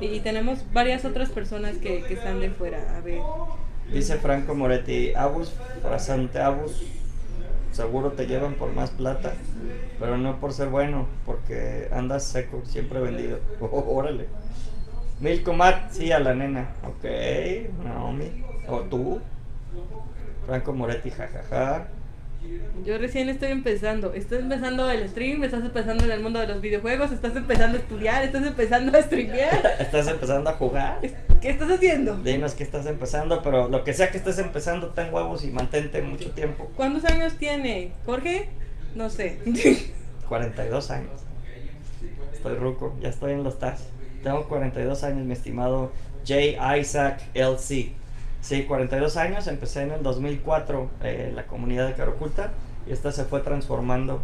[0.00, 2.96] Y tenemos varias otras personas que, que están de fuera.
[2.96, 3.20] A ver.
[3.92, 6.82] Dice Franco Moretti, Abus, frasante Abus,
[7.76, 9.34] seguro te llevan por más plata,
[10.00, 13.38] pero no por ser bueno, porque andas seco, siempre vendido.
[13.60, 14.26] órale.
[15.20, 15.54] Milko
[15.90, 16.70] sí, a la nena.
[16.84, 17.04] Ok,
[17.84, 18.44] Naomi.
[18.66, 19.20] ¿O tú?
[20.46, 21.88] Franco Moretti, jajaja.
[22.84, 24.12] Yo recién estoy empezando.
[24.12, 27.80] Estás empezando el stream, estás empezando en el mundo de los videojuegos, estás empezando a
[27.80, 29.76] estudiar, estás empezando a streamear.
[29.80, 31.00] ¿Estás empezando a jugar?
[31.40, 32.16] ¿Qué estás haciendo?
[32.16, 36.00] Dinos que estás empezando, pero lo que sea que estés empezando, ten huevos y mantente
[36.02, 36.70] mucho tiempo.
[36.76, 37.92] ¿Cuántos años tiene?
[38.04, 38.50] ¿Jorge?
[38.94, 39.38] No sé.
[40.28, 41.22] 42 años.
[42.32, 43.88] Estoy ruco, ya estoy en los TAS.
[44.22, 45.92] Tengo 42 años, mi estimado
[46.26, 46.78] J.
[46.78, 47.92] Isaac LC.
[48.46, 52.52] Sí, 42 años, empecé en el 2004 eh, la comunidad de Caroculta
[52.86, 54.20] y esta se fue transformando.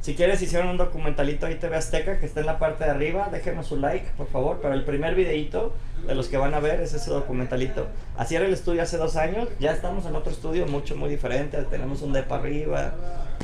[0.00, 3.28] Si quieres, hicieron un documentalito ahí TV Azteca que está en la parte de arriba.
[3.30, 4.60] Déjenos su like, por favor.
[4.62, 5.74] Pero el primer videito
[6.06, 7.88] de los que van a ver es ese documentalito.
[8.16, 9.50] Así era el estudio hace dos años.
[9.60, 11.58] Ya estamos en otro estudio mucho, muy diferente.
[11.64, 12.94] Tenemos un depa arriba.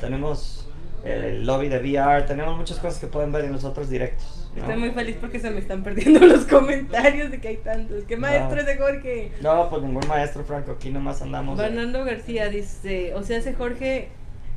[0.01, 0.64] Tenemos
[1.05, 2.23] el lobby de VR.
[2.23, 4.51] Tenemos muchas cosas que pueden ver en los otros directos.
[4.55, 4.63] ¿no?
[4.63, 8.05] Estoy muy feliz porque se me están perdiendo los comentarios de que hay tantos.
[8.05, 9.33] ¿Qué maestro es de Jorge?
[9.43, 10.73] No, pues ningún maestro, Franco.
[10.73, 11.59] Aquí nomás andamos.
[11.59, 14.09] de- Bernardo García dice, o sea, ese Jorge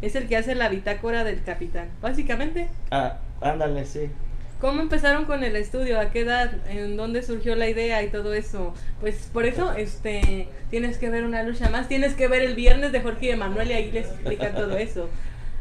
[0.01, 1.89] es el que hace la bitácora del capitán.
[2.01, 4.09] Básicamente, Ah, ándale, sí.
[4.61, 5.99] ¿cómo empezaron con el estudio?
[5.99, 6.51] ¿A qué edad?
[6.69, 8.73] ¿En dónde surgió la idea y todo eso?
[9.01, 12.91] Pues por eso, este, tienes que ver una lucha más, tienes que ver el viernes
[12.91, 15.09] de Jorge y Emanuel y ahí les explican todo eso.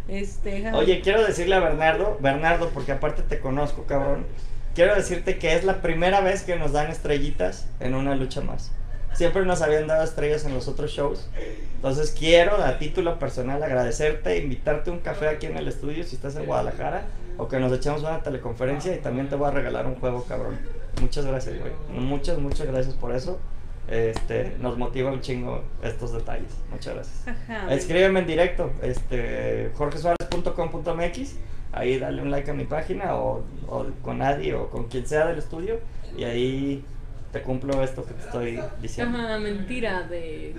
[0.09, 4.27] Este, Oye, quiero decirle a Bernardo, Bernardo, porque aparte te conozco, cabrón.
[4.74, 8.73] Quiero decirte que es la primera vez que nos dan estrellitas en una lucha más.
[9.15, 11.31] Siempre nos habían dado estrellas en los otros shows.
[11.77, 16.16] Entonces quiero, a título personal, agradecerte, invitarte a un café aquí en el estudio si
[16.16, 17.05] estás en Guadalajara
[17.39, 20.59] o que nos echemos una teleconferencia y también te voy a regalar un juego, cabrón.
[21.01, 21.73] Muchas gracias, güey.
[21.89, 23.39] Muchas, muchas gracias por eso.
[23.88, 26.52] Este, nos motiva un chingo estos detalles.
[26.70, 27.28] Muchas gracias.
[27.28, 27.72] Ajá.
[27.72, 31.36] Escríbeme en directo, este, jorgesuárez.com.mx,
[31.72, 35.26] ahí dale un like a mi página o, o con Adi o con quien sea
[35.26, 35.78] del estudio
[36.16, 36.84] y ahí
[37.32, 39.18] te cumplo esto que te estoy diciendo.
[39.18, 40.54] Ajá, mentira, de...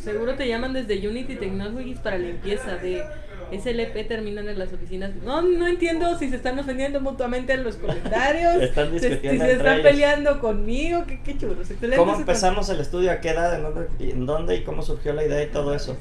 [0.00, 3.04] Seguro te llaman desde Unity Technologies para limpieza, de
[3.52, 5.10] SLP terminan en las oficinas.
[5.24, 8.56] No, no entiendo si se están ofendiendo mutuamente en los comentarios.
[8.62, 9.82] Están discutiendo Si se están ellos.
[9.86, 11.68] peleando conmigo, qué, qué chulos.
[11.96, 13.10] ¿Cómo empezamos el estudio?
[13.12, 13.54] ¿A qué edad?
[13.54, 15.96] ¿En dónde, y en dónde y cómo surgió la idea y todo eso?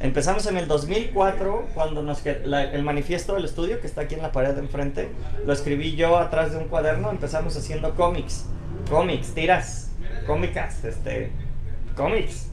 [0.00, 4.22] Empezamos en el 2004 cuando nos la- el manifiesto del estudio que está aquí en
[4.22, 5.08] la pared de enfrente
[5.46, 7.10] lo escribí yo atrás de un cuaderno.
[7.10, 8.44] Empezamos haciendo cómics,
[8.90, 9.90] cómics, tiras,
[10.26, 11.30] cómicas, este,
[11.96, 12.48] cómics.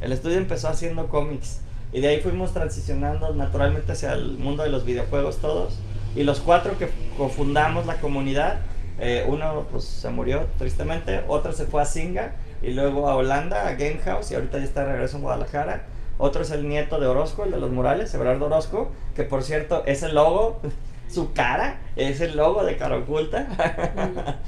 [0.00, 1.60] El estudio empezó haciendo cómics
[1.92, 5.78] y de ahí fuimos transicionando naturalmente hacia el mundo de los videojuegos todos.
[6.14, 8.58] Y los cuatro que cofundamos la comunidad,
[9.00, 12.32] eh, uno pues se murió tristemente, otro se fue a Singa
[12.62, 15.84] y luego a Holanda, a Game House y ahorita ya está de regreso en Guadalajara.
[16.18, 19.84] Otro es el nieto de Orozco, el de los murales, Everardo Orozco, que por cierto
[19.86, 20.60] es el logo,
[21.08, 23.46] su cara es el logo de Cara Oculta.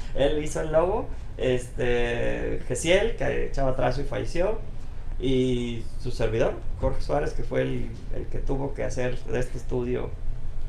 [0.15, 1.07] Él hizo el logo.
[1.37, 4.59] Este, Gesiel, que echaba atrás y falleció.
[5.21, 9.57] Y su servidor, Jorge Suárez, que fue el, el que tuvo que hacer de este
[9.59, 10.09] estudio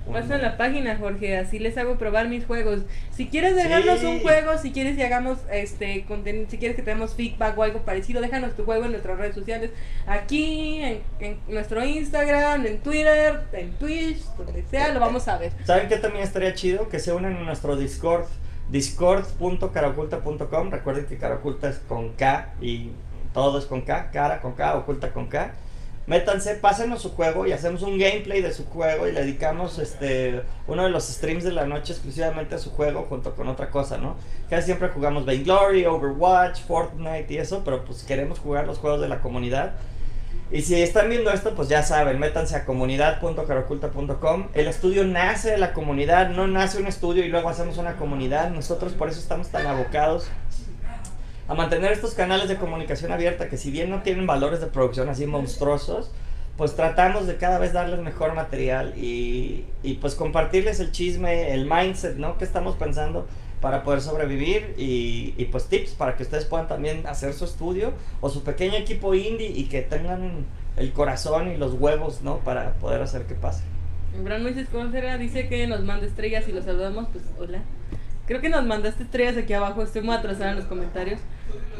[0.05, 2.81] un- Pasa la página, Jorge, así les hago probar mis juegos.
[3.13, 4.07] Si quieres dejarnos Sí.
[4.07, 7.83] un juego, si quieres que hagamos este contenido, si quieres que tengamos feedback o algo
[7.83, 9.71] parecido, déjanos tu juego en nuestras redes sociales.
[10.09, 15.53] Aquí, en, en nuestro Instagram, en Twitter, en Twitch, donde sea, lo vamos a ver.
[15.65, 16.89] ¿Saben qué también estaría chido?
[16.89, 18.25] Que se unan a nuestro Discord,
[18.71, 20.71] discord.caraoculta.com.
[20.71, 22.91] Recuerden que cara oculta es con K y
[23.33, 25.53] todo es con K, cara con K, oculta con K.
[26.07, 30.43] Métanse, pásenos su juego y hacemos un gameplay de su juego y le dedicamos este
[30.67, 33.99] uno de los streams de la noche exclusivamente a su juego junto con otra cosa,
[33.99, 34.17] ¿no?
[34.51, 39.09] Casi siempre jugamos Vainglory, Overwatch, Fortnite y eso, pero pues queremos jugar los juegos de
[39.09, 39.75] la comunidad.
[40.51, 44.49] Y si están viendo esto, pues ya saben, métanse a comunidad.caroculta.com.
[44.53, 48.51] El estudio nace de la comunidad, no nace un estudio y luego hacemos una comunidad.
[48.51, 50.27] Nosotros por eso estamos tan abocados
[51.53, 55.09] a mantener estos canales de comunicación abierta que si bien no tienen valores de producción
[55.09, 56.11] así monstruosos,
[56.57, 61.67] pues tratamos de cada vez darles mejor material y, y pues compartirles el chisme, el
[61.67, 62.39] mindset, ¿no?
[62.39, 63.27] Que estamos pensando
[63.61, 67.93] para poder sobrevivir y, y pues tips para que ustedes puedan también hacer su estudio
[68.21, 70.47] o su pequeño equipo indie y que tengan
[70.77, 72.39] el corazón y los huevos, ¿no?
[72.39, 73.63] Para poder hacer que pase.
[74.25, 77.63] Gran Moisés Córcera dice que nos manda estrellas y lo saludamos, pues hola.
[78.27, 81.21] Creo que nos mandaste estrellas aquí abajo, estoy muy atrasada en los comentarios.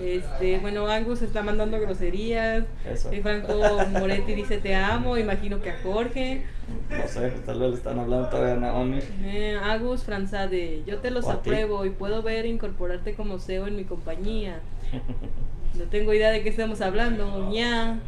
[0.01, 2.65] Este, bueno, Angus está mandando groserías.
[2.85, 3.13] Eso.
[3.13, 3.55] Y Franco
[3.91, 6.45] Moretti dice te amo, imagino que a Jorge.
[6.91, 8.99] No sé, tal vez le están hablando todavía a Naomi.
[9.23, 13.85] Eh, Agus Franzade, yo te los apruebo y puedo ver incorporarte como CEO en mi
[13.85, 14.61] compañía.
[15.75, 17.99] No tengo idea de qué estamos hablando, ña.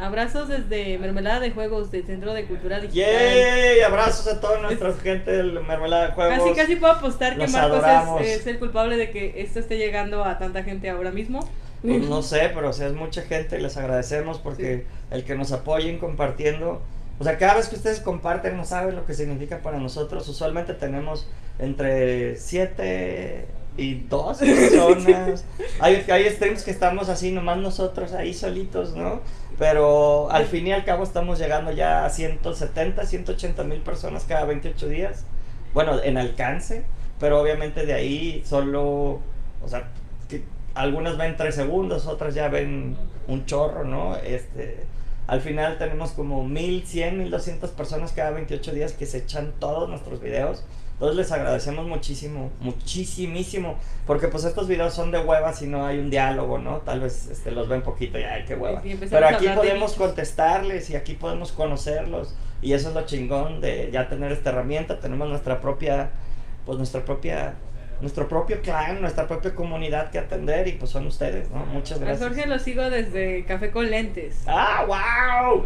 [0.00, 3.12] Abrazos desde Mermelada de Juegos del Centro de Cultura Digital.
[3.12, 3.80] ¡Yay!
[3.80, 6.38] Abrazos a toda nuestra gente del Mermelada de Juegos.
[6.38, 8.22] Casi, casi puedo apostar que Los Marcos adoramos.
[8.22, 11.46] es, es el culpable de que esto esté llegando a tanta gente ahora mismo.
[11.82, 15.34] Pues no sé, pero o sea, es mucha gente y les agradecemos porque el que
[15.34, 16.80] nos apoyen compartiendo.
[17.18, 20.26] O sea, cada vez que ustedes comparten no saben lo que significa para nosotros.
[20.28, 21.28] Usualmente tenemos
[21.58, 25.44] entre 7 y 2 personas.
[25.80, 29.20] hay, hay streams que estamos así, nomás nosotros ahí solitos, ¿no?
[29.58, 34.44] Pero al fin y al cabo estamos llegando ya a 170, 180 mil personas cada
[34.44, 35.24] 28 días.
[35.74, 36.84] Bueno, en alcance,
[37.18, 39.20] pero obviamente de ahí solo,
[39.62, 39.88] o sea,
[40.28, 40.42] que
[40.74, 42.96] algunas ven 3 segundos, otras ya ven
[43.28, 44.16] un chorro, ¿no?
[44.16, 44.84] Este,
[45.26, 50.20] al final tenemos como 1100, 1200 personas cada 28 días que se echan todos nuestros
[50.20, 50.64] videos.
[51.00, 55.98] Entonces les agradecemos muchísimo, muchísimísimo, porque pues estos videos son de hueva si no hay
[55.98, 56.80] un diálogo, ¿no?
[56.80, 58.82] Tal vez este, los ven poquito y ay, qué hueva.
[58.82, 62.34] Pero a aquí podemos contestarles y aquí podemos conocerlos.
[62.60, 65.00] Y eso es lo chingón de ya tener esta herramienta.
[65.00, 66.10] Tenemos nuestra propia,
[66.66, 67.54] pues nuestra propia,
[68.02, 71.64] nuestro propio clan, nuestra propia comunidad que atender y pues son ustedes, ¿no?
[71.64, 72.28] Muchas A gracias.
[72.28, 74.42] Jorge lo sigo desde Café con Lentes.
[74.46, 75.64] ¡Ah, wow!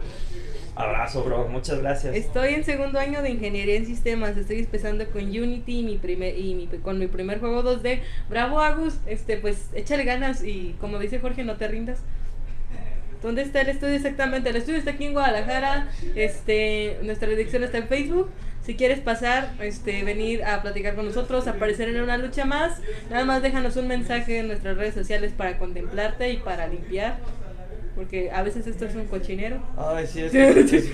[0.76, 1.46] Abrazo, bro.
[1.48, 2.16] Muchas gracias.
[2.16, 4.36] Estoy en segundo año de ingeniería en sistemas.
[4.36, 8.00] Estoy empezando con Unity y mi primer y mi- con mi primer juego 2D.
[8.28, 12.00] Bravo Agus, este pues échale ganas y como dice Jorge, no te rindas.
[13.22, 14.50] ¿Dónde está el estudio exactamente?
[14.50, 15.88] El estudio está aquí en Guadalajara.
[16.16, 18.30] Este, nuestra dirección está en Facebook.
[18.66, 22.80] Si quieres pasar, este, venir a platicar con nosotros, aparecer en una lucha más,
[23.10, 27.18] nada más déjanos un mensaje en nuestras redes sociales para contemplarte y para limpiar.
[27.94, 29.58] Porque a veces esto es un cochinero.
[29.76, 30.90] Ay, sí, es que- es-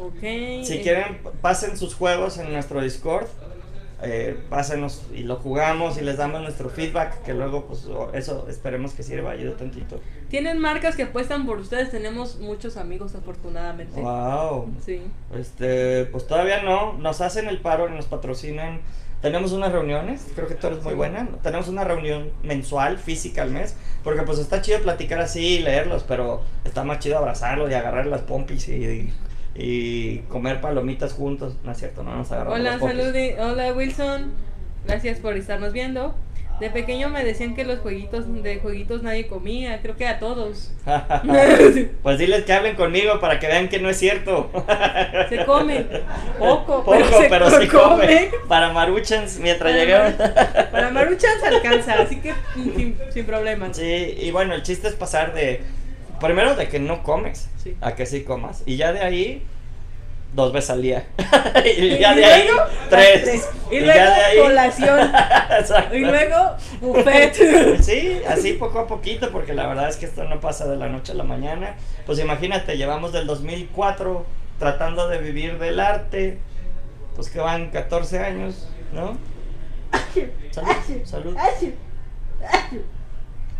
[0.00, 0.64] Ok.
[0.64, 3.26] Si quieren, pasen sus juegos en nuestro Discord.
[4.04, 7.22] Eh, pásenos y lo jugamos y les damos nuestro feedback.
[7.22, 10.00] Que luego, pues, eso esperemos que sirva, ayude tantito.
[10.28, 11.92] Tienen marcas que apuestan por ustedes.
[11.92, 14.00] Tenemos muchos amigos, afortunadamente.
[14.00, 14.74] Wow.
[14.84, 15.02] Sí.
[15.38, 16.94] Este, pues todavía no.
[16.94, 18.80] Nos hacen el paro y nos patrocinan.
[19.22, 21.28] Tenemos unas reuniones, creo que tú eres muy buena.
[21.42, 23.76] Tenemos una reunión mensual, física al mes.
[24.02, 28.06] Porque pues está chido platicar así y leerlos, pero está más chido abrazarlos y agarrar
[28.06, 29.12] las pompis y,
[29.54, 31.54] y comer palomitas juntos.
[31.64, 33.14] No es cierto, no nos agarramos Hola, las salud.
[33.38, 34.32] Hola, Wilson.
[34.86, 36.16] Gracias por estarnos viendo.
[36.62, 40.70] De pequeño me decían que los jueguitos de jueguitos nadie comía, creo que a todos.
[42.04, 44.48] pues diles que hablen conmigo para que vean que no es cierto.
[45.28, 45.84] se come
[46.38, 48.30] poco, Poco, pero, se pero sí come.
[48.46, 50.04] Para Maruchans, mientras Para.
[50.16, 53.76] Mar- para Maruchan se alcanza, así que sin, sin problemas.
[53.76, 55.62] Sí, y bueno, el chiste es pasar de.
[56.20, 57.76] Primero de que no comes, Sí.
[57.80, 58.62] a que sí comas.
[58.66, 59.42] Y ya de ahí,
[60.34, 61.06] dos veces al día.
[61.78, 63.22] y ya Y de ahí, luego, tres.
[63.24, 63.50] tres.
[63.70, 65.12] Y, luego de ahí- colación.
[65.92, 67.78] Y luego buffet.
[67.82, 70.88] Sí, así poco a poquito, porque la verdad es que esto no pasa de la
[70.88, 71.76] noche a la mañana.
[72.06, 74.24] Pues imagínate, llevamos del 2004
[74.58, 76.38] tratando de vivir del arte,
[77.16, 79.16] pues que van 14 años, ¿no?
[80.50, 81.36] Salud, salud.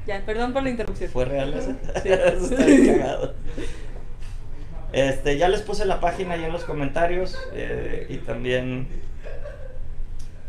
[0.06, 1.10] Ya, perdón por la interrupción.
[1.10, 1.72] ¿Fue real eso?
[2.02, 2.08] Sí.
[2.08, 3.34] Eso está bien cagado.
[4.92, 8.88] Este, ya les puse la página ahí en los comentarios eh, y también...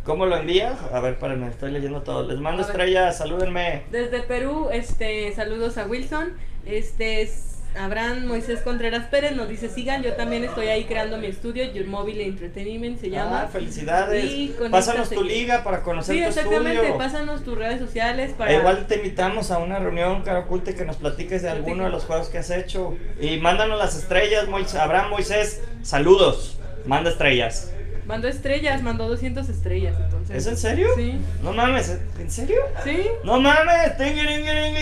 [0.03, 0.77] ¿Cómo lo envías?
[0.91, 2.27] A ver, espérenme, estoy leyendo todo.
[2.27, 3.83] Les mando estrellas, salúdenme.
[3.89, 6.33] Desde Perú, este, saludos a Wilson.
[6.65, 11.27] Este es Abraham Moisés Contreras Pérez nos dice, sigan, yo también estoy ahí creando mi
[11.27, 13.43] estudio, Your Mobile Entertainment se llama.
[13.43, 14.23] Ah, felicidades.
[14.25, 16.97] Y Pásanos tu liga para conocer Sí, tu exactamente, estudio.
[16.97, 18.51] pásanos tus redes sociales para...
[18.51, 21.89] E igual te invitamos a una reunión, Caro Oculta, que nos platiques de alguno de
[21.89, 22.95] los juegos que has hecho.
[23.19, 24.75] Y mándanos las estrellas, Moisés.
[24.75, 26.59] Abraham Moisés, saludos.
[26.85, 27.71] Manda estrellas.
[28.05, 30.35] Mandó estrellas, mandó 200 estrellas, entonces.
[30.35, 30.87] ¿Es en serio?
[30.95, 31.19] Sí.
[31.41, 32.61] No mames, ¿en serio?
[32.83, 33.07] Sí.
[33.23, 33.93] No mames.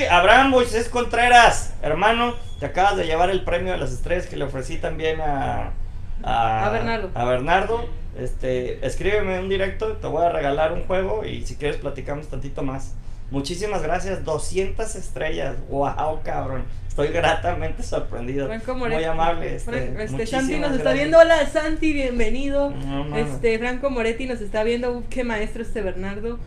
[0.10, 4.45] Abraham Moisés Contreras, hermano, te acabas de llevar el premio de las estrellas que le
[4.45, 5.72] ofrecí también a
[6.23, 7.11] A Bernardo.
[7.14, 7.85] A Bernardo.
[8.18, 12.61] Este, escríbeme un directo, te voy a regalar un juego y si quieres platicamos tantito
[12.61, 12.93] más.
[13.30, 15.56] Muchísimas gracias, 200 estrellas.
[15.69, 16.65] Wow, cabrón.
[16.91, 18.47] Estoy gratamente sorprendido.
[18.47, 19.05] Franco Muy Moretti.
[19.05, 19.55] amable.
[19.55, 21.19] Este, este, Santi nos está viendo.
[21.19, 22.69] Hola Santi, bienvenido.
[22.69, 24.97] No este Franco Moretti nos está viendo.
[24.97, 26.38] Uh, qué maestro este Bernardo.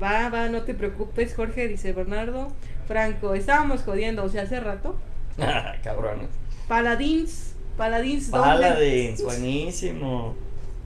[0.00, 2.52] Va, va, no te preocupes, Jorge, dice Bernardo.
[2.86, 4.96] Franco, estábamos jodiendo, o sea, hace rato.
[5.82, 6.28] Cabrones.
[6.68, 8.28] Paladins, Paladins.
[8.28, 10.34] Paladins, buenísimo.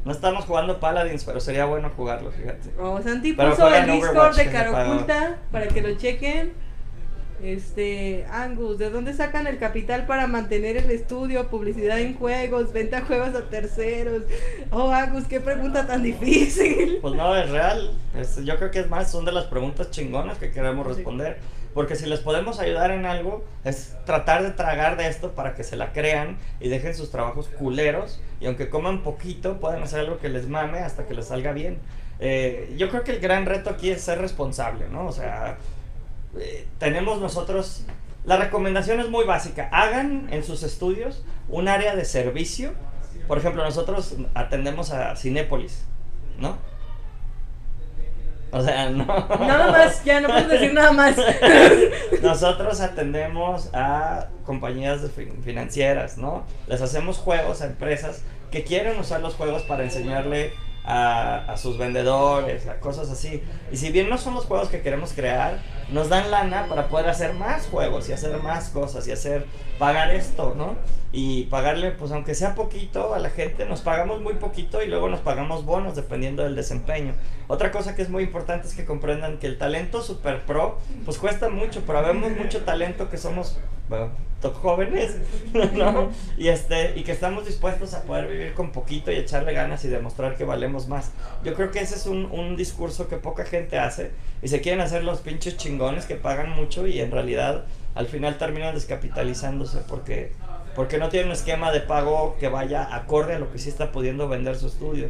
[0.05, 2.71] No estamos jugando Paladins, pero sería bueno jugarlo, fíjate.
[2.79, 4.51] Oh, Santi puso el Discord Overwatch, de.
[4.53, 6.68] Caroculta para que lo chequen.
[7.43, 12.97] Este, Angus, ¿de dónde sacan el capital para mantener el estudio, publicidad en juegos, venta
[13.01, 14.23] de juegos a terceros?
[14.71, 16.99] Oh, Angus, qué pregunta tan difícil.
[17.01, 17.93] Pues no, es real.
[18.17, 21.39] Es- yo creo que es más, son de las preguntas chingonas que queremos responder.
[21.75, 25.63] Porque si les podemos ayudar en algo, es tratar de tragar de esto para que
[25.63, 28.21] se la crean y dejen sus trabajos culeros.
[28.41, 31.79] Y aunque coman poquito, puedan hacer algo que les mame hasta que les salga bien.
[32.21, 35.07] Eh, yo creo que el gran reto aquí es ser responsable, ¿no?
[35.07, 35.59] O sea,
[36.39, 37.85] eh, tenemos nosotros...
[38.25, 39.69] La recomendación es muy básica.
[39.73, 42.73] Hagan en sus estudios un área de servicio.
[43.27, 45.87] Por ejemplo, nosotros atendemos a Cinépolis,
[46.39, 46.59] ¿no?
[48.51, 49.05] O sea, no.
[49.05, 51.17] Nada más, ya no puedo decir nada más.
[52.23, 55.01] Nosotros atendemos a compañías
[55.45, 56.45] financieras, ¿no?
[56.67, 60.53] Les hacemos juegos a empresas que quieren usar los juegos para enseñarle
[60.89, 63.43] a, a sus vendedores, a cosas así.
[63.71, 65.59] Y si bien no son los juegos que queremos crear,
[65.93, 69.45] nos dan lana para poder hacer más juegos y hacer más cosas y hacer,
[69.79, 70.77] pagar esto, ¿no?
[71.13, 75.11] Y pagarle, pues aunque sea poquito a la gente, nos pagamos muy poquito y luego
[75.11, 77.15] nos pagamos bonos dependiendo del desempeño.
[77.49, 81.19] Otra cosa que es muy importante es que comprendan que el talento super pro, pues
[81.19, 83.59] cuesta mucho, pero vemos mucho talento que somos,
[83.89, 84.11] bueno,
[84.41, 85.17] top jóvenes,
[85.75, 86.11] ¿no?
[86.37, 89.89] Y, este, y que estamos dispuestos a poder vivir con poquito y echarle ganas y
[89.89, 91.13] demostrar que valemos más.
[91.45, 94.11] Yo creo que ese es un, un discurso que poca gente hace
[94.43, 98.39] y se quieren hacer los pinches chingones que pagan mucho y en realidad al final
[98.39, 100.33] terminan descapitalizándose porque,
[100.77, 103.91] porque no tienen un esquema de pago que vaya acorde a lo que sí está
[103.91, 105.09] pudiendo vender su estudio.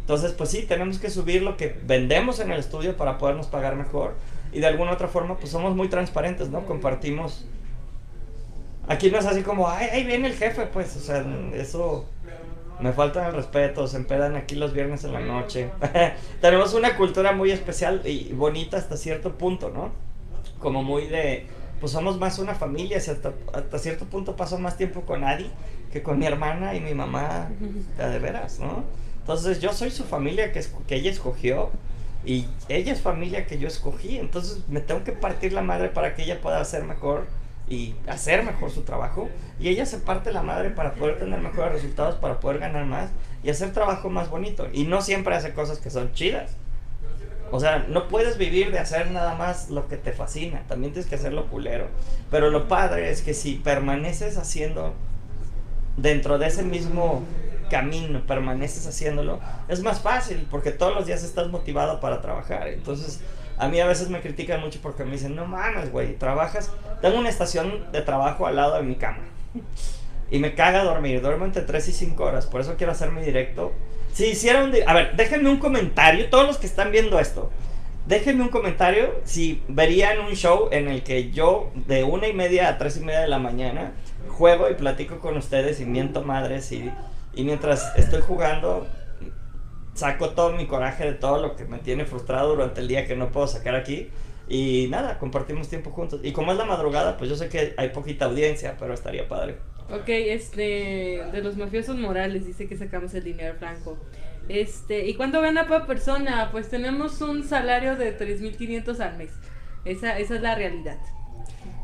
[0.00, 3.74] Entonces, pues sí, tenemos que subir lo que vendemos en el estudio para podernos pagar
[3.74, 4.14] mejor.
[4.52, 6.64] Y de alguna otra forma, pues somos muy transparentes, ¿no?
[6.64, 7.44] Compartimos.
[8.88, 12.06] Aquí no es así como, ay, ahí viene el jefe, pues, o sea, eso
[12.80, 15.70] me falta el respeto, se empedan aquí los viernes en la noche.
[16.40, 19.90] Tenemos una cultura muy especial y bonita hasta cierto punto, ¿no?
[20.60, 21.46] Como muy de,
[21.80, 25.50] pues somos más una familia, si hasta, hasta cierto punto paso más tiempo con Adi
[25.92, 27.48] que con mi hermana y mi mamá,
[27.96, 28.84] de, veras, ¿no?
[29.20, 31.70] Entonces yo soy su familia que, que ella escogió
[32.24, 36.14] y ella es familia que yo escogí, entonces me tengo que partir la madre para
[36.14, 37.26] que ella pueda hacer mejor
[37.68, 39.28] y hacer mejor su trabajo
[39.58, 43.10] y ella se parte la madre para poder tener mejores resultados, para poder ganar más
[43.42, 46.56] y hacer trabajo más bonito y no siempre hace cosas que son chidas.
[47.52, 51.08] O sea, no puedes vivir de hacer nada más lo que te fascina, también tienes
[51.08, 51.86] que hacerlo culero.
[52.30, 54.94] Pero lo padre es que si permaneces haciendo
[55.96, 57.22] dentro de ese mismo
[57.70, 62.68] camino, permaneces haciéndolo, es más fácil porque todos los días estás motivado para trabajar.
[62.68, 63.20] Entonces,
[63.58, 66.70] A mí a veces me critican mucho porque me dicen, no mames, güey, trabajas.
[67.00, 69.24] Tengo una estación de trabajo al lado de mi cama.
[70.30, 71.22] Y me caga dormir.
[71.22, 72.46] Duermo entre 3 y 5 horas.
[72.46, 73.72] Por eso quiero hacer mi directo.
[74.12, 74.72] Si hiciera un...
[74.86, 76.28] A ver, déjenme un comentario.
[76.28, 77.50] Todos los que están viendo esto.
[78.06, 82.68] Déjenme un comentario si verían un show en el que yo de una y media
[82.68, 83.92] a tres y media de la mañana
[84.28, 86.90] juego y platico con ustedes y miento madres y,
[87.34, 88.86] y mientras estoy jugando
[89.96, 93.16] saco todo mi coraje de todo lo que me tiene frustrado durante el día que
[93.16, 94.10] no puedo sacar aquí
[94.48, 96.20] y nada, compartimos tiempo juntos.
[96.22, 99.56] Y como es la madrugada, pues yo sé que hay poquita audiencia, pero estaría padre.
[99.90, 103.98] Ok, este, de los mafiosos morales, dice que sacamos el dinero franco.
[104.48, 106.50] Este, ¿y cuánto gana por persona?
[106.52, 109.32] Pues tenemos un salario de 3.500 al mes.
[109.84, 110.98] Esa, esa es la realidad.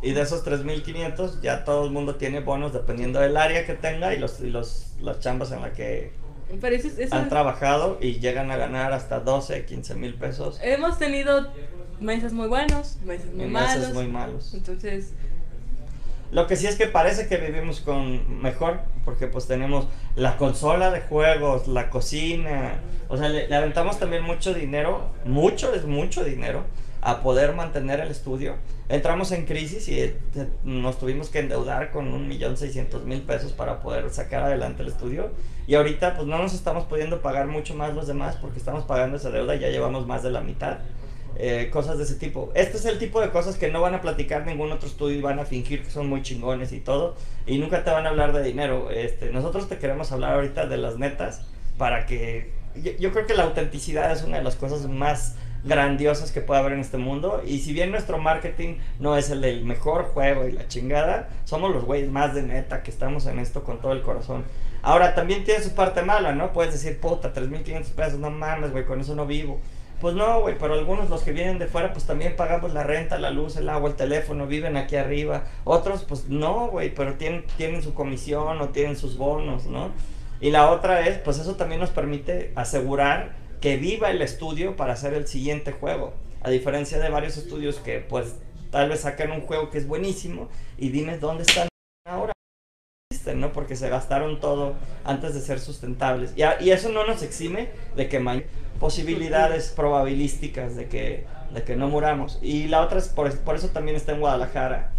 [0.00, 4.14] Y de esos 3.500 ya todo el mundo tiene bonos dependiendo del área que tenga
[4.14, 6.12] y, los, y los, las chambas en las que
[6.60, 10.14] Pero eso, es- eso han es- trabajado y llegan a ganar hasta 12, 15 mil
[10.14, 10.58] pesos.
[10.62, 11.48] hemos tenido
[12.00, 13.78] meses muy buenos, meses muy y malos.
[13.78, 14.54] meses muy malos.
[14.54, 15.12] Entonces,
[16.30, 20.90] Lo que sí es que parece que vivimos con mejor, porque pues tenemos la consola
[20.90, 26.24] de juegos, la cocina, o sea, le, le aventamos también mucho dinero, mucho, es mucho
[26.24, 26.64] dinero,
[27.02, 28.54] a poder mantener el estudio.
[28.88, 30.16] Entramos en crisis y eh,
[30.64, 34.88] nos tuvimos que endeudar con un millón seiscientos mil pesos para poder sacar adelante el
[34.88, 35.32] estudio.
[35.66, 39.16] Y ahorita pues no nos estamos pudiendo pagar mucho más los demás porque estamos pagando
[39.16, 40.78] esa deuda, ya llevamos más de la mitad.
[41.36, 42.52] Eh, cosas de ese tipo.
[42.54, 45.22] Este es el tipo de cosas que no van a platicar ningún otro estudio y
[45.22, 47.16] van a fingir que son muy chingones y todo.
[47.46, 48.90] Y nunca te van a hablar de dinero.
[48.90, 51.42] Este, nosotros te queremos hablar ahorita de las netas
[51.78, 52.52] para que...
[52.98, 56.72] Yo, creo que la autenticidad es una de las cosas más grandiosas que puede haber
[56.72, 57.42] en este mundo.
[57.46, 61.72] Y si bien nuestro marketing no es el del mejor juego y la chingada, somos
[61.72, 64.44] los güeyes más de neta que estamos en esto con todo el corazón.
[64.82, 66.52] Ahora, también tiene su parte mala, ¿no?
[66.52, 69.60] Puedes decir, puta, 3.500 pesos, no mames, güey, con eso no vivo.
[70.00, 73.18] Pues no, güey, pero algunos los que vienen de fuera, pues también pagamos la renta,
[73.18, 75.44] la luz, el agua, el teléfono, viven aquí arriba.
[75.62, 79.92] Otros, pues no, güey, pero tienen, tienen su comisión o tienen sus bonos, ¿no?
[80.40, 84.94] Y la otra es, pues eso también nos permite asegurar que viva el estudio para
[84.94, 86.14] hacer el siguiente juego.
[86.42, 88.34] A diferencia de varios estudios que, pues,
[88.72, 91.68] tal vez sacan un juego que es buenísimo y dime dónde están
[92.04, 92.31] ahora
[93.22, 93.52] existen, ¿no?
[93.52, 94.74] Porque se gastaron todo
[95.04, 96.32] antes de ser sustentables.
[96.36, 98.44] Y, a- y eso no nos exime de que hay
[98.80, 101.24] posibilidades probabilísticas de que,
[101.54, 102.38] de que no muramos.
[102.42, 104.92] Y la otra es, por, por eso también está en Guadalajara.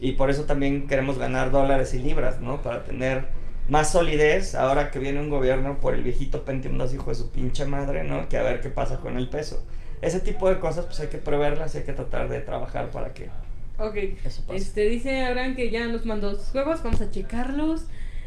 [0.00, 2.62] Y por eso también queremos ganar dólares y libras, ¿no?
[2.62, 3.26] Para tener
[3.68, 7.30] más solidez ahora que viene un gobierno por el viejito Pentium 2, hijo de su
[7.30, 8.28] pinche madre, ¿no?
[8.28, 9.64] Que a ver qué pasa con el peso.
[10.00, 13.12] Ese tipo de cosas, pues hay que preverlas y hay que tratar de trabajar para
[13.12, 13.28] que
[13.78, 13.96] ok.
[14.24, 14.56] eso pase.
[14.56, 17.82] Este, dice Abraham que ya nos mandó sus juegos, vamos a checarlos.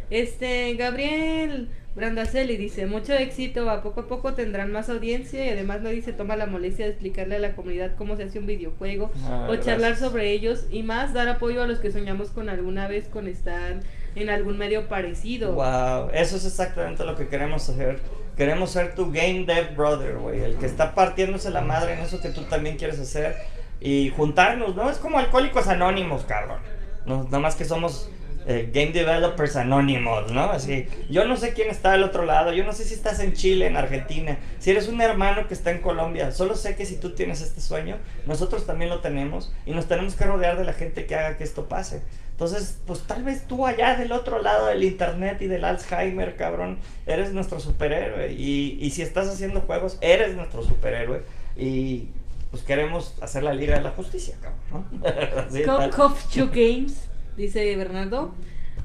[0.10, 5.82] Este, Gabriel Brandaceli dice, mucho éxito, a poco a poco tendrán más audiencia y además
[5.82, 9.11] nadie se toma la molestia de explicarle a la comunidad cómo se hace un videojuego
[9.26, 12.88] Ah, o charlar sobre ellos y más dar apoyo a los que soñamos con alguna
[12.88, 13.82] vez con estar
[14.15, 15.53] en algún medio parecido.
[15.53, 17.99] Wow, eso es exactamente lo que queremos hacer.
[18.38, 22.22] Queremos ser tu game dev brother, güey, el que está partiéndose la madre en eso
[22.22, 23.36] que tú también quieres hacer
[23.81, 24.89] y juntarnos, ¿no?
[24.89, 26.59] Es como alcohólicos anónimos, cabrón.
[27.05, 28.09] No, nada más que somos
[28.47, 30.43] eh, game developers anónimos, ¿no?
[30.43, 33.33] Así, yo no sé quién está al otro lado, yo no sé si estás en
[33.33, 36.97] Chile, en Argentina, si eres un hermano que está en Colombia, solo sé que si
[36.97, 37.97] tú tienes este sueño,
[38.27, 41.43] nosotros también lo tenemos y nos tenemos que rodear de la gente que haga que
[41.43, 42.03] esto pase.
[42.31, 46.79] Entonces, pues tal vez tú allá del otro lado del internet y del Alzheimer, cabrón,
[47.05, 48.33] eres nuestro superhéroe.
[48.33, 51.21] Y, y si estás haciendo juegos, eres nuestro superhéroe.
[51.55, 52.07] Y
[52.52, 54.86] pues queremos hacer la Liga de la Justicia, cabrón.
[54.91, 55.06] ¿no?
[55.41, 55.90] Así, Co- tal.
[55.91, 57.07] Cof Chu Games,
[57.38, 58.34] dice Bernardo.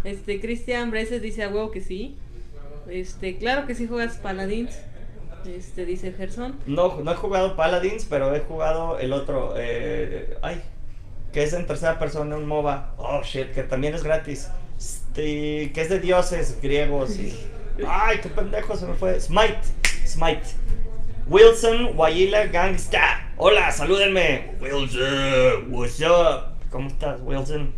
[0.05, 2.17] Este, Cristian Breses dice a huevo que sí.
[2.89, 4.79] Este, claro que sí juegas Paladins.
[5.45, 6.57] Este, dice Gerson.
[6.67, 9.55] No, no he jugado Paladins, pero he jugado el otro.
[9.57, 10.63] eh, ay,
[11.33, 12.95] que es en tercera persona, un MOBA.
[12.99, 14.49] Oh shit, que también es gratis.
[14.79, 17.37] Este, que es de dioses griegos y.
[17.87, 19.21] Ay, qué pendejo se me fue.
[19.21, 19.59] Smite,
[20.07, 20.43] Smite.
[21.29, 23.26] Wilson Wayila Gangsta.
[23.39, 24.53] Hola, salúdenme.
[24.63, 26.57] Wilson, what's up?
[26.71, 27.71] ¿Cómo estás, Wilson?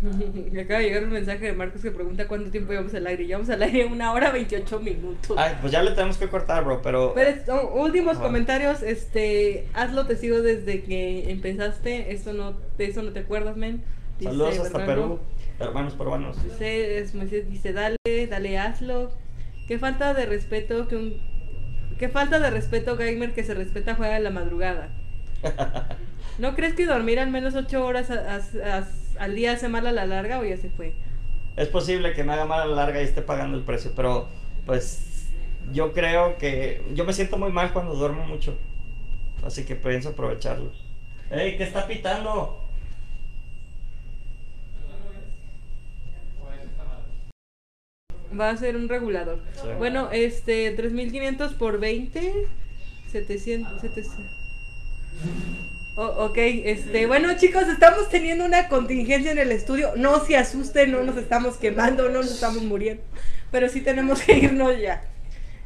[0.52, 3.26] Me acaba de llegar un mensaje de Marcos que pregunta cuánto tiempo llevamos al aire.
[3.26, 5.36] Llevamos al aire una hora 28 minutos.
[5.36, 7.12] Ay, pues ya le tenemos que cortar, bro, pero.
[7.14, 8.22] Pero oh, últimos Ajá.
[8.22, 13.56] comentarios, este, hazlo te sigo desde que empezaste, esto no, de eso no te acuerdas,
[13.56, 13.82] men.
[14.20, 15.02] Dice Saludos hasta Bernardo.
[15.02, 15.20] Perú,
[15.58, 16.44] hermanos peruanos.
[16.44, 17.96] Dice, es- dice, dale,
[18.28, 19.10] dale, hazlo.
[19.66, 21.29] Qué falta de respeto que un...
[22.00, 24.88] Qué falta de respeto, gamer, que se respeta juega en la madrugada.
[26.38, 28.88] ¿No crees que dormir al menos 8 horas a- a- a-
[29.22, 30.94] al día hace mal a la larga o ya se fue?
[31.56, 34.28] Es posible que me haga mal a la larga y esté pagando el precio, pero
[34.64, 35.28] pues
[35.72, 38.56] yo creo que yo me siento muy mal cuando duermo mucho.
[39.44, 40.72] así que pienso aprovecharlo.
[41.30, 42.64] ¡Ey, qué está pitando!
[48.38, 49.40] Va a ser un regulador.
[49.54, 49.68] Sí.
[49.78, 52.46] Bueno, este, 3500 por 20,
[53.10, 54.26] 700, 700.
[55.96, 59.92] Oh, ok, este, bueno chicos, estamos teniendo una contingencia en el estudio.
[59.96, 63.02] No se asusten, no nos estamos quemando, no nos estamos muriendo.
[63.50, 65.02] Pero sí tenemos que irnos ya.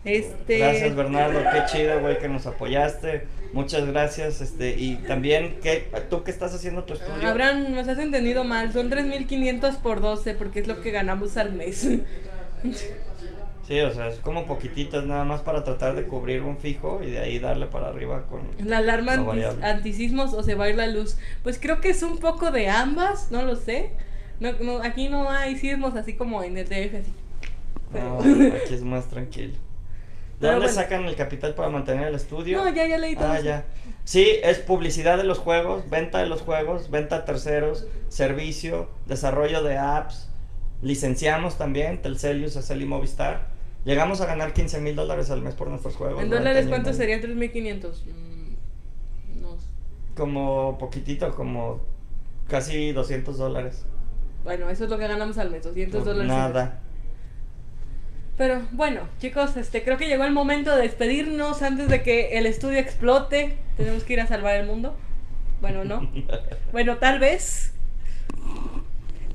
[0.04, 0.58] Este.
[0.58, 3.26] Gracias Bernardo, qué chido, güey, que nos apoyaste.
[3.52, 7.28] Muchas gracias, este, y también, ¿qué, ¿tú qué estás haciendo tu estudio?
[7.28, 8.72] Abraham, nos has entendido mal.
[8.72, 11.86] Son 3500 por 12 porque es lo que ganamos al mes.
[13.66, 17.10] Sí, o sea, es como poquititas nada más para tratar de cubrir un fijo y
[17.10, 18.42] de ahí darle para arriba con...
[18.58, 21.16] La alarma anti- antisismos o se va a ir la luz.
[21.42, 23.92] Pues creo que es un poco de ambas, no lo sé.
[24.38, 26.94] No, no, aquí no hay sismos así como en el DF.
[27.00, 27.12] Así.
[27.94, 29.54] No, aquí es más tranquilo.
[30.40, 30.74] ¿De dónde bueno.
[30.74, 32.62] sacan el capital para mantener el estudio?
[32.62, 33.28] No, ya, ya leí todo.
[33.30, 33.44] Ah, eso.
[33.46, 33.64] ya.
[34.04, 39.62] Sí, es publicidad de los juegos, venta de los juegos, venta a terceros, servicio, desarrollo
[39.62, 40.28] de apps,
[40.84, 43.48] licenciamos también, Telcel, Usacell y Movistar.
[43.84, 46.22] Llegamos a ganar 15 mil dólares al mes por nuestros juegos.
[46.22, 46.98] En dólares, ¿cuánto medio.
[46.98, 48.04] serían 3500?
[48.06, 49.56] Mm, no.
[50.14, 51.80] Como poquitito, como
[52.48, 53.84] casi 200 dólares.
[54.44, 56.28] Bueno, eso es lo que ganamos al mes, 200 Por dólares.
[56.28, 56.80] Nada.
[58.36, 62.46] Pero bueno, chicos, este creo que llegó el momento de despedirnos antes de que el
[62.46, 63.56] estudio explote.
[63.76, 64.94] Tenemos que ir a salvar el mundo.
[65.60, 66.10] Bueno, no.
[66.72, 67.72] Bueno, tal vez.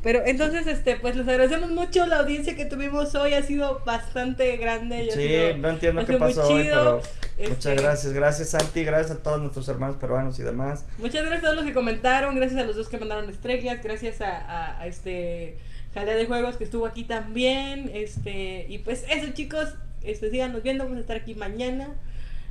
[0.02, 3.34] Pero entonces, este, pues les agradecemos mucho la audiencia que tuvimos hoy.
[3.34, 5.10] Ha sido bastante grande.
[5.12, 6.96] Sí, sido- no entiendo qué pasó hoy, pero
[7.38, 8.14] muchas Este, gracias.
[8.14, 10.86] Gracias Santi, gracias a todos nuestros hermanos peruanos y demás.
[11.00, 14.22] Muchas gracias a todos los que comentaron, gracias a los dos que mandaron estrellas, gracias
[14.22, 15.58] a, a- a este
[15.94, 19.70] Jalea de Juegos que estuvo aquí también, este, y pues eso chicos,
[20.04, 21.90] este, síganos viendo, vamos a estar aquí mañana,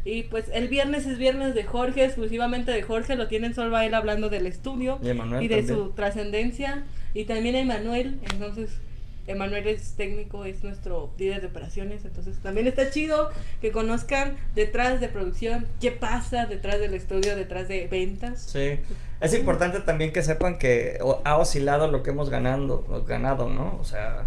[0.04, 3.84] y pues el viernes es viernes de Jorge, exclusivamente de Jorge, lo tienen solo a
[3.84, 5.66] él hablando del estudio Y de también.
[5.66, 6.84] su trascendencia,
[7.14, 8.78] y también a Emanuel, entonces...
[9.26, 13.28] Emanuel es técnico, es nuestro líder de operaciones, entonces también está chido
[13.60, 18.40] que conozcan detrás de producción qué pasa detrás del estudio, detrás de ventas.
[18.50, 18.80] Sí.
[19.20, 23.76] Es importante también que sepan que ha oscilado lo que hemos ganando, o ganado, ¿no?
[23.78, 24.24] O sea,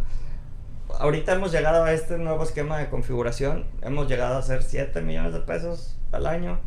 [1.00, 5.34] ahorita hemos llegado a este nuevo esquema de configuración, hemos llegado a hacer 7 millones
[5.34, 6.60] de pesos al año,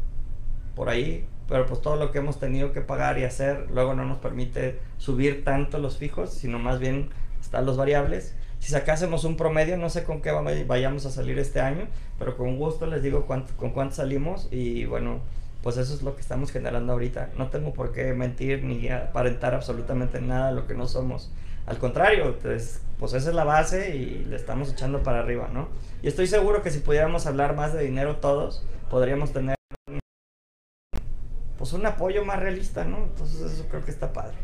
[0.75, 4.05] por ahí, pero pues todo lo que hemos tenido que pagar y hacer luego no
[4.05, 7.11] nos permite subir tanto los fijos, sino más bien
[7.41, 8.35] están los variables.
[8.59, 10.31] Si sacásemos un promedio, no sé con qué
[10.67, 11.87] vayamos a salir este año,
[12.19, 15.21] pero con gusto les digo cuánto, con cuánto salimos y bueno,
[15.63, 17.31] pues eso es lo que estamos generando ahorita.
[17.37, 21.31] No tengo por qué mentir ni aparentar absolutamente nada de lo que no somos.
[21.67, 25.69] Al contrario, pues, pues esa es la base y le estamos echando para arriba, ¿no?
[26.03, 29.55] Y estoy seguro que si pudiéramos hablar más de dinero todos, podríamos tener
[31.57, 33.05] pues un apoyo más realista, ¿no?
[33.05, 34.37] Entonces eso creo que está padre.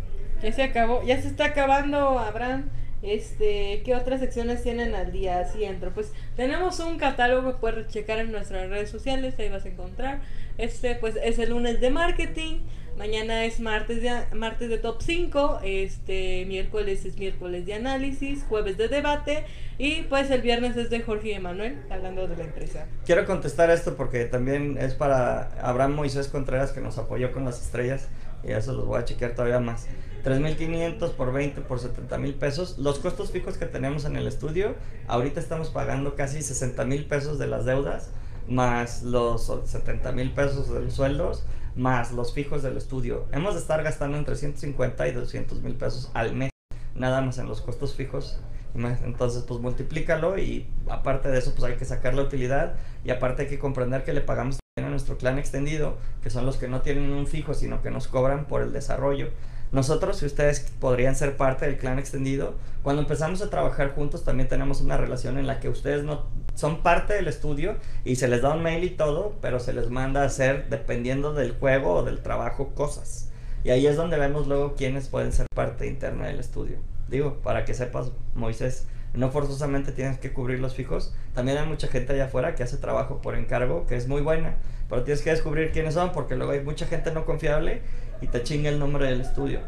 [0.42, 2.70] Ya se acabó, ya se está acabando, Abraham.
[3.02, 5.40] Este, ¿qué otras secciones tienen al día?
[5.40, 5.92] Así entro.
[5.92, 10.20] Pues tenemos un catálogo que puedes checar en nuestras redes sociales, ahí vas a encontrar.
[10.56, 12.60] Este, pues es el lunes de marketing.
[13.00, 15.60] Mañana es martes de, martes de top 5.
[15.64, 18.44] Este, miércoles es miércoles de análisis.
[18.46, 19.46] Jueves de debate.
[19.78, 22.86] Y pues el viernes es de Jorge y Emanuel, hablando de la empresa.
[23.06, 27.62] Quiero contestar esto porque también es para Abraham Moisés Contreras que nos apoyó con las
[27.62, 28.06] estrellas
[28.44, 29.86] y eso los voy a chequear todavía más.
[30.22, 32.76] 3.500 por 20 por 70 mil pesos.
[32.76, 34.74] Los costos fijos que tenemos en el estudio,
[35.08, 38.10] ahorita estamos pagando casi 60 mil pesos de las deudas,
[38.46, 43.26] más los 70 mil pesos de los sueldos, más los fijos del estudio.
[43.32, 46.50] Hemos de estar gastando entre 150 y 200 mil pesos al mes,
[46.94, 48.40] nada más en los costos fijos.
[48.74, 52.74] Entonces, pues multiplícalo y aparte de eso, pues hay que sacar la utilidad
[53.04, 56.46] y aparte hay que comprender que le pagamos también a nuestro clan extendido, que son
[56.46, 59.28] los que no tienen un fijo, sino que nos cobran por el desarrollo.
[59.72, 64.48] Nosotros, si ustedes podrían ser parte del clan extendido, cuando empezamos a trabajar juntos también
[64.48, 68.42] tenemos una relación en la que ustedes no son parte del estudio y se les
[68.42, 72.04] da un mail y todo, pero se les manda a hacer, dependiendo del juego o
[72.04, 73.30] del trabajo, cosas.
[73.62, 76.78] Y ahí es donde vemos luego quiénes pueden ser parte interna del estudio.
[77.08, 81.14] Digo, para que sepas, Moisés, no forzosamente tienes que cubrir los fijos.
[81.34, 84.56] También hay mucha gente allá afuera que hace trabajo por encargo, que es muy buena,
[84.88, 87.82] pero tienes que descubrir quiénes son, porque luego hay mucha gente no confiable
[88.20, 89.60] y te chinga el nombre del estudio.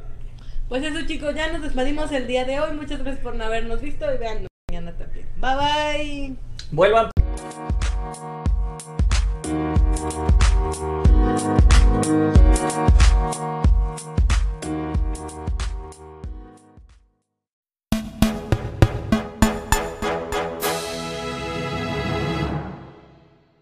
[0.69, 2.74] Pues eso chicos, ya nos despedimos el día de hoy.
[2.74, 5.29] Muchas gracias por no habernos visto y vean mañana también.
[5.37, 6.37] Bye bye.
[6.70, 7.11] Vuelvan.